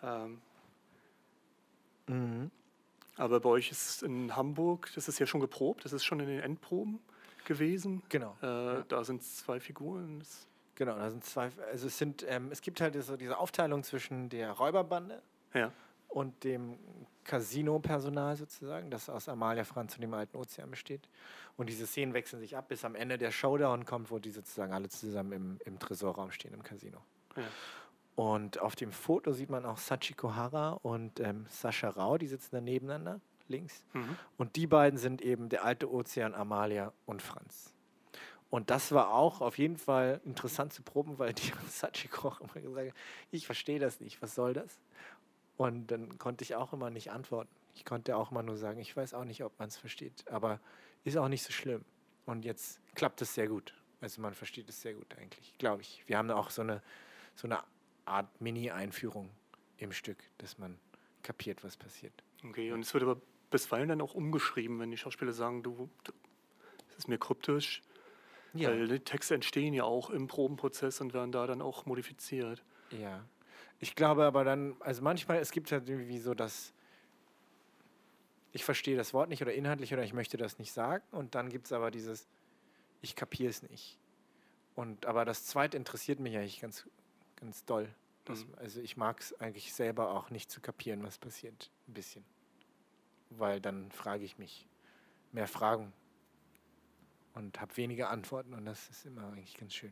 Ähm, 0.03 0.41
mhm. 2.07 2.51
Aber 3.15 3.39
bei 3.39 3.49
euch 3.49 3.71
ist 3.71 4.03
in 4.03 4.35
Hamburg, 4.35 4.91
das 4.95 5.07
ist 5.07 5.19
ja 5.19 5.25
schon 5.25 5.41
geprobt, 5.41 5.85
das 5.85 5.93
ist 5.93 6.03
schon 6.03 6.19
in 6.19 6.27
den 6.27 6.39
Endproben 6.39 6.99
gewesen. 7.45 8.01
Genau. 8.09 8.35
Äh, 8.41 8.45
ja. 8.45 8.85
Da 8.87 9.03
sind 9.03 9.23
zwei 9.23 9.59
Figuren. 9.59 10.23
Genau, 10.75 10.95
da 10.95 11.09
sind 11.09 11.23
zwei. 11.23 11.51
Also 11.71 11.87
es 11.87 11.97
sind, 11.97 12.25
ähm, 12.27 12.49
es 12.51 12.61
gibt 12.61 12.81
halt 12.81 13.01
so 13.03 13.15
diese 13.15 13.37
Aufteilung 13.37 13.83
zwischen 13.83 14.29
der 14.29 14.51
Räuberbande 14.51 15.21
ja. 15.53 15.71
und 16.07 16.43
dem 16.43 16.77
Casino-Personal 17.23 18.35
sozusagen, 18.35 18.89
das 18.89 19.09
aus 19.09 19.29
Amalia 19.29 19.63
Franz 19.63 19.95
und 19.95 20.01
dem 20.01 20.13
alten 20.13 20.35
Ozean 20.35 20.71
besteht. 20.71 21.07
Und 21.55 21.69
diese 21.69 21.85
Szenen 21.85 22.13
wechseln 22.13 22.39
sich 22.39 22.57
ab, 22.57 22.67
bis 22.67 22.83
am 22.83 22.95
Ende 22.95 23.19
der 23.19 23.31
Showdown 23.31 23.85
kommt, 23.85 24.09
wo 24.09 24.17
die 24.17 24.31
sozusagen 24.31 24.73
alle 24.73 24.89
zusammen 24.89 25.31
im, 25.31 25.59
im 25.65 25.79
Tresorraum 25.79 26.31
stehen 26.31 26.53
im 26.53 26.63
Casino. 26.63 26.97
Ja. 27.35 27.43
Und 28.15 28.59
auf 28.59 28.75
dem 28.75 28.91
Foto 28.91 29.33
sieht 29.33 29.49
man 29.49 29.65
auch 29.65 29.77
Sachiko 29.77 30.35
Hara 30.35 30.71
und 30.73 31.19
ähm, 31.19 31.45
Sascha 31.49 31.89
Rau, 31.89 32.17
die 32.17 32.27
sitzen 32.27 32.49
da 32.51 32.61
nebeneinander, 32.61 33.19
links. 33.47 33.83
Mhm. 33.93 34.17
Und 34.37 34.55
die 34.55 34.67
beiden 34.67 34.99
sind 34.99 35.21
eben 35.21 35.49
der 35.49 35.65
alte 35.65 35.91
Ozean, 35.91 36.35
Amalia 36.35 36.93
und 37.05 37.21
Franz. 37.21 37.73
Und 38.51 38.69
das 38.69 38.91
war 38.91 39.11
auch 39.11 39.41
auf 39.41 39.57
jeden 39.57 39.77
Fall 39.77 40.21
interessant 40.25 40.73
zu 40.73 40.83
proben, 40.83 41.17
weil 41.17 41.33
die 41.33 41.51
Sachiko 41.69 42.27
auch 42.27 42.41
immer 42.41 42.53
gesagt 42.53 42.89
hat, 42.89 42.95
ich 43.31 43.47
verstehe 43.47 43.79
das 43.79 43.99
nicht, 43.99 44.21
was 44.21 44.35
soll 44.35 44.53
das? 44.53 44.79
Und 45.57 45.87
dann 45.87 46.19
konnte 46.19 46.43
ich 46.43 46.55
auch 46.55 46.71
immer 46.71 46.91
nicht 46.91 47.11
antworten. 47.11 47.49
Ich 47.73 47.83
konnte 47.83 48.15
auch 48.15 48.31
immer 48.31 48.43
nur 48.43 48.57
sagen, 48.57 48.79
ich 48.79 48.95
weiß 48.95 49.15
auch 49.15 49.23
nicht, 49.23 49.43
ob 49.43 49.57
man 49.57 49.69
es 49.69 49.77
versteht, 49.77 50.27
aber 50.29 50.59
ist 51.03 51.17
auch 51.17 51.29
nicht 51.29 51.43
so 51.43 51.51
schlimm. 51.51 51.83
Und 52.27 52.45
jetzt 52.45 52.79
klappt 52.93 53.21
es 53.23 53.33
sehr 53.33 53.47
gut. 53.47 53.73
Also 54.01 54.21
man 54.21 54.33
versteht 54.33 54.69
es 54.69 54.81
sehr 54.81 54.93
gut 54.93 55.15
eigentlich, 55.17 55.57
glaube 55.57 55.81
ich. 55.81 56.03
Wir 56.05 56.17
haben 56.17 56.29
auch 56.29 56.49
so 56.49 56.61
eine, 56.61 56.81
so 57.35 57.47
eine 57.47 57.63
Art 58.05 58.41
Mini-Einführung 58.41 59.29
im 59.77 59.91
Stück, 59.91 60.17
dass 60.37 60.57
man 60.57 60.77
kapiert, 61.21 61.63
was 61.63 61.77
passiert. 61.77 62.13
Okay, 62.43 62.71
und 62.71 62.81
es 62.81 62.93
wird 62.93 63.03
aber 63.03 63.21
bisweilen 63.49 63.89
dann 63.89 64.01
auch 64.01 64.15
umgeschrieben, 64.15 64.79
wenn 64.79 64.91
die 64.91 64.97
Schauspieler 64.97 65.31
sagen, 65.31 65.63
du, 65.63 65.89
das 66.03 66.97
ist 66.97 67.07
mir 67.07 67.17
kryptisch. 67.17 67.81
Ja. 68.53 68.69
Weil 68.69 68.87
die 68.87 68.99
Texte 68.99 69.33
entstehen 69.33 69.73
ja 69.73 69.83
auch 69.83 70.09
im 70.09 70.27
Probenprozess 70.27 71.01
und 71.01 71.13
werden 71.13 71.31
da 71.31 71.47
dann 71.47 71.61
auch 71.61 71.85
modifiziert. 71.85 72.63
Ja. 72.91 73.25
Ich 73.79 73.95
glaube 73.95 74.25
aber 74.25 74.43
dann, 74.43 74.75
also 74.79 75.01
manchmal, 75.01 75.39
es 75.39 75.51
gibt 75.51 75.71
halt 75.71 75.89
irgendwie 75.89 76.19
so 76.19 76.33
das, 76.33 76.73
ich 78.51 78.63
verstehe 78.63 78.95
das 78.95 79.13
Wort 79.13 79.29
nicht 79.29 79.41
oder 79.41 79.53
inhaltlich 79.53 79.91
oder 79.93 80.03
ich 80.03 80.13
möchte 80.13 80.37
das 80.37 80.59
nicht 80.59 80.71
sagen 80.71 81.03
und 81.11 81.35
dann 81.35 81.49
gibt 81.49 81.65
es 81.65 81.73
aber 81.73 81.89
dieses, 81.89 82.27
ich 83.01 83.15
kapiere 83.15 83.49
es 83.49 83.63
nicht. 83.63 83.97
Und 84.75 85.05
aber 85.05 85.25
das 85.25 85.45
zweite 85.45 85.77
interessiert 85.77 86.19
mich 86.19 86.37
eigentlich 86.37 86.61
ganz, 86.61 86.87
ganz 87.43 87.65
doll. 87.65 87.93
Das, 88.23 88.45
mhm. 88.45 88.55
Also 88.55 88.79
ich 88.79 88.95
mag 88.95 89.19
es 89.19 89.39
eigentlich 89.41 89.73
selber 89.73 90.11
auch 90.11 90.29
nicht 90.29 90.49
zu 90.49 90.61
kapieren, 90.61 91.03
was 91.03 91.17
passiert. 91.17 91.69
Ein 91.87 91.93
bisschen. 91.93 92.23
Weil 93.31 93.59
dann 93.59 93.91
frage 93.91 94.23
ich 94.23 94.37
mich 94.37 94.65
mehr 95.33 95.47
Fragen 95.47 95.91
und 97.33 97.59
habe 97.59 97.75
weniger 97.75 98.09
Antworten 98.09 98.53
und 98.53 98.65
das 98.65 98.89
ist 98.89 99.05
immer 99.05 99.27
eigentlich 99.27 99.57
ganz 99.57 99.73
schön. 99.73 99.91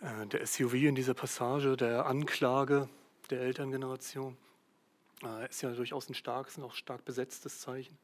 Ja. 0.00 0.22
Äh, 0.22 0.26
der 0.28 0.46
SUV 0.46 0.74
in 0.74 0.94
dieser 0.94 1.14
Passage 1.14 1.76
der 1.76 2.06
Anklage 2.06 2.88
der 3.28 3.40
Elterngeneration 3.42 4.38
äh, 5.24 5.48
ist 5.48 5.60
ja 5.62 5.70
durchaus 5.72 6.08
ein 6.08 6.14
starkes 6.14 6.56
und 6.56 6.64
auch 6.64 6.74
stark 6.74 7.04
besetztes 7.04 7.60
Zeichen. 7.60 7.98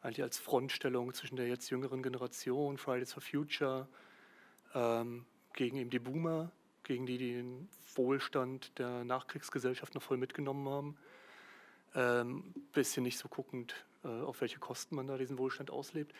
Eigentlich 0.00 0.22
als 0.22 0.38
Frontstellung 0.38 1.14
zwischen 1.14 1.36
der 1.36 1.46
jetzt 1.46 1.70
jüngeren 1.70 2.02
Generation, 2.02 2.76
Fridays 2.76 3.12
for 3.12 3.22
Future, 3.22 3.86
ähm, 4.74 5.26
gegen 5.52 5.76
eben 5.76 5.90
die 5.90 5.98
Boomer, 5.98 6.50
gegen 6.88 7.06
die, 7.06 7.18
die 7.18 7.34
den 7.34 7.68
Wohlstand 7.94 8.76
der 8.78 9.04
Nachkriegsgesellschaft 9.04 9.94
noch 9.94 10.02
voll 10.02 10.16
mitgenommen 10.16 10.68
haben. 10.68 10.96
Ähm, 11.94 12.54
bisschen 12.72 13.02
nicht 13.02 13.18
so 13.18 13.28
guckend, 13.28 13.74
äh, 14.04 14.08
auf 14.08 14.40
welche 14.40 14.58
Kosten 14.58 14.96
man 14.96 15.06
da 15.06 15.18
diesen 15.18 15.38
Wohlstand 15.38 15.70
auslebt. 15.70 16.14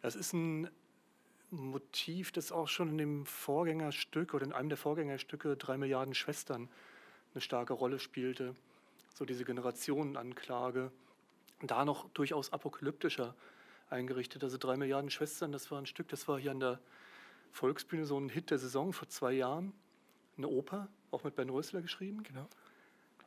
Das 0.00 0.14
ist 0.14 0.32
ein 0.32 0.70
Motiv, 1.50 2.30
das 2.30 2.52
auch 2.52 2.68
schon 2.68 2.90
in 2.90 2.98
dem 2.98 3.26
Vorgängerstück 3.26 4.32
oder 4.32 4.46
in 4.46 4.52
einem 4.52 4.68
der 4.68 4.78
Vorgängerstücke 4.78 5.56
Drei 5.56 5.76
Milliarden 5.76 6.14
Schwestern 6.14 6.68
eine 7.34 7.40
starke 7.40 7.72
Rolle 7.72 7.98
spielte. 7.98 8.54
So 9.14 9.24
diese 9.24 9.44
Generationenanklage. 9.44 10.92
Da 11.62 11.84
noch 11.84 12.08
durchaus 12.10 12.52
apokalyptischer 12.52 13.34
eingerichtet. 13.90 14.44
Also 14.44 14.56
Drei 14.56 14.76
Milliarden 14.76 15.10
Schwestern, 15.10 15.50
das 15.50 15.70
war 15.72 15.78
ein 15.78 15.86
Stück, 15.86 16.08
das 16.08 16.28
war 16.28 16.38
hier 16.38 16.52
an 16.52 16.60
der 16.60 16.80
Volksbühne 17.50 18.06
so 18.06 18.18
ein 18.18 18.28
Hit 18.28 18.50
der 18.50 18.58
Saison 18.58 18.92
vor 18.92 19.08
zwei 19.08 19.32
Jahren. 19.32 19.72
Eine 20.36 20.48
Oper, 20.48 20.88
auch 21.10 21.24
mit 21.24 21.36
Ben 21.36 21.50
Rösler 21.50 21.82
geschrieben. 21.82 22.22
Genau. 22.22 22.48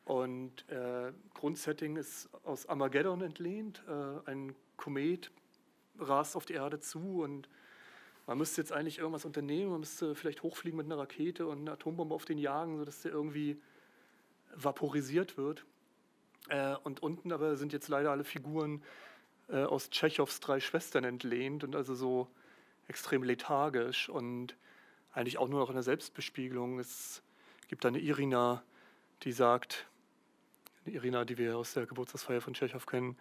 Und 0.05 0.69
äh, 0.69 1.11
Grundsetting 1.33 1.95
ist 1.97 2.29
aus 2.43 2.67
Armageddon 2.67 3.21
entlehnt. 3.21 3.83
Äh, 3.87 4.29
ein 4.29 4.55
Komet 4.77 5.31
rast 5.99 6.35
auf 6.35 6.45
die 6.45 6.53
Erde 6.53 6.79
zu 6.79 7.23
und 7.23 7.49
man 8.27 8.37
müsste 8.37 8.61
jetzt 8.61 8.71
eigentlich 8.71 8.97
irgendwas 8.99 9.25
unternehmen. 9.25 9.71
Man 9.71 9.79
müsste 9.81 10.15
vielleicht 10.15 10.43
hochfliegen 10.43 10.77
mit 10.77 10.87
einer 10.87 10.97
Rakete 10.97 11.47
und 11.47 11.59
eine 11.59 11.71
Atombombe 11.73 12.13
auf 12.13 12.25
den 12.25 12.37
jagen, 12.37 12.77
sodass 12.77 13.01
der 13.01 13.11
irgendwie 13.11 13.61
vaporisiert 14.55 15.37
wird. 15.37 15.65
Äh, 16.49 16.75
und 16.83 17.01
unten 17.01 17.31
aber 17.31 17.55
sind 17.55 17.73
jetzt 17.73 17.87
leider 17.87 18.11
alle 18.11 18.23
Figuren 18.23 18.83
äh, 19.47 19.63
aus 19.63 19.89
Tschechows 19.89 20.39
drei 20.39 20.59
Schwestern 20.59 21.03
entlehnt 21.03 21.63
und 21.63 21.75
also 21.75 21.93
so 21.93 22.27
extrem 22.87 23.23
lethargisch 23.23 24.09
und 24.09 24.55
eigentlich 25.15 25.37
auch 25.37 25.47
nur 25.47 25.59
noch 25.59 25.69
in 25.69 25.75
der 25.75 25.83
Selbstbespiegelung. 25.83 26.77
Es 26.77 27.23
gibt 27.67 27.85
eine 27.85 27.99
Irina, 27.99 28.63
die 29.23 29.31
sagt, 29.31 29.87
eine 30.85 30.93
Irina, 30.93 31.25
die 31.25 31.37
wir 31.37 31.57
aus 31.57 31.73
der 31.73 31.85
Geburtstagsfeier 31.85 32.41
von 32.41 32.53
Tschechow 32.53 32.85
kennen, 32.85 33.17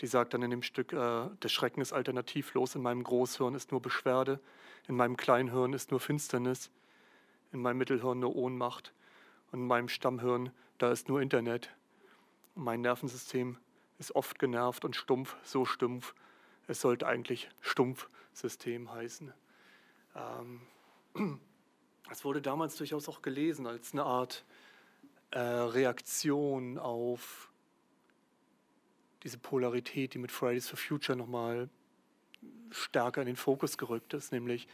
die 0.00 0.06
sagt 0.06 0.32
dann 0.32 0.42
in 0.42 0.50
dem 0.50 0.62
Stück, 0.62 0.92
äh, 0.92 0.96
der 1.42 1.48
Schrecken 1.48 1.80
ist 1.80 1.92
alternativlos, 1.92 2.74
in 2.74 2.82
meinem 2.82 3.02
Großhirn 3.02 3.54
ist 3.54 3.72
nur 3.72 3.82
Beschwerde, 3.82 4.40
in 4.88 4.94
meinem 4.94 5.16
Kleinhirn 5.16 5.72
ist 5.72 5.90
nur 5.90 6.00
Finsternis, 6.00 6.70
in 7.52 7.60
meinem 7.60 7.78
Mittelhirn 7.78 8.20
nur 8.20 8.34
Ohnmacht 8.34 8.94
und 9.50 9.60
in 9.60 9.66
meinem 9.66 9.88
Stammhirn, 9.88 10.52
da 10.78 10.90
ist 10.92 11.08
nur 11.08 11.20
Internet. 11.20 11.70
mein 12.54 12.82
Nervensystem 12.82 13.56
ist 13.98 14.14
oft 14.14 14.38
genervt 14.38 14.84
und 14.84 14.94
stumpf, 14.96 15.36
so 15.42 15.64
stumpf, 15.64 16.14
es 16.66 16.80
sollte 16.80 17.06
eigentlich 17.06 17.48
Stumpfsystem 17.60 18.92
heißen. 18.92 19.32
Ähm, 20.14 20.60
es 22.10 22.24
wurde 22.24 22.42
damals 22.42 22.76
durchaus 22.76 23.08
auch 23.08 23.22
gelesen 23.22 23.66
als 23.66 23.92
eine 23.92 24.04
Art 24.04 24.44
äh, 25.30 25.38
Reaktion 25.38 26.78
auf 26.78 27.50
diese 29.22 29.38
Polarität, 29.38 30.14
die 30.14 30.18
mit 30.18 30.32
Fridays 30.32 30.68
for 30.68 30.76
Future 30.76 31.16
nochmal 31.16 31.68
stärker 32.70 33.20
in 33.20 33.26
den 33.26 33.36
Fokus 33.36 33.78
gerückt 33.78 34.14
ist, 34.14 34.32
nämlich 34.32 34.66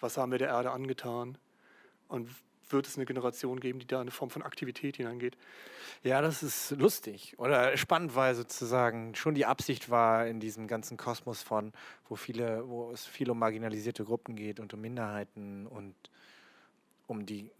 was 0.00 0.16
haben 0.16 0.32
wir 0.32 0.38
der 0.38 0.48
Erde 0.48 0.72
angetan? 0.72 1.38
Und 2.08 2.28
wird 2.70 2.86
es 2.86 2.96
eine 2.96 3.06
Generation 3.06 3.60
geben, 3.60 3.78
die 3.78 3.86
da 3.86 4.00
eine 4.00 4.10
Form 4.10 4.30
von 4.30 4.42
Aktivität 4.42 4.96
hineingeht. 4.96 5.36
Ja, 6.02 6.20
das 6.20 6.42
ist 6.42 6.72
lustig 6.72 7.34
oder 7.38 7.76
spannend, 7.76 8.14
weil 8.14 8.34
sozusagen 8.34 9.14
schon 9.14 9.34
die 9.34 9.46
Absicht 9.46 9.90
war 9.90 10.26
in 10.26 10.40
diesem 10.40 10.68
ganzen 10.68 10.96
Kosmos 10.96 11.42
von, 11.42 11.72
wo 12.08 12.16
viele, 12.16 12.68
wo 12.68 12.90
es 12.90 13.04
viel 13.06 13.30
um 13.30 13.38
marginalisierte 13.38 14.04
Gruppen 14.04 14.36
geht 14.36 14.60
und 14.60 14.74
um 14.74 14.80
Minderheiten 14.80 15.66
und 15.66 15.94
um 17.06 17.26
die 17.26 17.50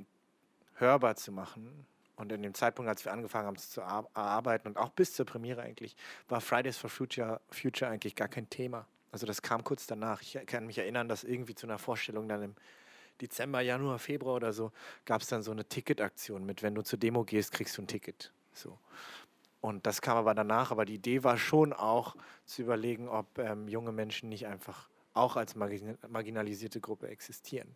hörbar 0.75 1.17
zu 1.17 1.33
machen. 1.33 1.87
Und 2.17 2.33
in 2.33 2.43
dem 2.43 2.55
Zeitpunkt, 2.55 2.89
als 2.89 3.05
wir 3.05 3.13
angefangen 3.13 3.47
haben 3.47 3.59
zu 3.59 3.83
arbeiten 3.83 4.69
und 4.69 4.79
auch 4.79 4.89
bis 4.91 5.13
zur 5.13 5.27
Premiere 5.27 5.63
eigentlich, 5.63 5.97
war 6.29 6.41
Fridays 6.41 6.79
for 6.79 6.89
Future, 6.89 7.41
Future 7.51 7.91
eigentlich 7.91 8.15
gar 8.15 8.29
kein 8.29 8.49
Thema. 8.49 8.87
Also 9.13 9.27
das 9.27 9.43
kam 9.43 9.65
kurz 9.65 9.87
danach. 9.87 10.23
Ich 10.23 10.39
kann 10.47 10.67
mich 10.67 10.79
erinnern, 10.79 11.09
dass 11.09 11.25
irgendwie 11.25 11.55
zu 11.55 11.67
einer 11.67 11.79
Vorstellung 11.79 12.29
dann 12.29 12.43
im 12.43 12.55
Dezember, 13.21 13.61
Januar, 13.61 13.99
Februar 13.99 14.37
oder 14.37 14.53
so, 14.53 14.73
gab 15.05 15.23
es 15.23 15.29
dann 15.29 15.43
so 15.43 15.51
eine 15.51 15.65
Ticketaktion 15.65 16.45
mit, 16.45 16.63
wenn 16.63 16.75
du 16.75 16.83
zur 16.83 16.99
Demo 16.99 17.25
gehst, 17.25 17.53
kriegst 17.53 17.77
du 17.79 17.83
ein 17.83 17.87
Ticket. 17.87 18.33
So. 18.53 18.79
Und 19.61 19.87
das 19.87 20.01
kam 20.01 20.17
aber 20.17 20.35
danach, 20.35 20.71
aber 20.71 20.85
die 20.85 20.95
Idee 20.95 21.25
war 21.25 21.39
schon 21.39 21.73
auch 21.73 22.17
zu 22.45 22.63
überlegen, 22.63 23.09
ob 23.09 23.39
ähm, 23.39 23.69
junge 23.69 23.93
Menschen 23.93 24.29
nicht 24.29 24.47
einfach 24.47 24.89
auch 25.13 25.37
als 25.37 25.57
marginalisierte 25.57 26.81
Gruppe 26.81 27.09
existieren, 27.09 27.75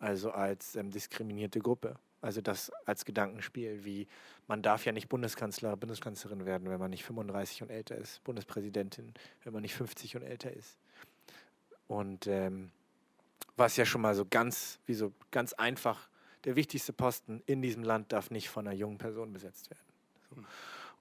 also 0.00 0.32
als 0.32 0.74
ähm, 0.76 0.90
diskriminierte 0.90 1.60
Gruppe. 1.60 1.96
Also 2.20 2.42
das 2.42 2.70
als 2.84 3.04
Gedankenspiel, 3.04 3.84
wie 3.84 4.06
man 4.46 4.60
darf 4.60 4.84
ja 4.84 4.92
nicht 4.92 5.08
Bundeskanzler, 5.08 5.76
Bundeskanzlerin 5.76 6.44
werden, 6.44 6.68
wenn 6.68 6.80
man 6.80 6.90
nicht 6.90 7.04
35 7.04 7.62
und 7.62 7.70
älter 7.70 7.96
ist, 7.96 8.22
Bundespräsidentin, 8.24 9.14
wenn 9.44 9.52
man 9.52 9.62
nicht 9.62 9.74
50 9.74 10.16
und 10.16 10.22
älter 10.22 10.52
ist. 10.52 10.76
Und 11.86 12.26
ähm, 12.26 12.72
was 13.60 13.76
ja 13.76 13.84
schon 13.84 14.00
mal 14.00 14.14
so 14.16 14.24
ganz, 14.28 14.80
wie 14.86 14.94
so 14.94 15.12
ganz 15.30 15.52
einfach, 15.52 16.08
der 16.44 16.56
wichtigste 16.56 16.92
Posten 16.92 17.42
in 17.46 17.62
diesem 17.62 17.84
Land 17.84 18.10
darf 18.12 18.30
nicht 18.30 18.48
von 18.48 18.66
einer 18.66 18.74
jungen 18.74 18.98
Person 18.98 19.32
besetzt 19.32 19.70
werden. 19.70 19.84
So. 20.30 20.42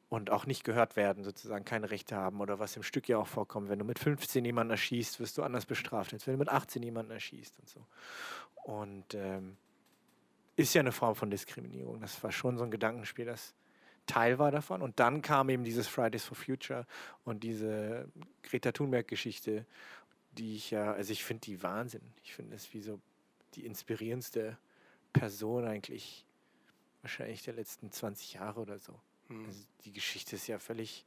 Und 0.10 0.30
auch 0.30 0.45
nicht 0.45 0.64
gehört 0.64 0.95
werden, 0.95 1.24
sozusagen 1.24 1.66
keine 1.66 1.89
Rechte 1.89 2.16
haben 2.16 2.41
oder 2.41 2.60
was 2.60 2.76
im 2.76 2.84
Stück 2.84 3.07
ja 3.07 3.18
auch 3.18 3.28
vorkommt. 3.28 3.70
Wenn 3.70 3.80
du 3.80 3.86
mit 3.86 3.99
15 3.99 4.43
jemanden 4.43 4.72
erschießt, 4.72 5.20
wirst 5.20 5.38
du 5.38 5.43
anders 5.43 5.66
bestraft, 5.66 6.14
als 6.14 6.28
wenn 6.28 6.34
du 6.34 6.39
mit 6.39 6.49
18 6.49 6.84
jemanden 6.84 7.12
erschießt 7.12 7.60
und 7.60 7.70
so. 7.70 7.86
Und 8.64 9.14
ähm, 9.14 9.55
ist 10.55 10.74
ja 10.74 10.82
eine 10.82 10.91
Form 10.91 11.16
von 11.16 11.32
Diskriminierung. 11.32 12.01
Das 12.01 12.22
war 12.24 12.32
schon 12.32 12.57
so 12.57 12.64
ein 12.64 12.72
Gedankenspiel, 12.72 13.26
das 13.26 13.53
Teil 14.05 14.39
war 14.39 14.51
davon. 14.51 14.82
Und 14.82 14.99
dann 14.99 15.22
kam 15.22 15.49
eben 15.49 15.64
dieses 15.64 15.88
Fridays 15.88 16.26
for 16.26 16.36
Future 16.36 16.86
und 17.24 17.43
diese 17.43 18.10
Greta 18.43 18.72
Thunberg-Geschichte 18.72 19.66
die 20.32 20.56
ich 20.56 20.72
ja, 20.72 20.94
also 20.94 21.12
ich 21.12 21.24
finde 21.24 21.42
die 21.42 21.64
Wahnsinn. 21.64 22.14
Ich 22.24 22.34
finde 22.34 22.56
es 22.56 22.74
wie 22.74 22.82
so 22.82 23.00
die 23.56 23.66
inspirierendste 23.66 24.58
Person 25.14 25.66
eigentlich 25.66 26.26
wahrscheinlich 27.02 27.44
der 27.44 27.54
letzten 27.54 27.92
20 27.92 28.34
Jahre 28.34 28.60
oder 28.60 28.80
so. 28.80 29.00
Mhm. 29.28 29.46
Also 29.46 29.64
die 29.86 29.94
Geschichte 29.94 30.36
ist 30.36 30.48
ja 30.48 30.60
völlig, 30.60 31.06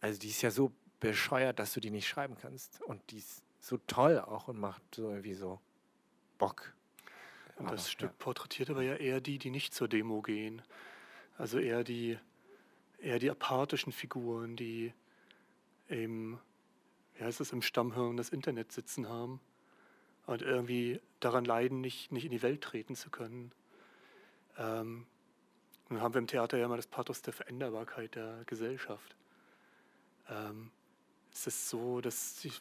also 0.00 0.18
die 0.18 0.28
ist 0.28 0.42
ja 0.42 0.50
so 0.50 0.72
bescheuert, 1.00 1.58
dass 1.58 1.72
du 1.72 1.80
die 1.80 1.90
nicht 1.90 2.08
schreiben 2.08 2.36
kannst. 2.40 2.80
Und 2.82 3.10
die 3.10 3.18
ist 3.18 3.42
so 3.60 3.78
toll 3.86 4.18
auch 4.18 4.48
und 4.48 4.58
macht 4.58 4.82
so 4.94 5.10
irgendwie 5.10 5.34
so 5.34 5.60
Bock. 6.38 6.74
Und 7.56 7.66
das 7.66 7.82
aber, 7.82 7.90
Stück 7.90 8.10
ja. 8.10 8.16
porträtiert 8.18 8.70
aber 8.70 8.82
ja 8.82 8.94
eher 8.94 9.20
die, 9.20 9.38
die 9.38 9.50
nicht 9.50 9.74
zur 9.74 9.88
Demo 9.88 10.22
gehen. 10.22 10.62
Also 11.36 11.58
eher 11.58 11.84
die, 11.84 12.18
eher 12.98 13.18
die 13.18 13.30
apathischen 13.30 13.92
Figuren, 13.92 14.56
die 14.56 14.92
eben 15.88 16.40
wie 17.20 17.24
heißt 17.24 17.40
es, 17.42 17.52
im 17.52 17.60
Stammhirn 17.60 18.16
das 18.16 18.30
Internet 18.30 18.72
sitzen 18.72 19.06
haben 19.06 19.40
und 20.24 20.40
irgendwie 20.40 21.02
daran 21.20 21.44
leiden, 21.44 21.82
nicht, 21.82 22.10
nicht 22.12 22.24
in 22.24 22.30
die 22.30 22.40
Welt 22.40 22.62
treten 22.62 22.96
zu 22.96 23.10
können. 23.10 23.52
Ähm, 24.56 25.06
nun 25.90 26.00
haben 26.00 26.14
wir 26.14 26.18
im 26.18 26.26
Theater 26.26 26.56
ja 26.56 26.64
immer 26.64 26.76
das 26.76 26.86
Pathos 26.86 27.20
der 27.20 27.34
Veränderbarkeit 27.34 28.14
der 28.14 28.42
Gesellschaft. 28.46 29.16
Ähm, 30.30 30.70
ist 31.30 31.46
es 31.46 31.68
so, 31.68 32.00
dass 32.00 32.36
die 32.36 32.52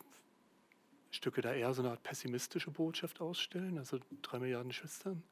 Stücke 1.11 1.39
da 1.41 1.53
eher 1.53 1.73
so 1.73 1.81
eine 1.81 1.91
Art 1.91 2.03
pessimistische 2.03 2.69
Botschaft 2.69 3.21
ausstellen, 3.21 3.77
also 3.77 3.99
drei 4.21 4.39
Milliarden 4.39 4.73
Schwestern? 4.73 5.23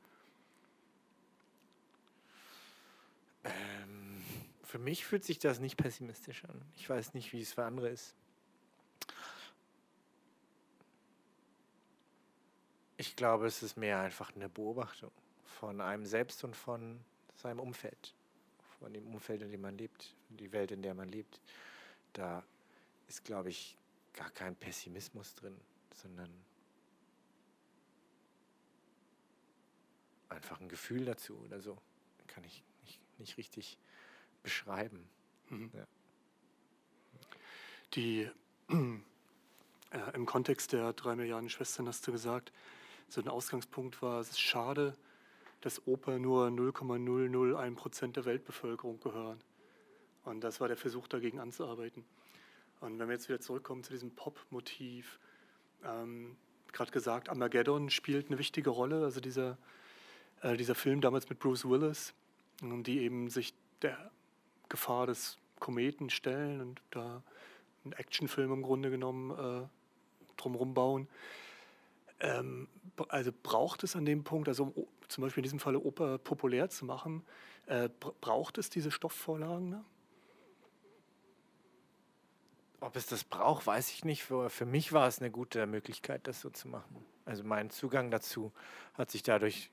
Ähm, 3.43 4.23
für 4.63 4.79
mich 4.79 5.05
fühlt 5.05 5.25
sich 5.25 5.37
das 5.37 5.59
nicht 5.59 5.75
pessimistisch 5.75 6.45
an. 6.45 6.61
Ich 6.77 6.89
weiß 6.89 7.13
nicht, 7.13 7.33
wie 7.33 7.41
es 7.41 7.51
für 7.51 7.65
andere 7.65 7.89
ist. 7.89 8.15
Glaube, 13.17 13.47
es 13.47 13.61
ist 13.61 13.75
mehr 13.75 13.99
einfach 13.99 14.33
eine 14.33 14.47
Beobachtung 14.47 15.11
von 15.43 15.81
einem 15.81 16.05
selbst 16.05 16.43
und 16.45 16.55
von 16.55 17.03
seinem 17.35 17.59
Umfeld, 17.59 18.13
von 18.79 18.93
dem 18.93 19.05
Umfeld, 19.07 19.41
in 19.41 19.51
dem 19.51 19.61
man 19.61 19.77
lebt, 19.77 20.15
die 20.29 20.51
Welt, 20.53 20.71
in 20.71 20.81
der 20.81 20.93
man 20.93 21.09
lebt. 21.09 21.41
Da 22.13 22.43
ist, 23.09 23.25
glaube 23.25 23.49
ich, 23.49 23.77
gar 24.13 24.29
kein 24.29 24.55
Pessimismus 24.55 25.35
drin, 25.35 25.59
sondern 25.93 26.29
einfach 30.29 30.61
ein 30.61 30.69
Gefühl 30.69 31.05
dazu 31.05 31.37
oder 31.45 31.59
so. 31.59 31.77
Kann 32.27 32.43
ich 32.43 32.63
nicht, 32.83 32.99
nicht 33.19 33.37
richtig 33.37 33.77
beschreiben. 34.43 35.09
Mhm. 35.49 35.71
Ja. 35.73 35.87
Die 37.93 38.29
äh, 38.69 40.13
im 40.13 40.25
Kontext 40.25 40.73
der 40.73 40.93
drei 40.93 41.15
Milliarden 41.15 41.49
Schwestern 41.49 41.87
hast 41.87 42.05
du 42.05 42.11
gesagt, 42.11 42.51
so 43.09 43.21
ein 43.21 43.27
Ausgangspunkt 43.27 44.01
war, 44.01 44.19
es 44.19 44.31
ist 44.31 44.41
schade, 44.41 44.95
dass 45.61 45.87
Oper 45.87 46.19
nur 46.19 46.51
0,001 46.51 47.75
Prozent 47.75 48.15
der 48.17 48.25
Weltbevölkerung 48.25 48.99
gehören. 48.99 49.39
Und 50.23 50.41
das 50.41 50.59
war 50.59 50.67
der 50.67 50.77
Versuch, 50.77 51.07
dagegen 51.07 51.39
anzuarbeiten. 51.39 52.05
Und 52.81 52.99
wenn 52.99 53.07
wir 53.07 53.15
jetzt 53.15 53.29
wieder 53.29 53.39
zurückkommen 53.39 53.83
zu 53.83 53.91
diesem 53.91 54.11
Pop-Motiv, 54.11 55.19
ähm, 55.83 56.35
gerade 56.73 56.91
gesagt, 56.91 57.29
Armageddon 57.29 57.89
spielt 57.89 58.27
eine 58.27 58.37
wichtige 58.37 58.69
Rolle, 58.69 59.03
also 59.03 59.19
dieser, 59.19 59.57
äh, 60.41 60.57
dieser 60.57 60.75
Film 60.75 61.01
damals 61.01 61.29
mit 61.29 61.39
Bruce 61.39 61.65
Willis, 61.67 62.13
die 62.61 62.99
eben 62.99 63.29
sich 63.29 63.53
der 63.81 64.11
Gefahr 64.69 65.07
des 65.07 65.37
Kometen 65.59 66.09
stellen 66.09 66.61
und 66.61 66.81
da 66.91 67.23
einen 67.83 67.93
Actionfilm 67.93 68.51
im 68.51 68.61
Grunde 68.61 68.89
genommen 68.89 69.31
äh, 69.31 69.67
drumherum 70.37 70.73
bauen. 70.73 71.07
Ähm, 72.19 72.67
also 73.09 73.31
braucht 73.43 73.83
es 73.83 73.95
an 73.95 74.05
dem 74.05 74.23
Punkt, 74.23 74.47
also 74.47 74.71
um, 74.75 74.87
zum 75.07 75.23
Beispiel 75.23 75.41
in 75.41 75.43
diesem 75.43 75.59
Falle 75.59 75.79
Oper 75.79 76.17
populär 76.17 76.69
zu 76.69 76.85
machen, 76.85 77.23
äh, 77.67 77.89
braucht 78.21 78.57
es 78.57 78.69
diese 78.69 78.91
Stoffvorlagen? 78.91 79.69
Ne? 79.69 79.85
Ob 82.79 82.95
es 82.95 83.07
das 83.07 83.23
braucht, 83.23 83.65
weiß 83.65 83.91
ich 83.91 84.05
nicht. 84.05 84.23
Für, 84.23 84.49
für 84.49 84.65
mich 84.65 84.93
war 84.93 85.07
es 85.07 85.19
eine 85.19 85.31
gute 85.31 85.65
Möglichkeit, 85.65 86.27
das 86.27 86.41
so 86.41 86.49
zu 86.49 86.67
machen. 86.67 87.03
Also 87.25 87.43
mein 87.43 87.69
Zugang 87.69 88.11
dazu 88.11 88.51
hat 88.93 89.11
sich 89.11 89.23
dadurch 89.23 89.71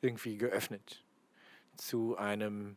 irgendwie 0.00 0.36
geöffnet 0.36 1.04
zu 1.76 2.16
einem 2.16 2.76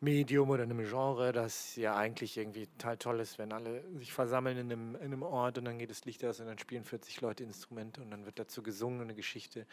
Medium 0.00 0.48
oder 0.48 0.62
einem 0.62 0.84
Genre, 0.86 1.32
das 1.32 1.76
ja 1.76 1.94
eigentlich 1.94 2.38
irgendwie 2.38 2.66
total 2.66 2.96
toll 2.96 3.20
ist, 3.20 3.38
wenn 3.38 3.52
alle 3.52 3.84
sich 3.98 4.12
versammeln 4.12 4.56
in 4.56 4.72
einem, 4.72 4.94
in 4.96 5.02
einem 5.02 5.22
Ort 5.22 5.58
und 5.58 5.66
dann 5.66 5.78
geht 5.78 5.90
das 5.90 6.04
Licht 6.06 6.24
aus 6.24 6.40
und 6.40 6.46
dann 6.46 6.58
spielen 6.58 6.84
40 6.84 7.20
Leute 7.20 7.44
Instrumente 7.44 8.00
und 8.00 8.10
dann 8.10 8.24
wird 8.24 8.38
dazu 8.38 8.62
gesungen 8.62 9.02
eine 9.02 9.14
Geschichte. 9.14 9.66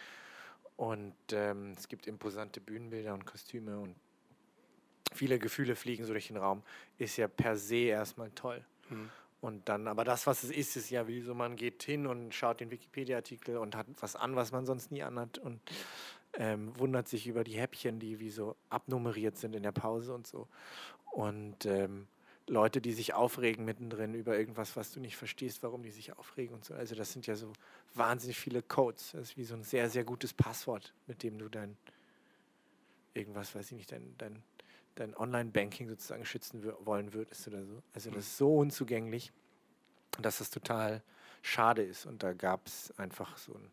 Und 0.75 1.15
ähm, 1.31 1.73
es 1.77 1.87
gibt 1.87 2.07
imposante 2.07 2.59
Bühnenbilder 2.59 3.13
und 3.13 3.25
Kostüme 3.25 3.79
und 3.79 3.95
viele 5.13 5.39
Gefühle 5.39 5.75
fliegen 5.75 6.05
so 6.05 6.11
durch 6.11 6.27
den 6.27 6.37
Raum. 6.37 6.61
Ist 6.97 7.17
ja 7.17 7.27
per 7.27 7.55
se 7.55 7.77
erstmal 7.77 8.29
toll. 8.31 8.63
Mhm. 8.89 9.09
Und 9.39 9.69
dann, 9.69 9.87
aber 9.87 10.03
das, 10.03 10.27
was 10.27 10.43
es 10.43 10.51
ist, 10.51 10.75
ist 10.75 10.89
ja 10.89 11.07
wie 11.07 11.21
so, 11.21 11.35
man 11.35 11.55
geht 11.55 11.83
hin 11.83 12.07
und 12.07 12.33
schaut 12.33 12.59
den 12.59 12.71
Wikipedia-Artikel 12.71 13.57
und 13.57 13.75
hat 13.75 13.85
was 13.99 14.15
an, 14.15 14.35
was 14.35 14.51
man 14.51 14.65
sonst 14.65 14.91
nie 14.91 15.03
anhat. 15.03 15.37
Und 15.37 15.61
ähm, 16.37 16.77
wundert 16.77 17.07
sich 17.07 17.27
über 17.27 17.43
die 17.43 17.57
Häppchen, 17.57 17.99
die 17.99 18.19
wie 18.19 18.29
so 18.29 18.55
abnummeriert 18.69 19.37
sind 19.37 19.55
in 19.55 19.63
der 19.63 19.71
Pause 19.71 20.13
und 20.13 20.27
so. 20.27 20.47
Und 21.11 21.65
ähm, 21.65 22.07
Leute, 22.47 22.79
die 22.79 22.93
sich 22.93 23.13
aufregen 23.13 23.65
mittendrin 23.65 24.13
über 24.13 24.37
irgendwas, 24.37 24.75
was 24.77 24.91
du 24.91 24.99
nicht 24.99 25.17
verstehst, 25.17 25.63
warum 25.63 25.83
die 25.83 25.91
sich 25.91 26.15
aufregen 26.17 26.55
und 26.55 26.63
so. 26.63 26.75
Also 26.75 26.95
das 26.95 27.11
sind 27.11 27.27
ja 27.27 27.35
so 27.35 27.51
wahnsinnig 27.93 28.37
viele 28.37 28.61
Codes. 28.61 29.11
Das 29.11 29.29
ist 29.29 29.37
wie 29.37 29.43
so 29.43 29.55
ein 29.55 29.63
sehr, 29.63 29.89
sehr 29.89 30.05
gutes 30.05 30.33
Passwort, 30.33 30.93
mit 31.07 31.23
dem 31.23 31.39
du 31.39 31.49
dein 31.49 31.75
irgendwas, 33.15 33.53
weiß 33.55 33.71
ich 33.71 33.77
nicht, 33.77 33.91
dein, 33.91 34.13
dein, 34.19 34.43
dein 34.95 35.17
Online-Banking 35.17 35.89
sozusagen 35.89 36.23
schützen 36.23 36.63
wollen 36.85 37.13
würdest 37.13 37.47
oder 37.47 37.65
so. 37.65 37.81
Also 37.93 38.11
das 38.11 38.27
ist 38.27 38.37
so 38.37 38.55
unzugänglich, 38.55 39.33
dass 40.21 40.37
das 40.37 40.51
total 40.51 41.01
schade 41.41 41.81
ist. 41.81 42.05
Und 42.05 42.21
da 42.21 42.33
gab 42.33 42.67
es 42.67 42.97
einfach 42.99 43.37
so 43.37 43.55
ein 43.55 43.71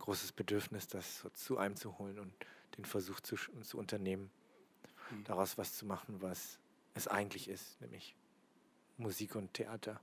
großes 0.00 0.32
Bedürfnis, 0.32 0.88
das 0.88 1.24
zu 1.34 1.58
einem 1.58 1.76
zu 1.76 1.98
holen 1.98 2.18
und 2.18 2.32
den 2.76 2.84
Versuch 2.84 3.20
zu, 3.20 3.36
zu 3.62 3.78
unternehmen, 3.78 4.30
mhm. 5.10 5.24
daraus 5.24 5.56
was 5.58 5.76
zu 5.76 5.86
machen, 5.86 6.20
was 6.20 6.58
es 6.94 7.06
eigentlich 7.06 7.48
ist, 7.48 7.80
nämlich 7.80 8.16
Musik 8.96 9.36
und 9.36 9.54
Theater 9.54 10.00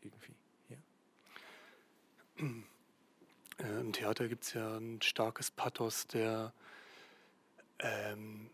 irgendwie. 0.00 0.34
Ja. 0.68 0.76
Äh, 3.58 3.80
Im 3.80 3.92
Theater 3.92 4.26
gibt 4.26 4.42
es 4.42 4.54
ja 4.54 4.78
ein 4.78 5.00
starkes 5.00 5.52
Pathos 5.52 6.08
der, 6.08 6.52
ähm, 7.78 8.50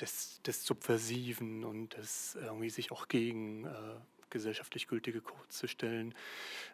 des, 0.00 0.42
des 0.42 0.64
Subversiven 0.64 1.64
und 1.64 1.96
des 1.96 2.34
irgendwie 2.34 2.70
sich 2.70 2.90
auch 2.90 3.06
gegen 3.06 3.66
äh, 3.66 3.94
gesellschaftlich 4.30 4.88
gültige 4.88 5.20
Codes 5.20 5.56
zu 5.56 5.68
stellen. 5.68 6.14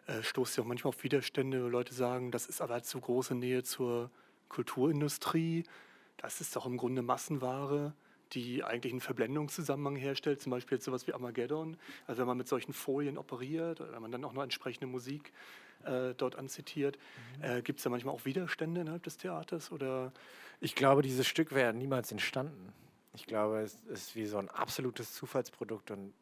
Äh, 0.07 0.23
stoßt 0.23 0.57
ja 0.57 0.63
auch 0.63 0.67
manchmal 0.67 0.89
auf 0.89 1.03
Widerstände, 1.03 1.63
wo 1.63 1.67
Leute 1.67 1.93
sagen, 1.93 2.31
das 2.31 2.45
ist 2.45 2.61
aber 2.61 2.81
zu 2.83 2.99
große 2.99 3.35
Nähe 3.35 3.63
zur 3.63 4.09
Kulturindustrie. 4.49 5.63
Das 6.17 6.41
ist 6.41 6.55
doch 6.55 6.65
im 6.65 6.77
Grunde 6.77 7.01
Massenware, 7.01 7.93
die 8.33 8.63
eigentlich 8.63 8.93
einen 8.93 9.01
Verblendungszusammenhang 9.01 9.95
herstellt, 9.95 10.41
zum 10.41 10.51
Beispiel 10.51 10.81
sowas 10.81 11.07
wie 11.07 11.13
Armageddon. 11.13 11.77
Also 12.07 12.21
wenn 12.21 12.27
man 12.27 12.37
mit 12.37 12.47
solchen 12.47 12.73
Folien 12.73 13.17
operiert 13.17 13.81
oder 13.81 13.93
wenn 13.93 14.01
man 14.01 14.11
dann 14.11 14.23
auch 14.25 14.33
noch 14.33 14.43
entsprechende 14.43 14.87
Musik 14.87 15.31
äh, 15.83 16.13
dort 16.15 16.35
anzitiert, 16.35 16.97
mhm. 17.37 17.43
äh, 17.43 17.61
gibt 17.61 17.79
es 17.79 17.83
da 17.83 17.89
manchmal 17.89 18.13
auch 18.13 18.25
Widerstände 18.25 18.81
innerhalb 18.81 19.03
des 19.03 19.17
Theaters? 19.17 19.71
Oder? 19.71 20.11
Ich 20.59 20.75
glaube, 20.75 21.01
dieses 21.01 21.27
Stück 21.27 21.53
wäre 21.53 21.73
niemals 21.73 22.11
entstanden. 22.11 22.73
Ich 23.13 23.25
glaube, 23.25 23.61
es 23.61 23.75
ist 23.89 24.15
wie 24.15 24.25
so 24.25 24.37
ein 24.37 24.49
absolutes 24.49 25.13
Zufallsprodukt 25.13 25.91
und 25.91 26.13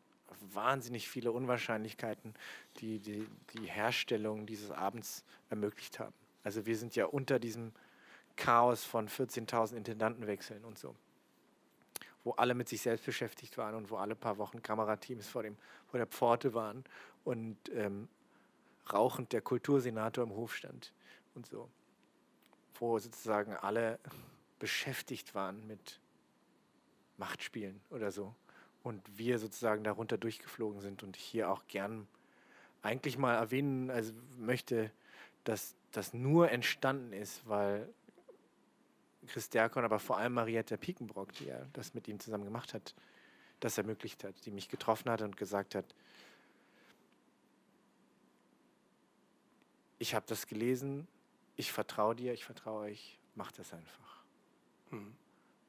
wahnsinnig 0.53 1.07
viele 1.09 1.31
Unwahrscheinlichkeiten, 1.31 2.33
die, 2.77 2.99
die 2.99 3.27
die 3.53 3.65
Herstellung 3.65 4.45
dieses 4.45 4.71
Abends 4.71 5.23
ermöglicht 5.49 5.99
haben. 5.99 6.13
Also 6.43 6.65
wir 6.65 6.77
sind 6.77 6.95
ja 6.95 7.05
unter 7.05 7.39
diesem 7.39 7.71
Chaos 8.35 8.83
von 8.83 9.07
14.000 9.07 9.75
Intendantenwechseln 9.75 10.63
und 10.65 10.77
so, 10.77 10.95
wo 12.23 12.31
alle 12.31 12.53
mit 12.53 12.69
sich 12.69 12.81
selbst 12.81 13.05
beschäftigt 13.05 13.57
waren 13.57 13.75
und 13.75 13.89
wo 13.89 13.97
alle 13.97 14.15
paar 14.15 14.37
Wochen 14.37 14.61
Kamerateams 14.61 15.27
vor, 15.27 15.43
dem, 15.43 15.57
vor 15.87 15.97
der 15.97 16.07
Pforte 16.07 16.53
waren 16.53 16.83
und 17.23 17.57
ähm, 17.73 18.07
rauchend 18.91 19.33
der 19.33 19.41
Kultursenator 19.41 20.23
im 20.23 20.31
Hof 20.31 20.55
stand 20.55 20.93
und 21.33 21.45
so, 21.45 21.69
wo 22.79 22.99
sozusagen 22.99 23.53
alle 23.53 23.99
beschäftigt 24.59 25.33
waren 25.33 25.65
mit 25.67 25.99
Machtspielen 27.17 27.81
oder 27.89 28.11
so 28.11 28.35
und 28.85 29.01
wir 29.17 29.39
sozusagen 29.39 29.83
darunter 29.83 30.15
durchgeflogen 30.15 30.79
sind 30.79 31.01
und 31.01 31.15
hier 31.15 31.49
auch 31.49 31.63
gern 31.67 32.07
eigentlich 32.83 33.17
mal 33.17 33.33
erwähnen 33.33 33.89
also 33.89 34.13
möchte, 34.37 34.91
dass 35.43 35.75
das 35.91 36.13
nur 36.13 36.51
entstanden 36.51 37.11
ist, 37.11 37.47
weil 37.47 37.91
Chris 39.25 39.49
Derkon, 39.49 39.83
aber 39.83 39.97
vor 39.97 40.19
allem 40.19 40.33
Marietta 40.33 40.77
Piekenbrock, 40.77 41.33
die 41.33 41.45
ja 41.45 41.65
das 41.73 41.95
mit 41.95 42.07
ihm 42.07 42.19
zusammen 42.19 42.45
gemacht 42.45 42.75
hat, 42.75 42.93
das 43.59 43.79
ermöglicht 43.79 44.23
hat, 44.23 44.35
die 44.45 44.51
mich 44.51 44.69
getroffen 44.69 45.09
hat 45.09 45.23
und 45.23 45.35
gesagt 45.35 45.73
hat, 45.73 45.95
ich 49.97 50.13
habe 50.13 50.27
das 50.27 50.45
gelesen, 50.45 51.07
ich 51.55 51.71
vertraue 51.71 52.15
dir, 52.15 52.33
ich 52.33 52.45
vertraue 52.45 52.91
euch, 52.91 53.17
mach 53.33 53.51
das 53.51 53.73
einfach. 53.73 54.23
Mhm. 54.91 55.15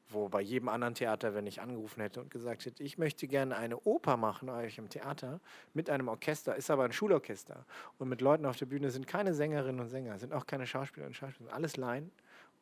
Wo 0.09 0.29
bei 0.29 0.41
jedem 0.41 0.69
anderen 0.69 0.95
Theater, 0.95 1.35
wenn 1.35 1.47
ich 1.47 1.61
angerufen 1.61 2.01
hätte 2.01 2.21
und 2.21 2.31
gesagt 2.31 2.65
hätte, 2.65 2.83
ich 2.83 2.97
möchte 2.97 3.27
gerne 3.27 3.57
eine 3.57 3.79
Oper 3.81 4.17
machen 4.17 4.49
euch 4.49 4.79
im 4.79 4.89
Theater 4.89 5.41
mit 5.75 5.91
einem 5.91 6.07
Orchester, 6.09 6.55
ist 6.55 6.71
aber 6.71 6.85
ein 6.85 6.93
Schulorchester 6.93 7.65
und 7.99 8.09
mit 8.09 8.21
Leuten 8.21 8.47
auf 8.47 8.57
der 8.57 8.67
Bühne 8.67 8.91
sind 8.91 9.07
keine 9.09 9.35
Sängerinnen 9.35 9.81
und 9.81 9.89
Sänger, 9.89 10.19
sind 10.19 10.33
auch 10.33 10.47
keine 10.47 10.67
Schauspielerinnen 10.67 11.11
und 11.11 11.17
Schauspieler, 11.17 11.53
alles 11.53 11.77
Laien. 11.77 12.13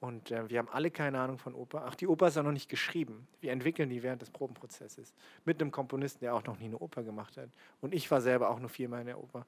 Und 0.00 0.30
äh, 0.30 0.50
wir 0.50 0.58
haben 0.58 0.68
alle 0.68 0.90
keine 0.90 1.18
Ahnung 1.18 1.38
von 1.38 1.54
Oper. 1.54 1.84
Ach, 1.86 1.94
die 1.94 2.06
Oper 2.06 2.28
ist 2.28 2.36
auch 2.36 2.42
noch 2.42 2.52
nicht 2.52 2.68
geschrieben. 2.68 3.26
Wir 3.40 3.52
entwickeln 3.52 3.88
die 3.88 4.02
während 4.02 4.20
des 4.20 4.30
Probenprozesses. 4.30 5.14
Mit 5.46 5.62
einem 5.62 5.70
Komponisten, 5.70 6.20
der 6.20 6.34
auch 6.34 6.44
noch 6.44 6.58
nie 6.58 6.66
eine 6.66 6.78
Oper 6.78 7.02
gemacht 7.02 7.38
hat. 7.38 7.48
Und 7.80 7.94
ich 7.94 8.10
war 8.10 8.20
selber 8.20 8.50
auch 8.50 8.58
nur 8.58 8.68
viermal 8.68 9.00
in 9.00 9.06
der 9.06 9.18
Oper. 9.18 9.46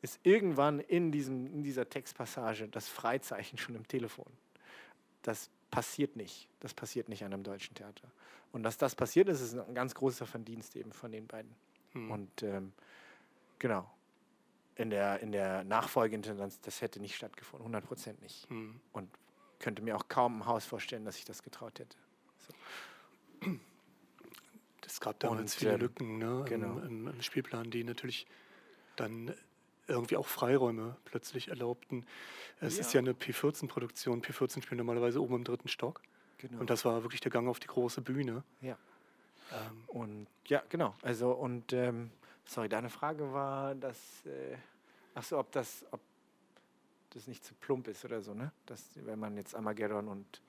Ist 0.00 0.18
irgendwann 0.22 0.80
in, 0.80 1.12
diesem, 1.12 1.46
in 1.46 1.62
dieser 1.62 1.88
Textpassage 1.88 2.68
das 2.68 2.88
Freizeichen 2.88 3.58
schon 3.58 3.74
im 3.74 3.86
Telefon. 3.86 4.32
Das 5.20 5.50
passiert 5.76 6.16
nicht. 6.16 6.48
Das 6.60 6.72
passiert 6.72 7.10
nicht 7.10 7.22
an 7.22 7.34
einem 7.34 7.42
deutschen 7.42 7.74
Theater. 7.74 8.10
Und 8.50 8.62
dass 8.62 8.78
das 8.78 8.94
passiert 8.94 9.28
ist, 9.28 9.42
ist 9.42 9.58
ein 9.58 9.74
ganz 9.74 9.94
großer 9.94 10.24
Verdienst 10.24 10.74
eben 10.74 10.90
von 10.90 11.12
den 11.12 11.26
beiden. 11.26 11.54
Hm. 11.92 12.10
Und 12.10 12.42
ähm, 12.42 12.72
genau, 13.58 13.86
in 14.76 14.88
der, 14.88 15.20
in 15.20 15.32
der 15.32 15.64
Nachfolgeintendanz, 15.64 16.62
das 16.62 16.80
hätte 16.80 16.98
nicht 16.98 17.14
stattgefunden, 17.14 17.66
100 17.66 17.84
Prozent 17.86 18.22
nicht. 18.22 18.48
Hm. 18.48 18.80
Und 18.94 19.10
könnte 19.58 19.82
mir 19.82 19.96
auch 19.96 20.08
kaum 20.08 20.36
im 20.36 20.46
Haus 20.46 20.64
vorstellen, 20.64 21.04
dass 21.04 21.18
ich 21.18 21.26
das 21.26 21.42
getraut 21.42 21.78
hätte. 21.78 21.98
So. 23.42 23.58
Es 24.86 24.98
gab 24.98 25.20
damals 25.20 25.52
Und, 25.52 25.58
viele 25.58 25.74
ähm, 25.74 25.80
Lücken 25.80 26.18
ne, 26.18 26.44
genau. 26.48 26.78
im, 26.78 26.86
im, 26.86 27.08
im 27.08 27.22
Spielplan, 27.22 27.70
die 27.70 27.84
natürlich 27.84 28.26
dann 28.96 29.34
irgendwie 29.88 30.16
auch 30.16 30.26
Freiräume 30.26 30.96
plötzlich 31.04 31.48
erlaubten. 31.48 32.04
Es 32.60 32.74
Ja. 32.76 32.80
ist 32.80 32.92
ja 32.94 33.00
eine 33.00 33.12
P14-Produktion. 33.12 34.22
P14 34.22 34.62
spielen 34.62 34.78
normalerweise 34.78 35.22
oben 35.22 35.36
im 35.36 35.44
dritten 35.44 35.68
Stock. 35.68 36.00
Genau. 36.38 36.60
Und 36.60 36.70
das 36.70 36.84
war 36.84 37.02
wirklich 37.02 37.20
der 37.20 37.30
Gang 37.30 37.48
auf 37.48 37.60
die 37.60 37.66
große 37.68 38.00
Bühne. 38.00 38.42
ja. 38.60 38.76
Ähm, 39.52 39.84
Und 39.86 40.26
ja, 40.48 40.60
genau. 40.68 40.94
Also 41.02 41.30
und 41.30 41.72
ähm, 41.72 42.10
sorry, 42.46 42.68
deine 42.68 42.90
Frage 42.90 43.32
war, 43.32 43.76
dass 43.76 44.26
äh, 44.26 44.56
ach 45.14 45.22
so, 45.22 45.38
ob 45.38 45.52
das, 45.52 45.86
ob 45.92 46.00
das 47.10 47.28
nicht 47.28 47.44
zu 47.44 47.54
plump 47.54 47.86
ist 47.86 48.04
oder 48.04 48.20
so, 48.22 48.34
ne? 48.34 48.50
Dass 48.66 48.82
wenn 48.96 49.20
man 49.20 49.36
jetzt 49.36 49.54
Armageddon 49.54 50.08
und 50.08 50.42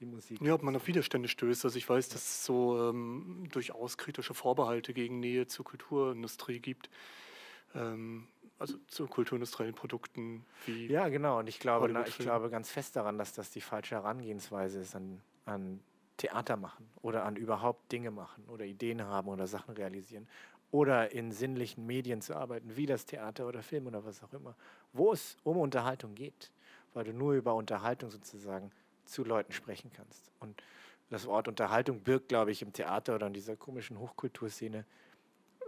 die 0.00 0.04
Musik. 0.04 0.38
ja, 0.42 0.52
ob 0.52 0.62
man 0.62 0.76
auf 0.76 0.86
Widerstände 0.86 1.28
stößt. 1.28 1.64
Also 1.64 1.78
ich 1.78 1.88
weiß, 1.88 2.10
dass 2.10 2.20
es 2.22 2.44
so 2.44 2.90
ähm, 2.90 3.48
durchaus 3.50 3.96
kritische 3.96 4.34
Vorbehalte 4.34 4.92
gegen 4.92 5.18
Nähe 5.20 5.46
zur 5.46 5.64
Kulturindustrie 5.64 6.60
gibt. 6.60 6.90
Ähm, 7.74 8.28
also 8.62 8.78
zu 8.86 9.06
kulturindustriellen 9.06 9.74
Produkten 9.74 10.46
wie 10.66 10.86
Ja, 10.86 11.08
genau. 11.08 11.40
Und 11.40 11.48
ich 11.48 11.58
glaube, 11.58 11.88
na, 11.88 12.06
ich 12.06 12.16
glaube 12.16 12.48
ganz 12.48 12.70
fest 12.70 12.96
daran, 12.96 13.18
dass 13.18 13.32
das 13.32 13.50
die 13.50 13.60
falsche 13.60 13.96
Herangehensweise 13.96 14.80
ist 14.80 14.94
an, 14.94 15.20
an 15.44 15.80
Theater 16.16 16.56
machen 16.56 16.88
oder 17.02 17.24
an 17.24 17.36
überhaupt 17.36 17.90
Dinge 17.90 18.10
machen 18.10 18.44
oder 18.48 18.64
Ideen 18.64 19.02
haben 19.02 19.28
oder 19.28 19.46
Sachen 19.46 19.74
realisieren 19.74 20.28
oder 20.70 21.12
in 21.12 21.32
sinnlichen 21.32 21.86
Medien 21.86 22.22
zu 22.22 22.34
arbeiten, 22.36 22.76
wie 22.76 22.86
das 22.86 23.04
Theater 23.04 23.46
oder 23.46 23.62
Film 23.62 23.88
oder 23.88 24.04
was 24.04 24.22
auch 24.22 24.32
immer, 24.32 24.54
wo 24.92 25.12
es 25.12 25.36
um 25.42 25.58
Unterhaltung 25.58 26.14
geht, 26.14 26.50
weil 26.94 27.04
du 27.04 27.12
nur 27.12 27.34
über 27.34 27.54
Unterhaltung 27.54 28.10
sozusagen 28.10 28.70
zu 29.04 29.24
Leuten 29.24 29.52
sprechen 29.52 29.90
kannst. 29.94 30.30
Und 30.38 30.62
das 31.10 31.26
Wort 31.26 31.48
Unterhaltung 31.48 32.00
birgt, 32.00 32.28
glaube 32.28 32.52
ich, 32.52 32.62
im 32.62 32.72
Theater 32.72 33.16
oder 33.16 33.26
in 33.26 33.34
dieser 33.34 33.56
komischen 33.56 33.98
Hochkulturszene 33.98 34.84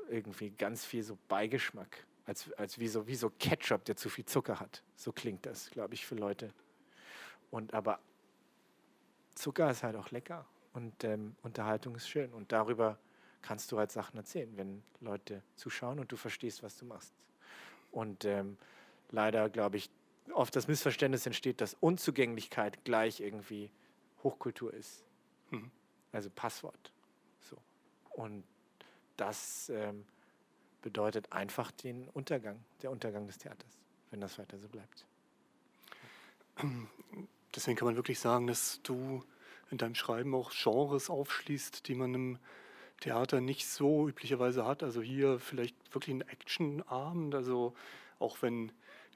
irgendwie 0.08 0.50
ganz 0.50 0.84
viel 0.84 1.02
so 1.02 1.18
Beigeschmack, 1.28 2.06
als, 2.26 2.52
als 2.54 2.78
wie, 2.78 2.88
so, 2.88 3.06
wie 3.06 3.14
so 3.14 3.30
Ketchup, 3.30 3.84
der 3.84 3.96
zu 3.96 4.08
viel 4.08 4.24
Zucker 4.24 4.60
hat. 4.60 4.82
So 4.96 5.12
klingt 5.12 5.46
das, 5.46 5.70
glaube 5.70 5.94
ich, 5.94 6.06
für 6.06 6.14
Leute. 6.14 6.52
Und 7.50 7.74
aber 7.74 8.00
Zucker 9.34 9.70
ist 9.70 9.82
halt 9.82 9.96
auch 9.96 10.10
lecker 10.10 10.46
und 10.72 11.04
ähm, 11.04 11.36
Unterhaltung 11.42 11.94
ist 11.96 12.08
schön. 12.08 12.32
Und 12.32 12.52
darüber 12.52 12.98
kannst 13.42 13.70
du 13.72 13.78
halt 13.78 13.92
Sachen 13.92 14.16
erzählen, 14.16 14.56
wenn 14.56 14.82
Leute 15.00 15.42
zuschauen 15.56 15.98
und 15.98 16.10
du 16.10 16.16
verstehst, 16.16 16.62
was 16.62 16.78
du 16.78 16.86
machst. 16.86 17.12
Und 17.92 18.24
ähm, 18.24 18.56
leider, 19.10 19.50
glaube 19.50 19.76
ich, 19.76 19.90
oft 20.32 20.56
das 20.56 20.66
Missverständnis 20.66 21.26
entsteht, 21.26 21.60
dass 21.60 21.74
Unzugänglichkeit 21.74 22.84
gleich 22.84 23.20
irgendwie 23.20 23.70
Hochkultur 24.22 24.72
ist. 24.72 25.04
Mhm. 25.50 25.70
Also 26.12 26.30
Passwort. 26.30 26.92
So. 27.40 27.56
Und 28.10 28.44
das 29.16 29.68
ähm, 29.68 30.06
bedeutet 30.84 31.32
einfach 31.32 31.70
den 31.70 32.10
Untergang, 32.10 32.62
der 32.82 32.90
Untergang 32.90 33.26
des 33.26 33.38
Theaters, 33.38 33.80
wenn 34.10 34.20
das 34.20 34.38
weiter 34.38 34.58
so 34.58 34.68
bleibt. 34.68 35.06
Deswegen 37.54 37.76
kann 37.76 37.86
man 37.86 37.96
wirklich 37.96 38.20
sagen, 38.20 38.46
dass 38.46 38.80
du 38.82 39.24
in 39.70 39.78
deinem 39.78 39.94
Schreiben 39.94 40.34
auch 40.34 40.52
Genres 40.52 41.08
aufschließt, 41.08 41.88
die 41.88 41.94
man 41.94 42.12
im 42.14 42.38
Theater 43.00 43.40
nicht 43.40 43.66
so 43.66 44.08
üblicherweise 44.08 44.66
hat. 44.66 44.82
Also 44.82 45.00
hier 45.00 45.38
vielleicht 45.38 45.74
wirklich 45.94 46.16
ein 46.16 46.28
Actionabend, 46.28 47.34
also 47.34 47.74
auch 48.18 48.42
wenn 48.42 48.70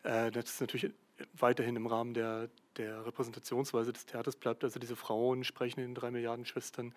äh, 0.05 0.31
das 0.31 0.59
natürlich 0.63 0.91
weiterhin 1.35 1.77
im 1.77 1.87
Rahmen 1.87 2.15
der, 2.15 2.49
der 2.79 3.05
Repräsentationsweise 3.05 3.93
des 3.93 4.07
Theaters 4.07 4.37
bleibt. 4.37 4.65
Also 4.65 4.81
diese 4.81 4.97
Frauen 4.97 5.45
sprechen 5.45 5.81
in 5.81 5.95
drei 5.95 6.11
Milliarden 6.11 6.47
Schwestern 6.47 6.95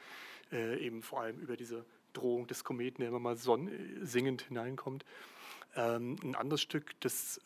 äh, 0.53 0.79
eben 0.79 1.03
vor 1.03 1.19
allem 1.19 1.39
über 1.39 1.57
diese 1.57 1.83
Drohung 2.13 2.47
des 2.47 2.63
Kometen, 2.63 3.01
der 3.01 3.09
immer 3.09 3.19
mal 3.19 3.37
singend 3.37 4.43
hineinkommt. 4.43 5.05
Ähm, 5.75 6.17
ein 6.23 6.35
anderes 6.35 6.61
Stück, 6.61 6.99
das 6.99 7.39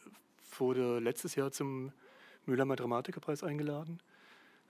wurde 0.58 1.00
letztes 1.00 1.36
Jahr 1.36 1.52
zum 1.52 1.92
Mühlheimer 2.46 2.76
Dramatikerpreis 2.76 3.44
eingeladen. 3.44 4.00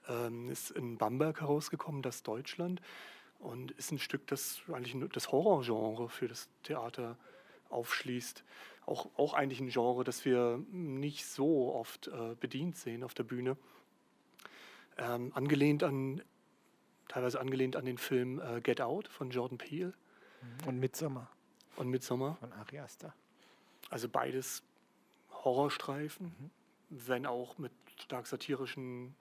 Ähm, 0.07 0.49
ist 0.49 0.71
in 0.71 0.97
Bamberg 0.97 1.41
herausgekommen, 1.41 2.01
das 2.01 2.23
Deutschland. 2.23 2.81
Und 3.39 3.71
ist 3.71 3.91
ein 3.91 3.99
Stück, 3.99 4.27
das 4.27 4.61
eigentlich 4.71 4.95
das 5.11 5.31
Horrorgenre 5.31 6.09
für 6.09 6.27
das 6.27 6.49
Theater 6.63 7.17
aufschließt. 7.69 8.43
Auch, 8.85 9.09
auch 9.17 9.33
eigentlich 9.33 9.59
ein 9.59 9.69
Genre, 9.69 10.03
das 10.03 10.25
wir 10.25 10.63
nicht 10.71 11.25
so 11.25 11.73
oft 11.73 12.07
äh, 12.07 12.35
bedient 12.39 12.77
sehen 12.77 13.03
auf 13.03 13.13
der 13.13 13.23
Bühne. 13.23 13.57
Ähm, 14.97 15.31
angelehnt 15.33 15.83
an, 15.83 16.21
teilweise 17.07 17.39
angelehnt 17.39 17.75
an 17.75 17.85
den 17.85 17.97
Film 17.97 18.39
äh, 18.39 18.61
Get 18.61 18.81
Out 18.81 19.07
von 19.07 19.29
Jordan 19.29 19.57
Peele 19.57 19.93
Und 20.65 20.79
Midsommer 20.79 21.29
und 21.75 21.89
Midsommar. 21.89 22.37
von 22.37 22.53
Ari 22.53 22.79
Aster. 22.79 23.13
Also 23.89 24.09
beides 24.09 24.63
Horrorstreifen, 25.31 26.51
wenn 26.89 27.25
auch 27.25 27.57
mit 27.57 27.71
stark 27.99 28.27
satirischen 28.27 29.15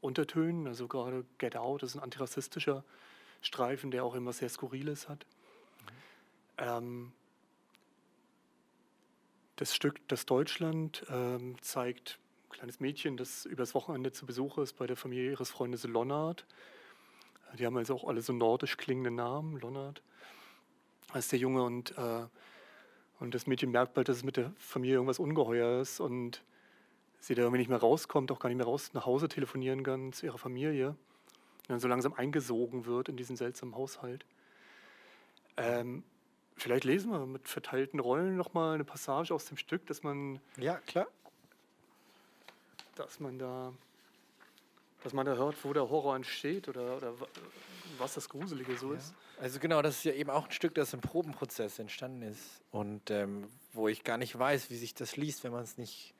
Untertönen. 0.00 0.66
Also 0.66 0.88
gerade 0.88 1.24
Get 1.38 1.56
Out 1.56 1.82
ist 1.82 1.94
ein 1.94 2.00
antirassistischer 2.00 2.84
Streifen, 3.42 3.90
der 3.90 4.04
auch 4.04 4.14
immer 4.14 4.32
sehr 4.32 4.48
Skurriles 4.48 5.08
hat. 5.08 5.26
Ähm, 6.56 7.12
das 9.56 9.74
Stück 9.74 10.06
Das 10.08 10.24
Deutschland 10.24 11.04
ähm, 11.10 11.56
zeigt 11.60 12.18
kleines 12.50 12.80
Mädchen, 12.80 13.16
das 13.16 13.44
übers 13.44 13.74
Wochenende 13.74 14.12
zu 14.12 14.26
Besuch 14.26 14.58
ist 14.58 14.74
bei 14.74 14.86
der 14.86 14.96
Familie 14.96 15.30
ihres 15.30 15.50
Freundes 15.50 15.84
Lonnard. 15.84 16.46
Die 17.58 17.64
haben 17.64 17.76
also 17.76 17.94
auch 17.94 18.04
alle 18.04 18.20
so 18.20 18.32
nordisch 18.32 18.76
klingende 18.76 19.10
Namen, 19.10 19.58
Lonnard. 19.60 20.02
Als 21.10 21.28
der 21.28 21.38
Junge 21.38 21.62
und, 21.62 21.96
äh, 21.96 22.26
und 23.20 23.34
das 23.34 23.46
Mädchen 23.46 23.70
merkt 23.70 23.94
bald, 23.94 24.08
dass 24.08 24.18
es 24.18 24.24
mit 24.24 24.36
der 24.36 24.52
Familie 24.58 24.96
irgendwas 24.96 25.18
ungeheuer 25.18 25.80
ist 25.80 26.00
und 26.00 26.42
sie 27.20 27.34
da 27.34 27.42
irgendwie 27.42 27.58
nicht 27.58 27.70
mehr 27.70 27.78
rauskommt, 27.78 28.30
auch 28.30 28.38
gar 28.38 28.48
nicht 28.48 28.58
mehr 28.58 28.66
raus 28.66 28.92
nach 28.92 29.06
Hause 29.06 29.28
telefonieren 29.28 29.82
kann 29.82 30.12
zu 30.12 30.26
ihrer 30.26 30.38
Familie. 30.38 30.88
Und 30.90 30.96
dann 31.68 31.80
so 31.80 31.88
langsam 31.88 32.12
eingesogen 32.14 32.86
wird 32.86 33.08
in 33.08 33.16
diesen 33.16 33.36
seltsamen 33.36 33.74
Haushalt. 33.74 34.24
Ähm, 35.56 36.04
vielleicht 36.56 36.84
lesen 36.84 37.10
wir 37.10 37.26
mit 37.26 37.48
verteilten 37.48 38.00
Rollen 38.00 38.36
nochmal 38.36 38.74
eine 38.74 38.84
Passage 38.84 39.34
aus 39.34 39.46
dem 39.46 39.56
Stück, 39.56 39.86
dass 39.86 40.02
man, 40.02 40.40
Ja, 40.56 40.76
klar. 40.78 41.08
Dass 42.98 43.20
man 43.20 43.38
da 43.38 43.72
dass 45.04 45.12
man 45.12 45.24
da 45.24 45.36
hört, 45.36 45.54
wo 45.64 45.72
der 45.72 45.88
Horror 45.88 46.16
entsteht 46.16 46.68
oder, 46.68 46.96
oder 46.96 47.20
wa- 47.20 47.28
was 47.98 48.14
das 48.14 48.28
Gruselige 48.28 48.76
so 48.76 48.92
ist. 48.92 49.14
Also 49.40 49.60
genau, 49.60 49.80
das 49.80 49.98
ist 49.98 50.04
ja 50.04 50.12
eben 50.12 50.28
auch 50.28 50.46
ein 50.46 50.50
Stück, 50.50 50.74
das 50.74 50.92
im 50.92 51.00
Probenprozess 51.00 51.78
entstanden 51.78 52.22
ist 52.22 52.60
und 52.72 53.08
ähm, 53.12 53.46
wo 53.72 53.86
ich 53.86 54.02
gar 54.02 54.18
nicht 54.18 54.36
weiß, 54.36 54.70
wie 54.70 54.76
sich 54.76 54.94
das 54.94 55.16
liest, 55.16 55.44
wenn 55.44 55.52
man 55.52 55.62
es 55.62 55.78
nicht 55.78 56.14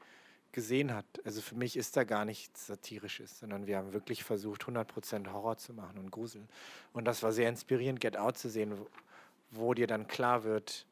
gesehen 0.53 0.95
hat. 0.95 1.05
Also 1.25 1.41
für 1.43 1.57
mich 1.57 1.77
ist 1.77 1.97
da 1.97 2.05
gar 2.05 2.25
nichts 2.25 2.69
Satirisches, 2.69 3.41
sondern 3.41 3.67
wir 3.67 3.77
haben 3.79 3.93
wirklich 3.93 4.23
versucht, 4.23 4.63
100% 4.63 5.33
Horror 5.33 5.57
zu 5.59 5.75
machen 5.75 5.99
und 5.99 6.13
Grusel. 6.13 6.47
Und 6.93 7.05
das 7.05 7.23
war 7.25 7.33
sehr 7.33 7.49
inspirierend, 7.49 8.01
Get 8.01 8.17
Out 8.17 8.39
zu 8.39 8.49
sehen, 8.49 8.79
wo, 8.79 8.87
wo 9.51 9.75
dir 9.75 9.89
dann 9.89 10.07
klar 10.07 10.45
wird, 10.45 10.87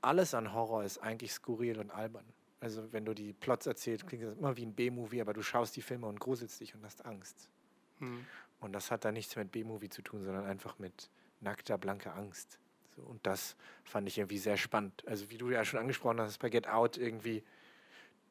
alles 0.00 0.32
an 0.34 0.54
Horror 0.54 0.84
ist 0.84 0.98
eigentlich 0.98 1.32
skurril 1.32 1.78
und 1.78 1.90
albern. 1.90 2.24
Also 2.60 2.92
wenn 2.92 3.04
du 3.04 3.14
die 3.14 3.32
Plots 3.32 3.66
erzählst, 3.66 4.06
klingt 4.06 4.24
das 4.24 4.36
immer 4.36 4.56
wie 4.56 4.64
ein 4.64 4.74
B-Movie, 4.74 5.20
aber 5.20 5.34
du 5.34 5.42
schaust 5.42 5.76
die 5.76 5.82
Filme 5.82 6.06
und 6.06 6.18
gruselst 6.18 6.60
dich 6.60 6.74
und 6.74 6.84
hast 6.84 7.04
Angst. 7.04 7.50
Hm. 7.98 8.24
Und 8.60 8.72
das 8.72 8.90
hat 8.90 9.04
dann 9.04 9.14
nichts 9.14 9.36
mit 9.36 9.52
B-Movie 9.52 9.90
zu 9.90 10.02
tun, 10.02 10.24
sondern 10.24 10.46
einfach 10.46 10.78
mit 10.78 11.10
nackter, 11.40 11.76
blanker 11.76 12.16
Angst. 12.16 12.58
So, 12.96 13.02
und 13.02 13.26
das 13.26 13.56
fand 13.84 14.08
ich 14.08 14.18
irgendwie 14.18 14.38
sehr 14.38 14.56
spannend. 14.56 15.06
Also 15.06 15.30
wie 15.30 15.36
du 15.36 15.50
ja 15.50 15.64
schon 15.64 15.80
angesprochen 15.80 16.20
hast, 16.20 16.38
bei 16.38 16.48
Get 16.48 16.66
Out 16.66 16.96
irgendwie, 16.96 17.44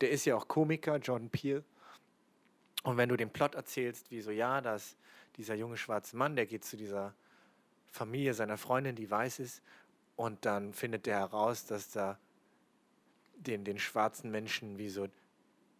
der 0.01 0.09
ist 0.09 0.25
ja 0.25 0.35
auch 0.35 0.47
Komiker, 0.47 0.97
Jordan 0.97 1.29
Peele. 1.29 1.63
Und 2.83 2.97
wenn 2.97 3.09
du 3.09 3.17
den 3.17 3.29
Plot 3.29 3.55
erzählst, 3.55 4.09
wie 4.11 4.21
so, 4.21 4.31
ja, 4.31 4.61
dass 4.61 4.97
dieser 5.37 5.55
junge 5.55 5.77
schwarze 5.77 6.17
Mann, 6.17 6.35
der 6.35 6.45
geht 6.45 6.65
zu 6.65 6.77
dieser 6.77 7.13
Familie 7.87 8.33
seiner 8.33 8.57
Freundin, 8.57 8.95
die 8.95 9.09
weiß 9.09 9.39
ist, 9.39 9.61
und 10.15 10.45
dann 10.45 10.73
findet 10.73 11.05
der 11.05 11.19
heraus, 11.19 11.65
dass 11.65 11.91
da 11.91 12.17
den, 13.47 13.63
den 13.63 13.79
schwarzen 13.79 14.31
Menschen 14.31 14.77
wie 14.77 14.89
so 14.89 15.07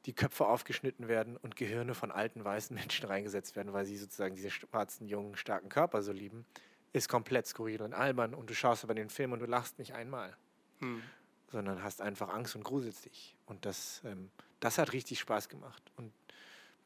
die 0.06 0.14
Köpfe 0.14 0.46
aufgeschnitten 0.46 1.08
werden 1.08 1.36
und 1.38 1.56
Gehirne 1.56 1.96
von 1.96 2.12
alten 2.12 2.44
weißen 2.44 2.76
Menschen 2.76 3.06
reingesetzt 3.08 3.56
werden, 3.56 3.74
weil 3.74 3.86
sie 3.86 3.98
sozusagen 3.98 4.36
diese 4.36 4.52
schwarzen, 4.52 5.08
jungen, 5.08 5.36
starken 5.36 5.70
Körper 5.70 6.02
so 6.02 6.12
lieben, 6.12 6.46
ist 6.94 7.10
komplett 7.10 7.48
skurril 7.48 7.82
und 7.82 7.94
albern. 7.94 8.34
Und 8.34 8.50
du 8.50 8.56
schaust 8.56 8.84
aber 8.84 8.94
den 8.94 9.10
Film 9.10 9.34
und 9.34 9.40
du 9.40 9.46
lachst 9.46 9.80
nicht 9.80 9.94
einmal, 9.94 10.36
Hm. 10.80 11.02
sondern 11.52 11.84
hast 11.84 12.02
einfach 12.02 12.30
Angst 12.30 12.56
und 12.56 12.64
gruselst 12.64 13.06
dich. 13.06 13.36
Und 13.46 13.66
das, 13.66 14.02
ähm, 14.06 14.30
das 14.60 14.78
hat 14.78 14.94
richtig 14.94 15.20
Spaß 15.20 15.50
gemacht. 15.50 15.92
Und 15.98 16.14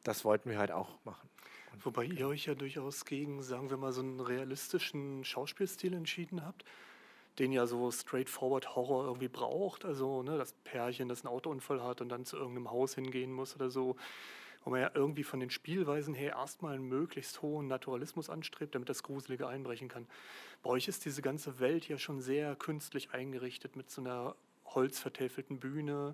das 0.03 0.23
wollten 0.23 0.49
wir 0.49 0.57
halt 0.57 0.71
auch 0.71 1.03
machen. 1.03 1.29
Und 1.73 1.85
Wobei 1.85 2.05
ihr 2.05 2.27
euch 2.27 2.45
ja 2.45 2.55
durchaus 2.55 3.05
gegen, 3.05 3.41
sagen 3.43 3.69
wir 3.69 3.77
mal, 3.77 3.91
so 3.91 4.01
einen 4.01 4.19
realistischen 4.19 5.23
Schauspielstil 5.23 5.93
entschieden 5.93 6.45
habt, 6.45 6.65
den 7.39 7.51
ja 7.51 7.65
so 7.65 7.91
straightforward 7.91 8.75
Horror 8.75 9.05
irgendwie 9.05 9.27
braucht. 9.27 9.85
Also 9.85 10.23
ne, 10.23 10.37
das 10.37 10.53
Pärchen, 10.63 11.09
das 11.09 11.25
einen 11.25 11.33
Autounfall 11.33 11.83
hat 11.83 12.01
und 12.01 12.09
dann 12.09 12.25
zu 12.25 12.37
irgendeinem 12.37 12.69
Haus 12.69 12.95
hingehen 12.95 13.31
muss 13.31 13.55
oder 13.55 13.69
so. 13.69 13.95
wo 14.65 14.71
man 14.71 14.81
ja 14.81 14.91
irgendwie 14.93 15.23
von 15.23 15.39
den 15.39 15.49
Spielweisen 15.49 16.13
her 16.13 16.33
erstmal 16.33 16.75
einen 16.75 16.87
möglichst 16.87 17.41
hohen 17.41 17.67
Naturalismus 17.67 18.29
anstrebt, 18.29 18.75
damit 18.75 18.89
das 18.89 19.03
Gruselige 19.03 19.47
einbrechen 19.47 19.87
kann. 19.87 20.05
Bei 20.63 20.71
euch 20.71 20.89
ist 20.89 21.05
diese 21.05 21.21
ganze 21.21 21.59
Welt 21.59 21.87
ja 21.87 21.97
schon 21.97 22.19
sehr 22.19 22.55
künstlich 22.57 23.11
eingerichtet 23.11 23.77
mit 23.77 23.89
so 23.89 24.01
einer 24.01 24.35
holzvertäfelten 24.65 25.59
Bühne, 25.59 26.13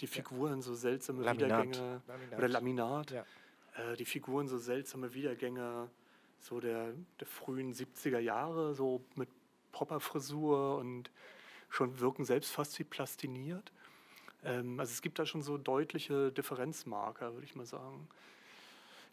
die 0.00 0.06
Figuren 0.06 0.56
ja. 0.56 0.62
so 0.62 0.74
seltsame 0.74 1.24
Laminat. 1.24 1.66
Wiedergänge 1.66 2.02
Laminat. 2.06 2.38
oder 2.38 2.48
Laminat, 2.48 3.10
ja. 3.10 3.24
äh, 3.76 3.96
die 3.96 4.04
Figuren 4.04 4.48
so 4.48 4.58
seltsame 4.58 5.12
Wiedergänge 5.12 5.90
so 6.38 6.60
der, 6.60 6.94
der 7.18 7.26
frühen 7.26 7.74
70er 7.74 8.18
Jahre, 8.18 8.74
so 8.74 9.02
mit 9.14 9.28
Popperfrisur 9.72 10.76
und 10.76 11.10
schon 11.68 12.00
wirken 12.00 12.24
selbst 12.24 12.50
fast 12.50 12.78
wie 12.78 12.84
plastiniert. 12.84 13.72
Ähm, 14.44 14.78
also 14.80 14.90
es 14.90 15.02
gibt 15.02 15.18
da 15.18 15.26
schon 15.26 15.42
so 15.42 15.58
deutliche 15.58 16.32
Differenzmarker, 16.32 17.34
würde 17.34 17.46
ich 17.46 17.54
mal 17.54 17.66
sagen. 17.66 18.08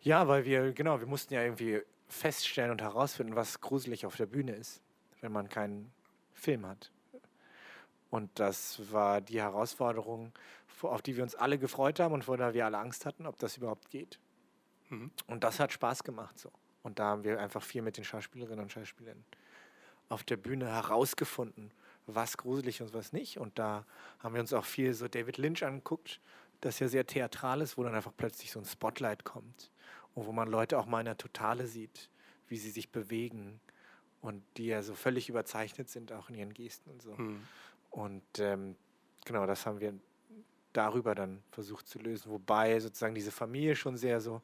Ja, 0.02 0.28
weil 0.28 0.46
wir, 0.46 0.72
genau, 0.74 1.00
wir 1.00 1.08
mussten 1.08 1.34
ja 1.34 1.44
irgendwie 1.44 1.82
feststellen 2.08 2.72
und 2.72 2.82
herausfinden, 2.82 3.36
was 3.36 3.62
gruselig 3.62 4.06
auf 4.06 4.16
der 4.16 4.26
Bühne 4.26 4.54
ist, 4.54 4.82
wenn 5.22 5.32
man 5.32 5.50
keinen 5.50 5.92
Film 6.34 6.66
hat. 6.66 6.92
Und 8.10 8.40
das 8.40 8.92
war 8.92 9.20
die 9.20 9.42
Herausforderung, 9.42 10.32
auf 10.82 11.02
die 11.02 11.18
wir 11.18 11.24
uns 11.24 11.36
alle 11.36 11.58
gefreut 11.58 12.00
haben 12.00 12.14
und 12.14 12.24
vor 12.24 12.38
der 12.38 12.54
wir 12.54 12.66
alle 12.66 12.78
Angst 12.78 13.06
hatten, 13.06 13.26
ob 13.26 13.38
das 13.40 13.58
überhaupt 13.58 13.90
geht. 13.90 14.20
Mhm. 14.90 15.12
Und 15.26 15.44
das 15.44 15.60
hat 15.60 15.74
Spaß 15.74 16.04
gemacht 16.04 16.40
so. 16.40 16.52
Und 16.84 17.00
da 17.00 17.06
haben 17.06 17.24
wir 17.26 17.40
einfach 17.40 17.62
viel 17.62 17.82
mit 17.82 17.98
den 17.98 18.06
Schauspielerinnen 18.06 18.64
und 18.64 18.72
Schauspielern 18.72 19.26
auf 20.10 20.24
der 20.24 20.38
Bühne 20.38 20.68
herausgefunden, 20.68 21.72
was 22.06 22.38
gruselig 22.38 22.82
und 22.82 22.94
was 22.94 23.14
nicht. 23.14 23.38
Und 23.38 23.60
da 23.60 23.86
haben 24.20 24.34
wir 24.34 24.42
uns 24.42 24.54
auch 24.54 24.66
viel 24.66 24.94
so 24.94 25.08
David 25.08 25.38
Lynch 25.38 25.64
angeguckt, 25.64 26.22
das 26.62 26.80
ja 26.80 26.88
sehr 26.88 27.06
theatral 27.06 27.62
ist, 27.62 27.78
wo 27.78 27.84
dann 27.84 27.96
einfach 27.96 28.14
plötzlich 28.16 28.52
so 28.52 28.60
ein 28.60 28.66
Spotlight 28.66 29.24
kommt 29.24 29.72
und 30.16 30.26
wo 30.26 30.32
man 30.32 30.48
Leute 30.48 30.80
auch 30.80 30.86
mal 30.86 31.00
in 31.00 31.06
der 31.06 31.18
Totale 31.18 31.68
sieht, 31.68 32.10
wie 32.48 32.58
sie 32.58 32.72
sich 32.72 32.92
bewegen 32.92 33.60
und 34.22 34.44
die 34.58 34.68
ja 34.68 34.82
so 34.82 34.96
völlig 34.96 35.30
überzeichnet 35.30 35.90
sind, 35.90 36.12
auch 36.12 36.30
in 36.30 36.36
ihren 36.36 36.54
Gesten 36.54 36.90
und 36.90 37.02
so. 37.02 37.14
Mhm. 37.16 37.48
Und 37.92 38.40
ähm, 38.40 38.76
genau, 39.26 39.46
das 39.46 39.66
haben 39.66 39.80
wir 39.80 39.94
darüber 40.74 41.16
dann 41.16 41.44
versucht 41.52 41.88
zu 41.88 42.00
lösen, 42.00 42.32
wobei 42.32 42.80
sozusagen 42.80 43.16
diese 43.16 43.32
Familie 43.32 43.76
schon 43.76 43.98
sehr 43.98 44.22
so 44.22 44.42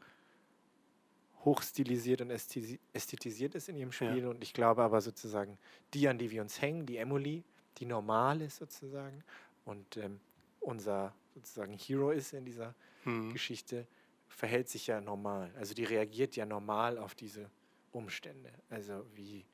hochstilisiert 1.45 2.21
und 2.21 2.29
ästhetisiert 2.29 3.55
ist 3.55 3.69
in 3.69 3.75
ihrem 3.75 3.91
Spiel. 3.91 4.23
Ja. 4.23 4.29
Und 4.29 4.43
ich 4.43 4.53
glaube 4.53 4.83
aber 4.83 5.01
sozusagen, 5.01 5.57
die, 5.93 6.07
an 6.07 6.17
die 6.17 6.31
wir 6.31 6.41
uns 6.41 6.61
hängen, 6.61 6.85
die 6.85 6.97
Emily, 6.97 7.43
die 7.77 7.85
normal 7.85 8.41
ist 8.41 8.57
sozusagen 8.57 9.23
und 9.65 9.97
ähm, 9.97 10.19
unser 10.59 11.13
sozusagen 11.35 11.73
Hero 11.73 12.11
ist 12.11 12.33
in 12.33 12.45
dieser 12.45 12.75
mhm. 13.05 13.33
Geschichte, 13.33 13.87
verhält 14.27 14.69
sich 14.69 14.87
ja 14.87 15.01
normal. 15.01 15.51
Also 15.57 15.73
die 15.73 15.83
reagiert 15.83 16.35
ja 16.35 16.45
normal 16.45 16.97
auf 16.97 17.15
diese 17.15 17.49
Umstände. 17.91 18.51
Also 18.69 19.05
wie, 19.13 19.45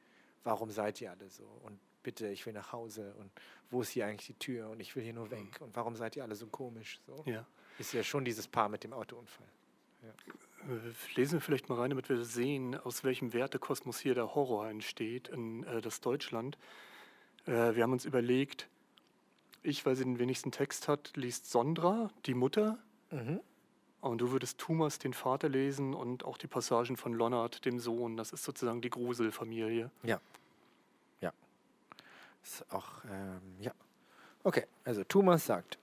warum 0.43 0.69
seid 0.71 1.01
ihr 1.01 1.11
alle 1.11 1.29
so? 1.29 1.43
Und 1.63 1.79
bitte, 2.03 2.27
ich 2.27 2.45
will 2.45 2.53
nach 2.53 2.71
Hause 2.71 3.13
und 3.15 3.31
wo 3.71 3.81
ist 3.81 3.89
hier 3.89 4.05
eigentlich 4.05 4.27
die 4.27 4.39
Tür 4.39 4.69
und 4.69 4.79
ich 4.79 4.95
will 4.95 5.03
hier 5.03 5.13
nur 5.13 5.29
weg 5.31 5.59
mhm. 5.59 5.67
und 5.67 5.75
warum 5.75 5.95
seid 5.95 6.15
ihr 6.15 6.23
alle 6.23 6.35
so 6.35 6.47
komisch? 6.47 6.99
So. 7.05 7.23
Ja. 7.25 7.45
Ist 7.77 7.93
ja 7.93 8.03
schon 8.03 8.25
dieses 8.25 8.47
Paar 8.47 8.69
mit 8.69 8.83
dem 8.83 8.93
Autounfall. 8.93 9.47
Ja. 10.01 10.09
Äh, 10.73 11.15
lesen 11.15 11.33
wir 11.33 11.41
vielleicht 11.41 11.69
mal 11.69 11.79
rein, 11.79 11.89
damit 11.89 12.09
wir 12.09 12.23
sehen, 12.23 12.75
aus 12.75 13.03
welchem 13.03 13.33
Wertekosmos 13.33 13.99
hier 13.99 14.15
der 14.15 14.35
Horror 14.35 14.67
entsteht 14.67 15.27
in 15.27 15.63
äh, 15.63 15.81
das 15.81 16.01
Deutschland. 16.01 16.57
Äh, 17.45 17.75
wir 17.75 17.83
haben 17.83 17.93
uns 17.93 18.05
überlegt, 18.05 18.67
ich, 19.63 19.85
weil 19.85 19.95
sie 19.95 20.03
den 20.03 20.19
wenigsten 20.19 20.51
Text 20.51 20.87
hat, 20.87 21.11
liest 21.15 21.49
Sondra, 21.49 22.09
die 22.25 22.33
Mutter. 22.33 22.77
Mhm. 23.11 23.41
Und 24.01 24.21
du 24.21 24.31
würdest 24.31 24.57
Thomas, 24.57 24.97
den 24.97 25.13
Vater, 25.13 25.49
lesen 25.49 25.93
und 25.93 26.23
auch 26.23 26.37
die 26.37 26.47
Passagen 26.47 26.95
von 26.95 27.13
Lonnert, 27.13 27.65
dem 27.65 27.79
Sohn. 27.79 28.15
Das 28.15 28.31
ist 28.31 28.43
sozusagen 28.43 28.81
die 28.81 28.89
Gruselfamilie. 28.89 29.91
Ja. 30.03 30.21
Ja. 31.19 31.33
Ist 32.41 32.71
auch, 32.71 33.03
ähm, 33.11 33.41
ja. 33.59 33.73
Okay, 34.43 34.65
also 34.85 35.03
Thomas 35.03 35.45
sagt, 35.45 35.77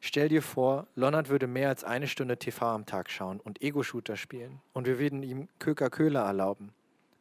stell 0.00 0.28
dir 0.28 0.42
vor, 0.42 0.86
Lonnert 0.94 1.28
würde 1.28 1.46
mehr 1.46 1.68
als 1.68 1.84
eine 1.84 2.08
Stunde 2.08 2.38
TV 2.38 2.66
am 2.66 2.86
Tag 2.86 3.10
schauen 3.10 3.40
und 3.40 3.62
Ego-Shooter 3.62 4.16
spielen 4.16 4.60
und 4.72 4.86
wir 4.86 4.98
würden 4.98 5.22
ihm 5.22 5.48
Köker-Köhler 5.58 6.22
erlauben. 6.22 6.72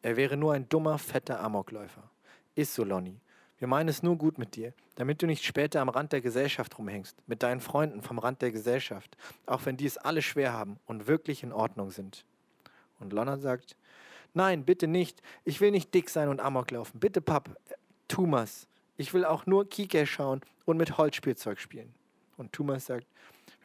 Er 0.02 0.16
wäre 0.18 0.38
nur 0.38 0.54
ein 0.54 0.68
dummer, 0.70 0.98
fetter 0.98 1.40
Amokläufer. 1.40 2.10
Ist 2.56 2.74
so, 2.74 2.84
Lonny. 2.84 3.20
Wir 3.58 3.68
meinen 3.68 3.90
es 3.90 4.04
nur 4.04 4.16
gut 4.16 4.38
mit 4.38 4.56
dir, 4.56 4.74
damit 4.96 5.22
du 5.22 5.28
nicht 5.28 5.44
später 5.44 5.82
am 5.82 5.90
Rand 5.90 6.14
der 6.14 6.22
Gesellschaft 6.22 6.78
rumhängst, 6.78 7.18
mit 7.28 7.44
deinen 7.44 7.60
Freunden 7.60 8.02
vom 8.02 8.18
Rand 8.18 8.42
der 8.42 8.52
Gesellschaft, 8.52 9.18
auch 9.46 9.66
wenn 9.66 9.76
die 9.76 9.86
es 9.86 9.98
alle 9.98 10.22
schwer 10.22 10.54
haben 10.54 10.80
und 10.86 11.08
wirklich 11.08 11.44
in 11.44 11.52
Ordnung 11.52 11.92
sind. 11.92 12.24
Und 13.00 13.12
Lonnert 13.12 13.42
sagt, 13.42 13.76
nein, 14.34 14.64
bitte 14.64 14.88
nicht, 14.88 15.22
ich 15.44 15.60
will 15.60 15.72
nicht 15.72 15.94
dick 15.94 16.10
sein 16.10 16.30
und 16.30 16.40
Amok 16.40 16.72
laufen, 16.72 17.00
bitte 17.00 17.20
Papp, 17.20 17.50
äh, 17.70 17.74
Thomas, 18.08 18.68
ich 18.96 19.14
will 19.14 19.26
auch 19.26 19.46
nur 19.46 19.70
Kike 19.70 20.08
schauen 20.08 20.42
und 20.66 20.78
mit 20.78 20.98
Holzspielzeug 20.98 21.60
spielen. 21.60 21.94
Und 22.40 22.54
Thomas 22.54 22.86
sagt, 22.86 23.06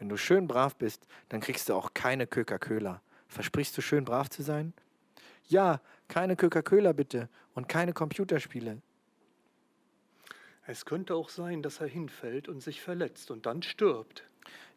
wenn 0.01 0.09
du 0.09 0.17
schön 0.17 0.49
brav 0.49 0.75
bist, 0.75 1.07
dann 1.29 1.41
kriegst 1.41 1.69
du 1.69 1.75
auch 1.75 1.95
keine 1.95 2.27
Köker-Köhler. 2.27 3.01
Versprichst 3.29 3.79
du 3.79 3.83
schön 3.83 4.05
brav 4.05 4.29
zu 4.29 4.43
sein? 4.43 4.73
Ja, 5.47 5.81
keine 6.09 6.35
Köker-Köhler 6.35 6.93
bitte 6.93 7.29
und 7.55 7.69
keine 7.69 7.93
Computerspiele. 7.93 8.83
Es 10.67 10.85
könnte 10.87 11.15
auch 11.15 11.29
sein, 11.29 11.63
dass 11.63 11.81
er 11.81 11.87
hinfällt 11.87 12.49
und 12.49 12.63
sich 12.63 12.81
verletzt 12.81 13.31
und 13.31 13.47
dann 13.47 13.63
stirbt. 13.63 14.25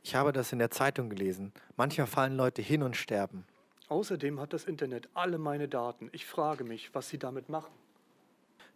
Ich 0.04 0.14
habe 0.14 0.32
das 0.32 0.52
in 0.52 0.60
der 0.60 0.70
Zeitung 0.70 1.10
gelesen. 1.10 1.52
Manchmal 1.76 2.08
fallen 2.08 2.38
Leute 2.38 2.62
hin 2.62 2.84
und 2.84 2.95
sterben. 2.95 3.45
Außerdem 3.89 4.39
hat 4.39 4.54
das 4.54 4.66
Internet 4.66 5.10
alle 5.16 5.39
meine 5.39 5.68
Daten. 5.68 6.10
Ich 6.12 6.28
frage 6.28 6.64
mich, 6.64 6.93
was 6.93 7.10
sie 7.10 7.18
damit 7.18 7.50
machen. 7.50 7.74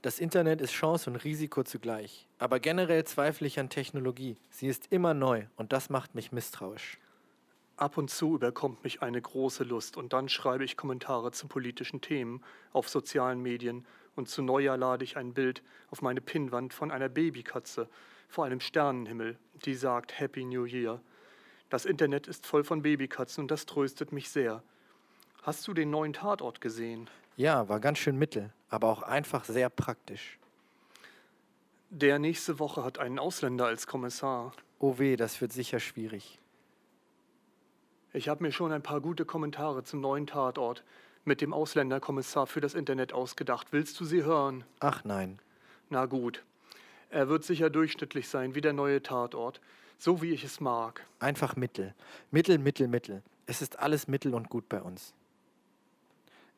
Das 0.02 0.18
Internet 0.18 0.62
ist 0.62 0.72
Chance 0.72 1.12
und 1.12 1.18
Risiko 1.18 1.62
zugleich. 1.62 2.28
Aber 2.40 2.60
generell 2.60 3.04
zweifle 3.04 3.46
ich 3.46 3.60
an 3.60 3.70
Technologie. 3.70 4.36
Sie 4.50 4.66
ist 4.66 4.92
immer 4.92 5.14
neu 5.14 5.46
und 5.58 5.74
das 5.74 5.92
macht 5.92 6.16
mich 6.16 6.32
misstrauisch. 6.32 6.98
Ab 7.78 7.98
und 8.00 8.10
zu 8.10 8.34
überkommt 8.34 8.84
mich 8.84 9.04
eine 9.04 9.22
große 9.22 9.64
Lust 9.64 9.98
und 9.98 10.12
dann 10.14 10.28
schreibe 10.28 10.64
ich 10.64 10.76
Kommentare 10.76 11.32
zu 11.32 11.48
politischen 11.48 12.02
Themen 12.02 12.44
auf 12.74 12.90
sozialen 12.90 13.44
Medien 13.44 13.86
und 14.16 14.28
zu 14.28 14.42
Neujahr 14.42 14.76
lade 14.76 15.04
ich 15.04 15.18
ein 15.18 15.36
Bild 15.36 15.62
auf 15.92 16.02
meine 16.02 16.22
Pinnwand 16.22 16.74
von 16.74 16.90
einer 16.90 17.10
Babykatze 17.10 17.88
vor 18.28 18.46
einem 18.46 18.60
Sternenhimmel, 18.60 19.38
die 19.66 19.76
sagt 19.76 20.20
Happy 20.20 20.46
New 20.46 20.66
Year. 20.66 21.00
Das 21.70 21.86
Internet 21.86 22.26
ist 22.26 22.48
voll 22.48 22.64
von 22.64 22.82
Babykatzen 22.82 23.44
und 23.44 23.52
das 23.52 23.68
tröstet 23.68 24.12
mich 24.12 24.32
sehr. 24.32 24.64
Hast 25.44 25.68
du 25.68 25.76
den 25.76 25.92
neuen 25.92 26.14
Tatort 26.14 26.60
gesehen? 26.60 27.08
Ja, 27.38 27.70
war 27.70 27.80
ganz 27.80 27.98
schön 27.98 28.18
mittel, 28.18 28.52
aber 28.70 28.90
auch 28.90 29.04
einfach 29.04 29.46
sehr 29.46 29.70
praktisch. 29.70 30.38
Der 31.90 32.20
nächste 32.20 32.60
Woche 32.60 32.84
hat 32.84 33.00
einen 33.00 33.20
Ausländer 33.20 33.66
als 33.66 33.88
Kommissar. 33.88 34.54
Oh 34.80 34.98
weh, 34.98 35.16
das 35.16 35.42
wird 35.42 35.52
sicher 35.52 35.80
schwierig. 35.80 36.40
Ich 38.14 38.30
habe 38.30 38.44
mir 38.44 38.52
schon 38.52 38.72
ein 38.72 38.82
paar 38.82 39.02
gute 39.02 39.26
Kommentare 39.26 39.84
zum 39.84 40.02
neuen 40.02 40.28
Tatort 40.28 40.84
mit 41.24 41.42
dem 41.42 41.54
Ausländerkommissar 41.54 42.48
für 42.48 42.62
das 42.62 42.74
Internet 42.74 43.14
ausgedacht. 43.14 43.68
Willst 43.72 44.00
du 44.00 44.06
sie 44.06 44.24
hören? 44.24 44.64
Ach 44.80 45.04
nein. 45.04 45.40
Na 45.90 46.06
gut. 46.06 46.44
Er 47.10 47.30
wird 47.30 47.44
sicher 47.44 47.70
durchschnittlich 47.70 48.28
sein, 48.28 48.56
wie 48.56 48.62
der 48.62 48.74
neue 48.74 49.04
Tatort. 49.04 49.62
So 49.98 50.22
wie 50.22 50.32
ich 50.32 50.44
es 50.44 50.60
mag. 50.60 51.06
Einfach 51.20 51.56
Mittel. 51.56 51.94
Mittel, 52.32 52.58
Mittel, 52.58 52.88
Mittel. 52.88 53.22
Es 53.46 53.62
ist 53.62 53.80
alles 53.80 54.08
Mittel 54.08 54.34
und 54.34 54.50
gut 54.50 54.68
bei 54.68 54.82
uns. 54.82 55.14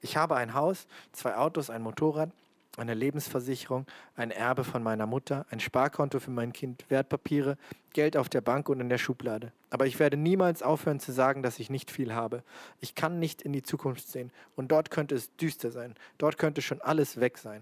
Ich 0.03 0.17
habe 0.17 0.35
ein 0.35 0.53
Haus, 0.53 0.85
zwei 1.13 1.37
Autos, 1.37 1.69
ein 1.69 1.81
Motorrad, 1.81 2.29
eine 2.75 2.93
Lebensversicherung, 2.93 3.85
ein 4.17 4.31
Erbe 4.31 4.65
von 4.65 4.83
meiner 4.83 5.05
Mutter, 5.05 5.45
ein 5.49 5.61
Sparkonto 5.61 6.19
für 6.19 6.29
mein 6.29 6.51
Kind, 6.51 6.83
Wertpapiere, 6.89 7.57
Geld 7.93 8.17
auf 8.17 8.27
der 8.27 8.41
Bank 8.41 8.67
und 8.67 8.81
in 8.81 8.89
der 8.89 8.97
Schublade. 8.97 9.53
Aber 9.69 9.85
ich 9.85 9.99
werde 9.99 10.17
niemals 10.17 10.61
aufhören 10.61 10.99
zu 10.99 11.13
sagen, 11.13 11.41
dass 11.41 11.57
ich 11.57 11.69
nicht 11.69 11.89
viel 11.89 12.13
habe. 12.13 12.43
Ich 12.81 12.95
kann 12.95 13.19
nicht 13.19 13.43
in 13.43 13.53
die 13.53 13.63
Zukunft 13.63 14.05
sehen. 14.05 14.29
Und 14.57 14.73
dort 14.73 14.91
könnte 14.91 15.15
es 15.15 15.33
düster 15.37 15.71
sein. 15.71 15.95
Dort 16.17 16.37
könnte 16.37 16.61
schon 16.61 16.81
alles 16.81 17.21
weg 17.21 17.37
sein. 17.37 17.61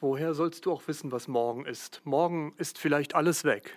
Woher 0.00 0.34
sollst 0.34 0.66
du 0.66 0.72
auch 0.72 0.86
wissen, 0.86 1.12
was 1.12 1.28
morgen 1.28 1.64
ist? 1.64 2.02
Morgen 2.04 2.52
ist 2.58 2.78
vielleicht 2.78 3.14
alles 3.14 3.44
weg. 3.44 3.74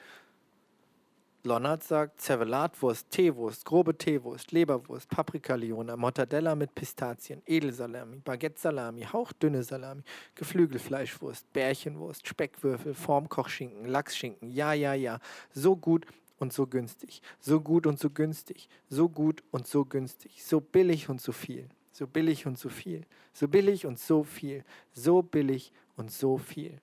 Lonnert 1.48 1.82
sagt 1.82 2.20
Zervelatwurst, 2.20 3.10
Teewurst, 3.10 3.64
grobe 3.64 3.98
Teewurst, 3.98 4.52
Leberwurst, 4.52 5.10
Paprikalione, 5.10 5.96
Mortadella 5.96 6.56
mit 6.56 6.76
Pistazien, 6.76 7.42
Edelsalami, 7.46 8.18
Baguette-Salami, 8.18 9.04
hauchdünne 9.04 9.64
Salami, 9.64 10.02
Geflügelfleischwurst, 10.36 11.52
Bärchenwurst, 11.54 12.28
Speckwürfel, 12.28 12.94
Formkochschinken, 12.94 13.86
Lachsschinken, 13.86 14.52
ja, 14.52 14.74
ja, 14.74 14.94
ja, 14.94 15.20
so 15.54 15.78
gut 15.78 16.06
und 16.38 16.52
so 16.52 16.68
günstig, 16.68 17.22
so 17.40 17.62
gut 17.62 17.88
und 17.88 17.98
so 17.98 18.10
günstig, 18.10 18.68
so 18.90 19.08
gut 19.08 19.42
und 19.52 19.68
so 19.68 19.86
günstig, 19.86 20.44
so 20.44 20.60
billig 20.60 21.08
und 21.08 21.22
so 21.22 21.32
viel, 21.32 21.70
so 21.94 22.08
billig 22.08 22.46
und 22.46 22.60
so 22.60 22.68
viel, 22.68 23.06
so 23.32 23.48
billig 23.48 23.86
und 23.86 24.00
so 24.00 24.26
viel, 24.26 24.66
so 24.92 25.22
billig 25.22 25.72
und 25.96 26.12
so 26.12 26.38
viel. 26.38 26.82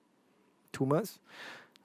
Thomas, 0.72 1.20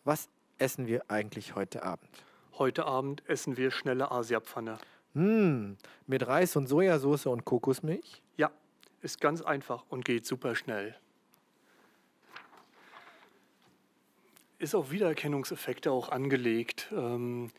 was 0.06 0.30
essen 0.58 0.88
wir 0.88 1.04
eigentlich 1.12 1.56
heute 1.56 1.84
Abend? 1.84 2.29
Heute 2.60 2.84
Abend 2.84 3.24
essen 3.26 3.56
wir 3.56 3.72
schnelle 3.72 4.12
Asiapfanne. 4.12 4.80
Hm, 5.14 5.78
mit 6.08 6.28
Reis 6.28 6.58
und 6.58 6.68
Sojasauce 6.68 7.28
und 7.28 7.46
Kokosmilch? 7.46 8.22
Ja, 8.36 8.52
ist 9.02 9.22
ganz 9.22 9.42
einfach 9.42 9.86
und 9.88 10.04
geht 10.04 10.26
super 10.26 10.56
schnell. 10.56 10.94
Ist 14.58 14.76
auf 14.76 14.92
Wiedererkennungseffekte 14.92 15.90
auch 15.90 16.10
angelegt. 16.10 16.90
Ähm, 16.92 17.50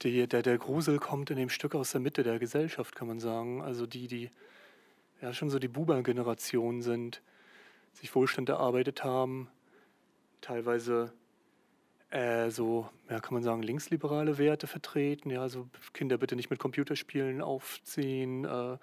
die, 0.00 0.26
der, 0.26 0.40
der 0.40 0.56
Grusel 0.56 0.98
kommt 0.98 1.28
in 1.28 1.36
dem 1.36 1.50
Stück 1.50 1.74
aus 1.74 1.90
der 1.90 2.00
Mitte 2.00 2.22
der 2.22 2.38
Gesellschaft, 2.38 2.94
kann 2.96 3.08
man 3.08 3.20
sagen. 3.20 3.60
Also 3.60 3.86
die, 3.86 4.06
die 4.06 4.30
ja 5.20 5.34
schon 5.34 5.50
so 5.50 5.58
die 5.58 5.68
Buber-Generation 5.68 6.80
sind, 6.80 7.20
sich 7.92 8.14
Wohlstand 8.14 8.48
erarbeitet 8.48 9.04
haben, 9.04 9.50
teilweise 10.40 11.12
äh, 12.12 12.50
so, 12.50 12.90
ja, 13.08 13.20
kann 13.20 13.32
man 13.32 13.42
sagen, 13.42 13.62
linksliberale 13.62 14.36
Werte 14.36 14.66
vertreten. 14.66 15.30
Ja, 15.30 15.40
also 15.40 15.68
Kinder 15.94 16.18
bitte 16.18 16.36
nicht 16.36 16.50
mit 16.50 16.58
Computerspielen 16.58 17.40
aufziehen, 17.40 18.44
äh, 18.44 18.76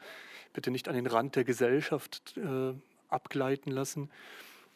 bitte 0.54 0.72
nicht 0.72 0.88
an 0.90 0.96
den 0.96 1.06
Rand 1.06 1.36
der 1.36 1.44
Gesellschaft 1.44 2.36
äh, 2.38 2.74
abgleiten 3.08 3.72
lassen. 3.72 4.10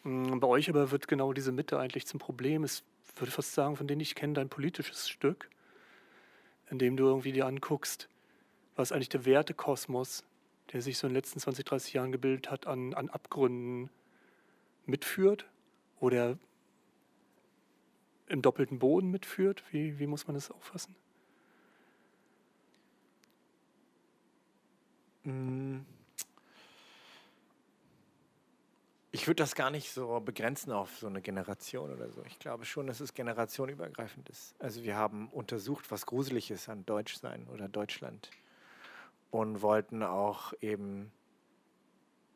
Mm, 0.03 0.37
bei 0.39 0.47
euch 0.47 0.69
aber 0.69 0.91
wird 0.91 1.07
genau 1.07 1.33
diese 1.33 1.51
Mitte 1.51 1.79
eigentlich 1.79 2.05
zum 2.05 2.19
Problem. 2.19 2.63
Ich 2.63 2.83
würde 3.15 3.31
fast 3.31 3.53
sagen, 3.53 3.75
von 3.75 3.87
denen 3.87 4.01
ich 4.01 4.13
kenne, 4.13 4.33
dein 4.33 4.49
politisches 4.49 5.09
Stück, 5.09 5.49
in 6.69 6.77
dem 6.77 6.95
du 6.95 7.05
irgendwie 7.05 7.31
dir 7.31 7.47
anguckst, 7.47 8.07
was 8.75 8.91
eigentlich 8.91 9.09
der 9.09 9.25
Wertekosmos, 9.25 10.23
der 10.71 10.83
sich 10.83 10.99
so 10.99 11.07
in 11.07 11.13
den 11.13 11.17
letzten 11.17 11.39
20, 11.39 11.65
30 11.65 11.93
Jahren 11.93 12.11
gebildet 12.11 12.51
hat, 12.51 12.67
an, 12.67 12.93
an 12.93 13.09
Abgründen 13.09 13.89
mitführt 14.85 15.47
oder 15.99 16.37
im 18.33 18.41
doppelten 18.41 18.79
Boden 18.79 19.11
mitführt? 19.11 19.63
Wie, 19.71 19.99
wie 19.99 20.07
muss 20.07 20.27
man 20.27 20.33
das 20.33 20.51
auffassen? 20.51 20.95
Mm. 25.23 25.81
Ich 29.11 29.27
würde 29.27 29.43
das 29.43 29.53
gar 29.53 29.69
nicht 29.69 29.91
so 29.91 30.19
begrenzen 30.19 30.71
auf 30.71 30.97
so 30.97 31.05
eine 31.05 31.21
Generation 31.21 31.93
oder 31.93 32.09
so. 32.09 32.23
Ich 32.25 32.39
glaube 32.39 32.65
schon, 32.65 32.87
dass 32.87 32.99
es 32.99 33.13
generationenübergreifend 33.13 34.27
ist. 34.29 34.55
Also 34.59 34.81
wir 34.81 34.97
haben 34.97 35.29
untersucht, 35.29 35.91
was 35.91 36.07
gruselig 36.07 36.49
ist 36.49 36.67
an 36.67 36.83
Deutschsein 36.87 37.47
oder 37.49 37.69
Deutschland 37.69 38.31
und 39.29 39.61
wollten 39.61 40.01
auch 40.01 40.53
eben 40.61 41.11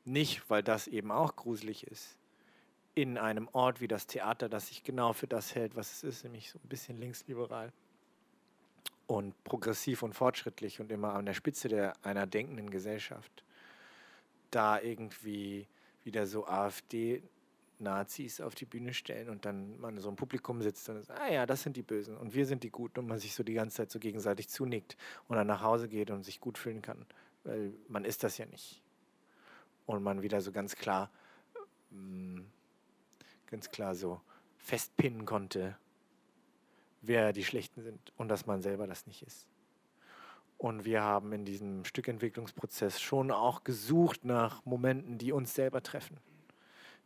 nicht, 0.06 0.48
weil 0.52 0.62
das 0.62 0.86
eben 0.86 1.12
auch 1.12 1.36
gruselig 1.36 1.88
ist, 1.88 2.16
in 2.98 3.20
einem 3.20 3.48
Ort 3.54 3.80
wie 3.80 3.88
das 3.88 4.08
Theater, 4.08 4.50
das 4.50 4.70
sich 4.70 4.82
genau 4.82 5.14
für 5.14 5.28
das 5.28 5.54
hält, 5.54 5.76
was 5.76 5.92
es 5.92 6.04
ist, 6.04 6.24
nämlich 6.24 6.50
so 6.50 6.58
ein 6.58 6.68
bisschen 6.68 6.98
linksliberal 6.98 7.72
und 9.06 9.36
progressiv 9.44 10.02
und 10.02 10.16
fortschrittlich 10.16 10.80
und 10.80 10.92
immer 10.92 11.14
an 11.14 11.28
der 11.28 11.36
Spitze 11.36 11.68
der, 11.68 11.94
einer 12.02 12.26
denkenden 12.26 12.72
Gesellschaft, 12.72 13.44
da 14.50 14.82
irgendwie 14.82 15.68
wieder 16.06 16.26
so 16.26 16.48
AfD 16.48 17.22
Nazis 17.78 18.42
auf 18.42 18.56
die 18.56 18.66
Bühne 18.66 18.96
stellen 18.96 19.30
und 19.30 19.46
dann 19.46 19.80
man 19.80 20.00
so 20.00 20.10
ein 20.10 20.16
Publikum 20.16 20.64
sitzt 20.64 20.90
und 20.90 21.04
sagt, 21.04 21.22
ah 21.22 21.32
ja, 21.32 21.46
das 21.46 21.62
sind 21.62 21.78
die 21.78 21.84
Bösen 21.84 22.18
und 22.18 22.34
wir 22.34 22.48
sind 22.48 22.64
die 22.64 22.72
Guten 22.72 23.02
und 23.02 23.08
man 23.08 23.20
sich 23.20 23.36
so 23.36 23.44
die 23.44 23.54
ganze 23.54 23.78
Zeit 23.78 23.92
so 23.92 24.00
gegenseitig 24.00 24.50
zunickt 24.50 24.98
und 25.28 25.36
dann 25.36 25.46
nach 25.46 25.62
Hause 25.62 25.88
geht 25.88 26.10
und 26.10 26.24
sich 26.24 26.40
gut 26.40 26.58
fühlen 26.58 26.82
kann, 26.82 27.06
weil 27.44 27.76
man 27.90 28.06
ist 28.06 28.24
das 28.24 28.40
ja 28.40 28.48
nicht. 28.48 28.82
Und 29.86 30.02
man 30.02 30.24
wieder 30.24 30.42
so 30.42 30.52
ganz 30.52 30.76
klar 30.76 31.12
mh, 31.92 32.42
mm, 32.42 32.57
ganz 33.48 33.70
klar 33.70 33.96
so 33.96 34.22
festpinnen 34.58 35.26
konnte, 35.26 35.78
wer 37.02 37.34
die 37.34 37.46
Schlechten 37.46 37.82
sind 37.82 38.14
und 38.18 38.30
dass 38.30 38.46
man 38.46 38.62
selber 38.62 38.88
das 38.88 39.08
nicht 39.08 39.24
ist. 39.24 39.48
Und 40.58 40.86
wir 40.86 41.04
haben 41.04 41.32
in 41.34 41.46
diesem 41.46 41.86
Stückentwicklungsprozess 41.86 43.00
schon 43.00 43.32
auch 43.32 43.64
gesucht 43.64 44.26
nach 44.26 44.66
Momenten, 44.66 45.18
die 45.18 45.32
uns 45.32 45.54
selber 45.54 45.84
treffen, 45.84 46.18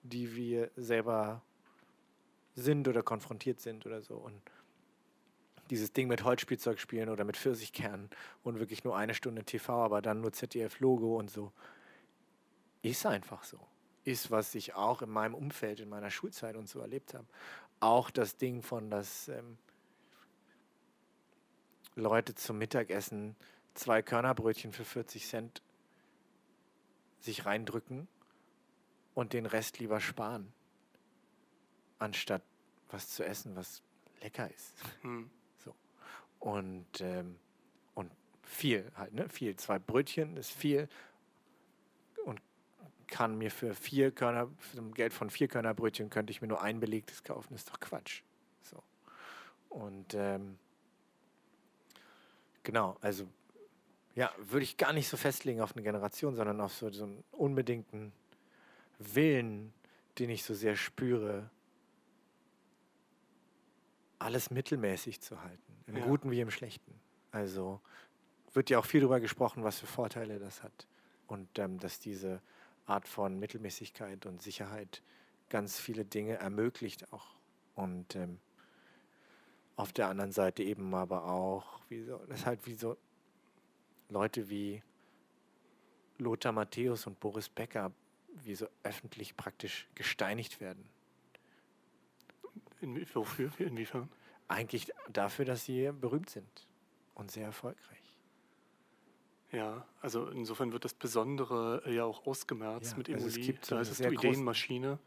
die 0.04 0.36
wir 0.36 0.72
selber 0.78 1.42
sind 2.56 2.88
oder 2.88 3.04
konfrontiert 3.04 3.60
sind 3.60 3.86
oder 3.86 4.02
so. 4.02 4.16
Und 4.16 4.42
dieses 5.70 5.92
Ding 5.94 6.08
mit 6.08 6.24
Holzspielzeug 6.24 6.80
spielen 6.80 7.10
oder 7.10 7.24
mit 7.24 7.38
Pfirsichkernen 7.38 8.10
und 8.44 8.60
wirklich 8.60 8.84
nur 8.84 8.96
eine 8.96 9.14
Stunde 9.14 9.44
TV, 9.44 9.84
aber 9.84 10.02
dann 10.02 10.22
nur 10.22 10.32
ZDF-Logo 10.32 11.18
und 11.18 11.30
so, 11.30 11.52
ist 12.82 13.06
einfach 13.06 13.44
so 13.44 13.60
ist, 14.04 14.32
was 14.32 14.56
ich 14.56 14.74
auch 14.74 15.02
in 15.02 15.10
meinem 15.10 15.36
Umfeld, 15.36 15.80
in 15.80 15.90
meiner 15.90 16.12
Schulzeit 16.12 16.56
und 16.56 16.68
so 16.68 16.80
erlebt 16.80 17.14
habe. 17.14 17.28
Auch 17.80 18.10
das 18.10 18.38
Ding 18.38 18.62
von, 18.62 18.90
dass 18.90 19.28
ähm, 19.28 19.58
Leute 21.96 22.36
zum 22.36 22.58
Mittagessen 22.58 23.36
zwei 23.74 24.02
Körnerbrötchen 24.02 24.74
für 24.74 24.86
40 24.86 25.28
Cent 25.28 25.62
sich 27.20 27.46
reindrücken 27.46 28.08
und 29.14 29.34
den 29.34 29.46
Rest 29.46 29.80
lieber 29.80 30.00
sparen, 30.00 30.52
anstatt 32.00 32.42
was 32.90 33.10
zu 33.10 33.24
essen, 33.24 33.56
was 33.56 33.82
lecker 34.22 34.50
ist. 34.52 34.74
Hm. 35.02 35.30
So. 35.64 35.76
Und, 36.40 37.02
ähm, 37.02 37.38
und 37.94 38.12
viel 38.42 38.92
halt, 38.96 39.14
ne? 39.14 39.30
Viel. 39.30 39.56
Zwei 39.56 39.80
Brötchen 39.80 40.38
ist 40.38 40.52
viel 40.52 40.90
kann 43.12 43.38
mir 43.38 43.52
für 43.52 43.76
vier 43.76 44.10
Körner, 44.10 44.50
für 44.58 44.82
Geld 44.92 45.14
von 45.14 45.30
vier 45.30 45.48
Körnerbrötchen 45.48 46.10
könnte 46.10 46.32
ich 46.32 46.42
mir 46.42 46.48
nur 46.48 46.64
ein 46.64 46.80
belegtes 46.80 47.24
kaufen. 47.24 47.50
Das 47.52 47.62
ist 47.62 47.70
doch 47.70 47.80
Quatsch. 47.80 48.24
So. 48.64 48.82
Und 49.70 50.16
ähm, 50.16 50.58
genau, 52.64 52.98
also 53.02 53.28
ja, 54.16 54.32
würde 54.40 54.64
ich 54.64 54.78
gar 54.78 54.94
nicht 54.94 55.08
so 55.08 55.18
festlegen 55.18 55.62
auf 55.62 55.76
eine 55.76 55.84
Generation, 55.84 56.36
sondern 56.36 56.60
auf 56.62 56.74
so, 56.74 56.90
so 56.90 57.04
einen 57.04 57.24
unbedingten 57.32 58.12
Willen, 58.98 59.74
den 60.18 60.30
ich 60.30 60.44
so 60.44 60.54
sehr 60.54 60.76
spüre, 60.76 61.50
alles 64.20 64.52
mittelmäßig 64.52 65.22
zu 65.22 65.42
halten. 65.42 65.84
Im 65.88 65.98
ja. 65.98 66.06
Guten 66.06 66.32
wie 66.32 66.42
im 66.42 66.52
Schlechten. 66.52 66.94
Also 67.32 67.82
wird 68.54 68.70
ja 68.70 68.80
auch 68.80 68.86
viel 68.86 69.02
darüber 69.02 69.20
gesprochen, 69.20 69.64
was 69.64 69.80
für 69.80 69.88
Vorteile 69.88 70.40
das 70.40 70.64
hat. 70.64 70.88
Und 71.28 71.60
ähm, 71.60 71.80
dass 71.80 72.00
diese 72.00 72.42
Art 72.92 73.08
von 73.08 73.40
Mittelmäßigkeit 73.40 74.26
und 74.26 74.42
Sicherheit 74.42 75.02
ganz 75.50 75.80
viele 75.80 76.06
Dinge 76.06 76.36
ermöglicht 76.36 77.12
auch. 77.14 77.36
Und 77.76 78.16
ähm, 78.16 78.40
auf 79.78 79.94
der 79.94 80.10
anderen 80.10 80.32
Seite 80.32 80.62
eben 80.64 80.94
aber 80.94 81.26
auch, 81.26 81.80
wie 81.90 82.04
so, 82.04 82.18
das 82.30 82.46
halt 82.46 82.66
wie 82.68 82.76
so 82.76 82.98
Leute 84.10 84.50
wie 84.50 84.84
Lothar 86.18 86.52
Matthäus 86.52 87.08
und 87.08 87.20
Boris 87.20 87.50
Becker, 87.50 87.92
wie 88.44 88.56
so 88.56 88.68
öffentlich 88.84 89.36
praktisch 89.36 89.88
gesteinigt 89.96 90.60
werden. 90.60 90.88
In, 92.82 93.06
wofür? 93.14 93.52
Inwiefern? 93.58 94.10
Eigentlich 94.48 94.92
dafür, 95.10 95.46
dass 95.46 95.66
sie 95.66 95.92
berühmt 95.94 96.30
sind 96.30 96.68
und 97.16 97.32
sehr 97.32 97.46
erfolgreich. 97.46 98.01
Ja, 99.52 99.86
also 100.02 100.28
insofern 100.28 100.72
wird 100.72 100.86
das 100.86 100.94
Besondere 100.94 101.84
äh, 101.86 101.96
ja 101.96 102.06
auch 102.06 102.26
ausgemerzt 102.26 102.92
ja, 102.92 102.98
mit 102.98 103.10
also 103.10 103.28
Emuli. 103.28 103.58
Also 103.60 103.76
da 103.76 103.82
ist 103.82 103.92
es 103.92 103.98
die 103.98 104.14
Ideenmaschine. 104.14 105.00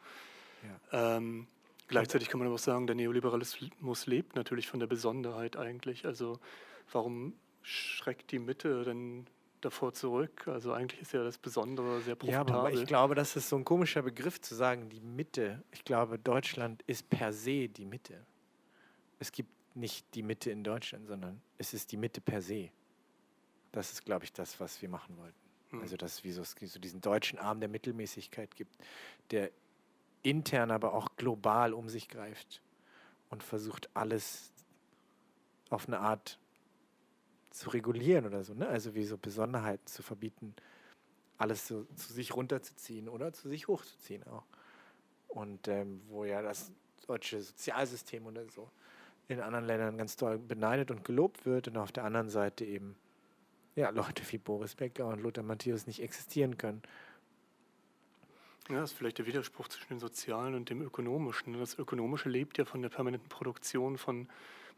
Ja. 0.93 1.17
Ähm, 1.17 1.47
gleichzeitig 1.89 2.29
kann 2.29 2.39
man 2.39 2.47
aber 2.47 2.57
auch 2.57 2.61
sagen, 2.61 2.87
der 2.87 2.97
Neoliberalismus 2.97 4.07
lebt 4.07 4.37
natürlich 4.37 4.67
von 4.67 4.81
der 4.81 4.87
Besonderheit 4.87 5.57
eigentlich. 5.57 6.05
Also 6.05 6.39
warum 6.93 7.35
schreckt 7.63 8.33
die 8.33 8.39
Mitte 8.39 8.85
denn 8.85 9.27
davor 9.63 9.95
zurück? 9.95 10.47
Also 10.47 10.73
eigentlich 10.73 11.01
ist 11.01 11.13
ja 11.13 11.25
das 11.25 11.39
Besondere 11.39 12.01
sehr 12.03 12.15
profitabel. 12.15 12.53
Ja, 12.55 12.61
aber 12.61 12.73
ich 12.73 12.87
glaube, 12.87 13.15
das 13.15 13.37
ist 13.37 13.49
so 13.49 13.57
ein 13.57 13.65
komischer 13.65 14.03
Begriff 14.03 14.41
zu 14.43 14.55
sagen, 14.55 14.91
die 14.91 15.01
Mitte. 15.01 15.63
Ich 15.73 15.85
glaube, 15.85 16.19
Deutschland 16.19 16.83
ist 16.87 17.09
per 17.09 17.33
se 17.33 17.69
die 17.69 17.87
Mitte. 17.87 18.27
Es 19.19 19.33
gibt 19.33 19.51
nicht 19.75 20.15
die 20.15 20.23
Mitte 20.23 20.51
in 20.51 20.63
Deutschland, 20.63 21.09
sondern 21.09 21.41
es 21.57 21.73
ist 21.73 21.93
die 21.93 21.97
Mitte 21.97 22.21
per 22.21 22.43
se. 22.43 22.71
Das 23.75 23.91
ist, 23.91 24.05
glaube 24.05 24.25
ich, 24.25 24.33
das, 24.33 24.61
was 24.61 24.81
wir 24.83 24.89
machen 24.89 25.17
wollten. 25.19 25.35
Mhm. 25.73 25.81
Also, 25.81 25.97
dass 25.97 26.25
es 26.25 26.35
so, 26.35 26.45
so 26.45 26.79
diesen 26.79 27.01
deutschen 27.01 27.41
Arm 27.41 27.59
der 27.59 27.69
Mittelmäßigkeit 27.69 28.55
gibt, 28.55 28.77
der 29.33 29.51
intern, 30.23 30.71
aber 30.71 30.95
auch 30.95 31.09
global 31.17 31.73
um 31.75 31.89
sich 31.89 32.09
greift 32.09 32.63
und 33.31 33.43
versucht, 33.43 33.91
alles 33.93 34.53
auf 35.71 35.89
eine 35.89 35.99
Art 35.99 36.39
zu 37.51 37.71
regulieren 37.71 38.27
oder 38.27 38.45
so. 38.45 38.55
Ne? 38.55 38.69
Also, 38.69 38.95
wie 38.95 39.03
so 39.03 39.19
Besonderheiten 39.19 39.87
zu 39.89 40.05
verbieten, 40.05 40.55
alles 41.37 41.67
so 41.67 41.85
zu 41.97 42.13
sich 42.13 42.33
runterzuziehen 42.33 43.09
oder 43.09 43.33
zu 43.33 43.49
sich 43.49 43.67
hochzuziehen 43.67 44.23
auch. 44.29 44.45
Und 45.27 45.67
ähm, 45.67 46.01
wo 46.07 46.25
ja 46.25 46.43
das 46.43 46.71
deutsche 47.09 47.43
Sozialsystem 47.43 48.25
oder 48.25 48.49
so 48.51 48.71
in 49.27 49.41
anderen 49.41 49.65
Ländern 49.65 49.99
ganz 49.99 50.15
toll 50.15 50.39
beneidet 50.39 50.93
und 50.93 51.05
gelobt 51.05 51.45
wird 51.45 51.67
und 51.67 51.77
auf 51.77 51.91
der 51.91 52.05
anderen 52.05 52.31
Seite 52.31 52.65
eben 52.65 52.95
ja, 53.77 53.91
Leute 53.91 54.23
wie 54.31 54.39
Boris 54.39 54.75
Becker 54.75 55.07
und 55.07 55.23
Lothar 55.23 55.45
Matthäus 55.45 55.87
nicht 55.87 56.01
existieren 56.01 56.57
können. 56.59 56.83
Ja, 58.71 58.81
das 58.81 58.93
ist 58.93 58.97
vielleicht 58.97 59.19
der 59.19 59.27
Widerspruch 59.27 59.69
zwischen 59.69 59.89
dem 59.89 59.99
Sozialen 59.99 60.55
und 60.55 60.71
dem 60.71 60.81
Ökonomischen. 60.81 61.59
Das 61.59 61.79
Ökonomische 61.79 62.29
lebt 62.29 62.57
ja 62.57 62.65
von 62.65 62.81
der 62.81 62.89
permanenten 62.89 63.29
Produktion 63.29 63.99
von 63.99 64.29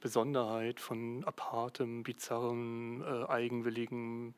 Besonderheit, 0.01 0.81
von 0.81 1.23
apartem, 1.25 2.03
bizarrem, 2.03 3.03
äh, 3.03 3.27
eigenwilligem, 3.27 4.35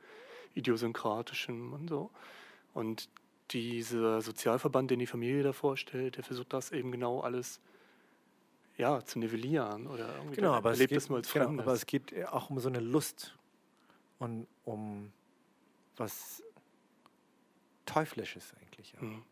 idiosynkratischem 0.55 1.73
und 1.73 1.89
so. 1.89 2.11
Und 2.75 3.09
dieser 3.51 4.21
Sozialverband, 4.21 4.91
den 4.91 4.99
die 4.99 5.07
Familie 5.07 5.43
da 5.43 5.53
vorstellt, 5.53 6.17
der 6.17 6.25
versucht 6.25 6.53
das 6.53 6.71
eben 6.71 6.93
genau 6.93 7.21
alles 7.21 7.61
ja, 8.77 9.05
zu 9.05 9.19
nivellieren 9.19 9.87
oder 9.87 10.15
irgendwie 10.17 10.37
genau, 10.37 10.53
aber 10.53 10.73
es 10.73 10.79
geht, 10.79 10.93
das 10.93 11.09
nur 11.09 11.19
als 11.19 11.33
genau, 11.33 11.49
aber 11.49 11.73
es 11.73 11.87
geht 11.87 12.27
auch 12.29 12.51
um 12.51 12.61
so 12.61 12.69
eine 12.69 12.81
Lust 12.81 13.38
und 14.19 14.47
um 14.65 15.13
was 15.97 16.43
Teuflisches 17.87 18.53
eigentlich. 18.61 18.95
Mhm. 19.01 19.23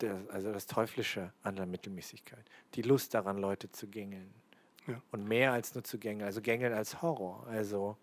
Der, 0.00 0.20
also 0.30 0.52
das 0.52 0.66
Teuflische 0.66 1.32
an 1.42 1.56
der 1.56 1.66
Mittelmäßigkeit. 1.66 2.44
Die 2.74 2.82
Lust 2.82 3.14
daran, 3.14 3.38
Leute 3.38 3.70
zu 3.70 3.86
gängeln. 3.88 4.32
Ja. 4.86 5.00
Und 5.12 5.26
mehr 5.26 5.52
als 5.52 5.74
nur 5.74 5.84
zu 5.84 5.98
gängeln. 5.98 6.26
Also 6.26 6.40
gängeln 6.40 6.72
als 6.72 7.02
Horror. 7.02 7.46
Also 7.46 7.96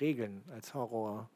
Regeln 0.00 0.44
als 0.52 0.74
Horror. 0.74 1.28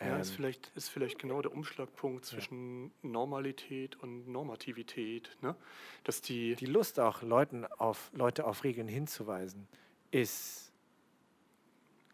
Ja, 0.00 0.16
ist 0.16 0.30
Ähm, 0.30 0.36
vielleicht, 0.36 0.72
ist 0.74 0.88
vielleicht 0.88 1.18
genau 1.18 1.42
der 1.42 1.52
Umschlagpunkt 1.52 2.24
zwischen 2.24 2.90
Normalität 3.02 3.96
und 3.96 4.28
Normativität. 4.28 5.36
Ne? 5.42 5.54
Dass 6.04 6.22
die, 6.22 6.56
die 6.56 6.66
Lust 6.66 6.98
auch 6.98 7.22
Leuten 7.22 7.66
auf, 7.66 8.10
Leute 8.14 8.46
auf 8.46 8.64
Regeln 8.64 8.88
hinzuweisen, 8.88 9.68
ist, 10.10 10.69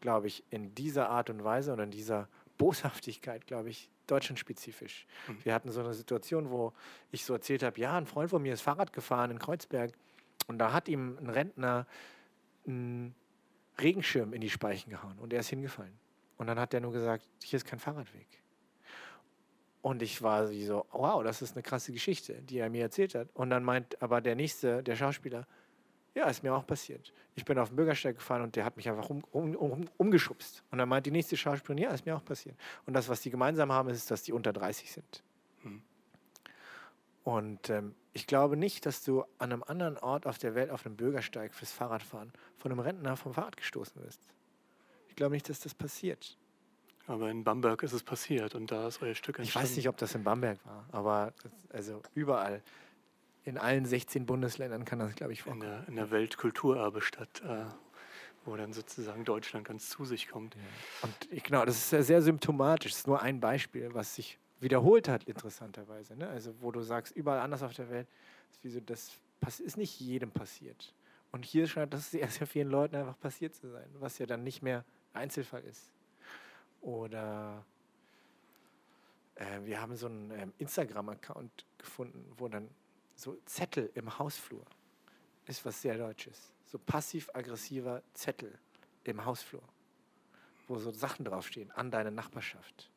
glaube 0.01 0.27
ich, 0.27 0.45
in 0.51 0.75
dieser 0.75 1.09
Art 1.09 1.31
und 1.31 1.45
Weise 1.45 1.73
und 1.73 1.81
in 1.81 1.91
dieser 1.91 2.29
Boshaftigkeit, 2.59 3.47
glaube 3.47 3.71
ich, 3.71 3.91
deutschlandspezifisch. 4.07 5.07
Mhm. 5.29 5.45
Wir 5.45 5.55
hatten 5.55 5.71
so 5.71 5.81
eine 5.81 5.95
Situation, 5.95 6.51
wo 6.51 6.73
ich 7.11 7.25
so 7.25 7.35
erzählt 7.35 7.63
habe, 7.63 7.81
ja, 7.81 7.97
ein 7.97 8.07
Freund 8.07 8.31
von 8.31 8.43
mir 8.43 8.55
ist 8.55 8.63
Fahrrad 8.63 8.93
gefahren 8.93 9.31
in 9.31 9.39
Kreuzberg 9.39 9.93
und 10.47 10.59
da 10.59 10.73
hat 10.73 10.89
ihm 10.89 11.19
ein 11.19 11.29
Rentner 11.29 11.87
einen 12.67 13.15
Regenschirm 13.81 14.33
in 14.33 14.41
die 14.41 14.51
Speichen 14.51 14.91
gehauen 14.91 15.19
und 15.19 15.33
er 15.33 15.41
ist 15.41 15.49
hingefallen. 15.49 15.99
Und 16.39 16.49
dann 16.49 16.59
hat 16.59 16.75
er 16.75 16.81
nur 16.81 16.93
gesagt, 16.93 17.27
hier 17.43 17.57
ist 17.57 17.65
kein 17.65 17.79
Fahrradweg. 17.79 18.27
Und 19.83 20.03
ich 20.03 20.21
war 20.21 20.51
wie 20.51 20.65
so, 20.65 20.85
wow, 20.91 21.23
das 21.23 21.43
ist 21.43 21.55
eine 21.55 21.63
krasse 21.63 21.93
Geschichte, 21.93 22.43
die 22.43 22.59
er 22.59 22.69
mir 22.69 22.83
erzählt 22.83 23.15
hat. 23.15 23.29
Und 23.35 23.51
dann 23.51 23.63
meint 23.63 24.03
aber 24.03 24.21
der 24.21 24.35
nächste, 24.35 24.83
der 24.83 24.97
Schauspieler, 24.97 25.47
ja, 26.17 26.29
ist 26.29 26.43
mir 26.43 26.55
auch 26.55 26.67
passiert. 26.67 27.13
Ich 27.35 27.45
bin 27.45 27.59
auf 27.59 27.69
den 27.69 27.77
Bürgersteig 27.77 28.17
gefahren 28.17 28.41
und 28.41 28.57
der 28.57 28.65
hat 28.65 28.77
mich 28.79 28.89
einfach 28.89 29.11
um, 29.11 29.23
um, 29.33 29.55
um, 29.55 29.85
umgeschubst. 29.99 30.65
Und 30.71 30.79
dann 30.79 30.89
meint 30.89 31.05
die 31.05 31.11
nächste 31.11 31.37
Schauspielerin, 31.37 31.77
ja, 31.77 31.91
ist 31.91 32.07
mir 32.07 32.17
auch 32.17 32.25
passiert. 32.25 32.57
Und 32.87 32.95
das, 32.95 33.11
was 33.11 33.21
die 33.21 33.29
gemeinsam 33.31 33.71
haben, 33.71 33.91
ist, 33.91 34.11
dass 34.11 34.23
die 34.23 34.33
unter 34.33 34.55
30 34.55 34.91
sind. 34.91 35.23
Mhm. 35.63 35.83
Und 37.23 37.69
ähm, 37.71 37.95
ich 38.15 38.27
glaube 38.27 38.57
nicht, 38.57 38.87
dass 38.87 39.05
du 39.05 39.23
an 39.39 39.53
einem 39.53 39.63
anderen 39.63 39.99
Ort 39.99 40.27
auf 40.27 40.39
der 40.39 40.55
Welt 40.55 40.71
auf 40.71 40.87
einem 40.87 40.97
Bürgersteig 40.97 41.53
fürs 41.53 41.71
Fahrradfahren 41.73 42.33
von 42.57 42.71
einem 42.73 42.81
Rentner 42.81 43.17
vom 43.17 43.35
Fahrrad 43.35 43.57
gestoßen 43.59 44.03
wirst. 44.03 44.21
Ich 45.09 45.17
glaube 45.17 45.35
nicht, 45.35 45.49
dass 45.51 45.61
das 45.61 45.75
passiert. 45.75 46.39
aber 47.07 47.31
in 47.31 47.45
Bamberg 47.45 47.83
ist 47.83 47.93
es 47.93 48.03
passiert 48.03 48.55
und 48.55 48.71
da 48.73 48.89
ist 48.89 49.03
euer 49.03 49.15
Stück 49.15 49.37
Ich 49.37 49.41
entstanden. 49.45 49.69
weiß 49.69 49.77
nicht, 49.77 49.89
ob 49.89 49.97
das 49.99 50.15
in 50.15 50.25
Bamberg 50.25 50.59
war, 50.65 50.87
aber 50.93 51.33
das, 51.43 51.53
also 51.71 52.01
überall. 52.15 52.63
In 53.47 53.59
allen 53.59 53.87
16 53.87 54.27
Bundesländern 54.27 54.85
kann 54.85 54.99
das, 54.99 55.15
glaube 55.15 55.33
ich, 55.33 55.39
in 55.39 55.45
vorkommen. 55.45 55.63
der, 55.63 55.89
in 55.89 55.95
der 55.95 56.11
Weltkulturerbestadt, 56.11 57.43
äh, 57.43 57.65
wo 58.45 58.57
dann 58.57 58.73
sozusagen 58.73 59.25
Deutschland 59.25 59.67
ganz 59.67 59.89
zu 59.89 60.05
sich 60.05 60.29
kommt. 60.29 60.57
Und 61.03 61.15
ich, 61.31 61.45
genau, 61.45 61.65
das 61.65 61.77
ist 61.77 61.93
ja 61.93 62.03
sehr 62.03 62.23
symptomatisch. 62.23 62.91
Das 62.91 63.01
ist 63.01 63.07
nur 63.07 63.23
ein 63.23 63.41
Beispiel, 63.41 63.95
was 63.95 64.17
sich 64.17 64.39
wiederholt 64.59 65.09
hat, 65.09 65.25
interessanterweise. 65.25 66.17
Ne? 66.17 66.29
Also, 66.29 66.55
wo 66.61 66.73
du 66.73 66.81
sagst, 66.83 67.15
überall 67.15 67.39
anders 67.39 67.63
auf 67.63 67.73
der 67.73 67.89
Welt, 67.89 68.09
ist, 68.65 68.75
so, 68.75 68.81
das 68.81 69.61
ist 69.61 69.77
nicht 69.77 70.01
jedem 70.01 70.33
passiert. 70.33 70.93
Und 71.31 71.45
hier 71.45 71.69
scheint 71.69 71.95
das 71.95 72.11
sehr, 72.11 72.29
sehr 72.29 72.49
vielen 72.49 72.69
Leuten 72.69 72.97
einfach 72.97 73.19
passiert 73.21 73.55
zu 73.55 73.71
sein, 73.71 73.89
was 74.01 74.19
ja 74.19 74.27
dann 74.27 74.43
nicht 74.43 74.61
mehr 74.61 74.85
Einzelfall 75.13 75.63
ist. 75.63 75.93
Oder 76.81 77.65
äh, 79.37 79.61
wir 79.65 79.81
haben 79.81 79.95
so 79.95 80.07
einen 80.07 80.33
ähm, 80.33 80.53
Instagram-Account 80.59 81.65
gefunden, 81.79 82.25
wo 82.39 82.49
dann 82.49 82.69
so 83.17 83.37
Zettel 83.47 83.91
im 83.95 84.19
Hausflur 84.19 84.65
ist 85.47 85.65
was 85.65 85.81
sehr 85.83 85.97
Deutsches. 85.97 86.53
So 86.67 86.79
passiv-aggressiver 86.79 88.03
Zettel 88.13 88.57
im 89.05 89.25
Hausflur, 89.25 89.63
wo 90.69 90.79
so 90.79 90.93
Sachen 90.93 91.25
draufstehen 91.25 91.71
an 91.73 91.91
deine 91.91 92.11
Nachbarschaft. 92.11 92.91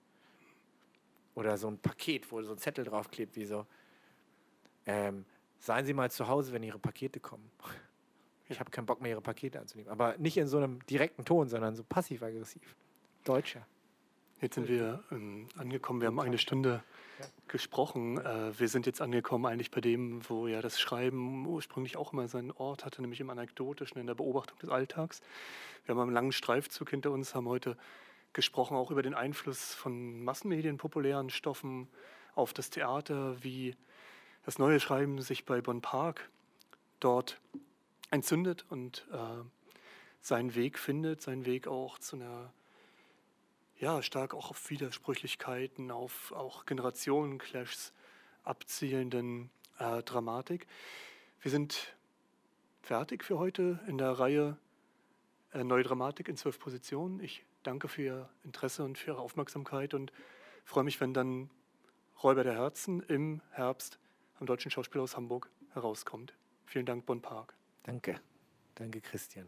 Oder 1.35 1.57
so 1.57 1.69
ein 1.69 1.77
Paket, 1.77 2.31
wo 2.31 2.41
so 2.41 2.51
ein 2.51 2.57
Zettel 2.57 2.83
draufklebt, 2.83 3.35
wie 3.35 3.45
so, 3.45 3.65
ähm, 4.85 5.25
seien 5.59 5.85
Sie 5.85 5.93
mal 5.93 6.11
zu 6.11 6.27
Hause, 6.27 6.51
wenn 6.51 6.63
Ihre 6.63 6.79
Pakete 6.79 7.19
kommen. 7.19 7.49
Ich 8.49 8.59
habe 8.59 8.71
keinen 8.71 8.87
Bock 8.87 8.99
mehr, 8.99 9.11
Ihre 9.11 9.21
Pakete 9.21 9.59
anzunehmen. 9.59 9.91
Aber 9.91 10.17
nicht 10.17 10.35
in 10.35 10.47
so 10.47 10.57
einem 10.57 10.85
direkten 10.87 11.23
Ton, 11.23 11.47
sondern 11.47 11.75
so 11.75 11.83
passiv-aggressiv. 11.83 12.75
Deutscher. 13.23 13.65
Jetzt 14.41 14.55
sind 14.55 14.67
wir 14.67 15.03
ähm, 15.11 15.47
angekommen, 15.55 16.01
wir 16.01 16.07
haben 16.07 16.19
eine 16.19 16.37
Stunde. 16.37 16.83
Gesprochen. 17.47 18.17
Äh, 18.17 18.57
wir 18.59 18.67
sind 18.67 18.85
jetzt 18.85 19.01
angekommen 19.01 19.45
eigentlich 19.45 19.71
bei 19.71 19.81
dem, 19.81 20.21
wo 20.29 20.47
ja 20.47 20.61
das 20.61 20.79
Schreiben 20.79 21.45
ursprünglich 21.45 21.97
auch 21.97 22.13
immer 22.13 22.27
seinen 22.27 22.51
Ort 22.51 22.85
hatte, 22.85 23.01
nämlich 23.01 23.19
im 23.19 23.29
Anekdotischen, 23.29 23.99
in 23.99 24.07
der 24.07 24.15
Beobachtung 24.15 24.57
des 24.59 24.69
Alltags. 24.69 25.21
Wir 25.85 25.95
haben 25.95 26.01
einen 26.01 26.13
langen 26.13 26.31
Streifzug 26.31 26.89
hinter 26.89 27.11
uns, 27.11 27.35
haben 27.35 27.47
heute 27.47 27.77
gesprochen 28.33 28.77
auch 28.77 28.91
über 28.91 29.01
den 29.01 29.13
Einfluss 29.13 29.73
von 29.73 30.23
Massenmedien, 30.23 30.77
populären 30.77 31.29
Stoffen 31.29 31.87
auf 32.35 32.53
das 32.53 32.69
Theater, 32.69 33.43
wie 33.43 33.75
das 34.45 34.59
neue 34.59 34.79
Schreiben 34.79 35.21
sich 35.21 35.45
bei 35.45 35.61
Bonn 35.61 35.81
Park 35.81 36.29
dort 36.99 37.39
entzündet 38.11 38.65
und 38.69 39.07
äh, 39.11 39.43
seinen 40.21 40.55
Weg 40.55 40.77
findet, 40.77 41.21
seinen 41.21 41.45
Weg 41.45 41.67
auch 41.67 41.99
zu 41.99 42.15
einer 42.15 42.53
ja, 43.79 44.01
stark 44.01 44.33
auch 44.33 44.51
auf 44.51 44.69
Widersprüchlichkeiten, 44.69 45.89
auf 45.89 46.31
auch 46.33 46.65
Generationenclashs 46.65 47.93
abzielenden 48.43 49.49
äh, 49.79 50.03
Dramatik. 50.03 50.67
Wir 51.41 51.51
sind 51.51 51.95
fertig 52.81 53.23
für 53.23 53.39
heute 53.39 53.79
in 53.87 53.97
der 53.97 54.11
Reihe 54.11 54.57
äh, 55.53 55.63
Neue 55.63 55.83
Dramatik 55.83 56.27
in 56.27 56.35
zwölf 56.35 56.59
Positionen. 56.59 57.21
Ich 57.21 57.45
danke 57.63 57.87
für 57.87 58.01
Ihr 58.01 58.29
Interesse 58.43 58.83
und 58.83 58.97
für 58.97 59.11
Ihre 59.11 59.19
Aufmerksamkeit 59.19 59.93
und 59.93 60.11
freue 60.65 60.83
mich, 60.83 60.99
wenn 60.99 61.13
dann 61.13 61.49
Räuber 62.21 62.43
der 62.43 62.55
Herzen 62.55 63.01
im 63.03 63.41
Herbst 63.51 63.97
am 64.39 64.45
Deutschen 64.45 64.71
Schauspielhaus 64.71 65.15
Hamburg 65.15 65.49
herauskommt. 65.71 66.33
Vielen 66.65 66.85
Dank, 66.85 67.05
Bonn 67.05 67.21
Park. 67.21 67.55
Danke. 67.83 68.19
Danke, 68.75 68.99
Christian. 69.01 69.47